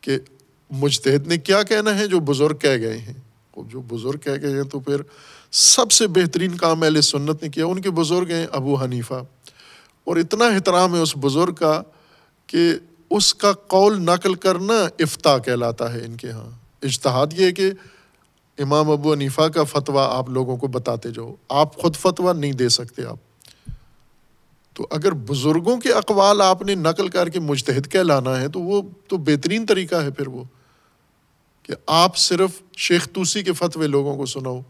کہ 0.00 0.18
مجتہد 0.70 1.26
نے 1.26 1.38
کیا 1.38 1.62
کہنا 1.62 1.98
ہے، 1.98 2.06
جو 2.06 2.20
بزرگ 2.20 2.56
کہہ 2.56 2.76
گئے 2.76 2.98
ہیں۔ 2.98 3.14
جو 3.68 3.80
بزرگ 3.80 4.18
کہہ 4.18 4.42
گئے 4.42 4.50
ہیں 4.50 4.62
تو 4.62 4.80
پھر 4.80 4.96
سب 5.52 5.92
سے 5.92 6.06
بہترین 6.06 6.56
کام 6.56 6.82
اہل 6.82 7.00
سنت 7.00 7.42
نے 7.42 7.48
کیا۔ 7.48 7.66
ان 7.66 7.82
کے 7.82 7.90
بزرگ 7.90 8.26
ہیں 8.30 8.46
ابو 8.52 8.74
حنیفہ۔ 8.74 9.14
اور 10.04 10.16
اتنا 10.16 10.44
احترام 10.44 10.94
ہے 10.94 11.00
اس 11.00 11.16
بزرگ 11.16 11.54
کا 11.54 11.82
کہ 12.46 12.72
اس 13.10 13.34
کا 13.34 13.52
قول 13.52 14.02
نقل 14.02 14.34
کرنا 14.34 14.82
افتا 14.98 15.38
کہلاتا 15.38 15.92
ہے 15.94 16.04
ان 16.04 16.16
کے 16.16 16.30
ہاں۔ 16.30 16.50
اجتہاد 16.82 17.26
یہ 17.32 17.50
کہ 17.50 17.70
امام 18.58 18.90
ابو 18.90 19.14
عنیفا 19.14 19.48
کا 19.48 19.64
فتویٰ 19.64 20.08
آپ 20.10 20.30
لوگوں 20.30 20.56
کو 20.56 20.66
بتاتے 20.66 21.10
جاؤ۔ 21.10 21.34
آپ 21.48 21.76
خود 21.76 21.96
فتویٰ 21.96 22.34
نہیں 22.34 22.52
دے 22.52 22.68
سکتے 22.68 23.04
آپ۔ 23.04 23.16
تو 24.74 24.86
اگر 24.90 25.12
بزرگوں 25.12 25.80
کے 25.80 25.92
اقوال 25.92 26.40
آپ 26.40 26.62
نے 26.62 26.74
نقل 26.74 27.08
کر 27.08 27.28
کے 27.28 27.40
مجتہد 27.40 27.92
کہلانا 27.92 28.40
ہے 28.40 28.48
تو 28.48 28.60
وہ 28.60 28.82
تو 29.08 29.16
بہترین 29.16 29.66
طریقہ 29.66 29.94
ہے 29.94 30.10
پھر 30.10 30.28
وہ۔ 30.28 30.44
کہ 31.62 31.74
آپ 31.86 32.16
صرف 32.16 32.50
شیخ 32.76 33.08
توسی 33.12 33.42
کے 33.42 33.52
فتوے 33.52 33.86
لوگوں 33.86 34.16
کو 34.16 34.26
سناؤ۔ 34.26 34.60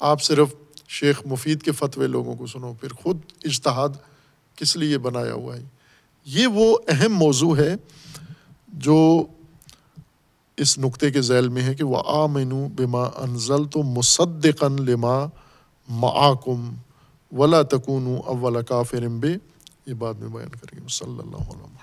آپ 0.00 0.22
صرف 0.22 0.48
شیخ 0.88 1.22
مفید 1.26 1.62
کے 1.62 1.72
فتوے 1.72 2.06
لوگوں 2.06 2.34
کو 2.34 2.46
سنو 2.46 2.74
پھر 2.80 2.88
خود 2.88 3.18
اجتہاد 3.44 3.88
کس 4.56 4.76
لیے 4.76 4.98
بنایا 4.98 5.32
ہوا 5.32 5.56
ہے؟ 5.56 5.75
یہ 6.26 6.46
وہ 6.46 6.78
اہم 6.88 7.12
موضوع 7.12 7.56
ہے 7.56 7.74
جو 8.68 9.26
اس 10.56 10.78
نقطے 10.78 11.10
کے 11.10 11.20
ذیل 11.20 11.48
میں 11.48 11.62
ہے 11.62 11.74
کہ 11.74 11.84
وہ 11.84 12.02
آ 12.06 12.26
مینو 12.26 12.68
بما 12.76 13.02
انزل 13.02 13.64
تو 13.64 13.82
مصدقن 13.82 14.72
لما 14.72 15.24
معاکم 15.88 16.74
ولا 17.32 17.62
تکون 17.62 18.18
اول 18.26 18.64
کافرم 18.64 19.20
بے، 19.20 19.28
یہ 19.86 19.94
بعد 19.94 20.14
میں 20.14 20.28
بیان 20.28 20.48
کریں 20.48 20.80
گے۔ 20.82 20.88
صلی 20.88 21.08
اللہ 21.08 21.36
علیہ 21.36 21.48
وسلم۔ 21.48 21.75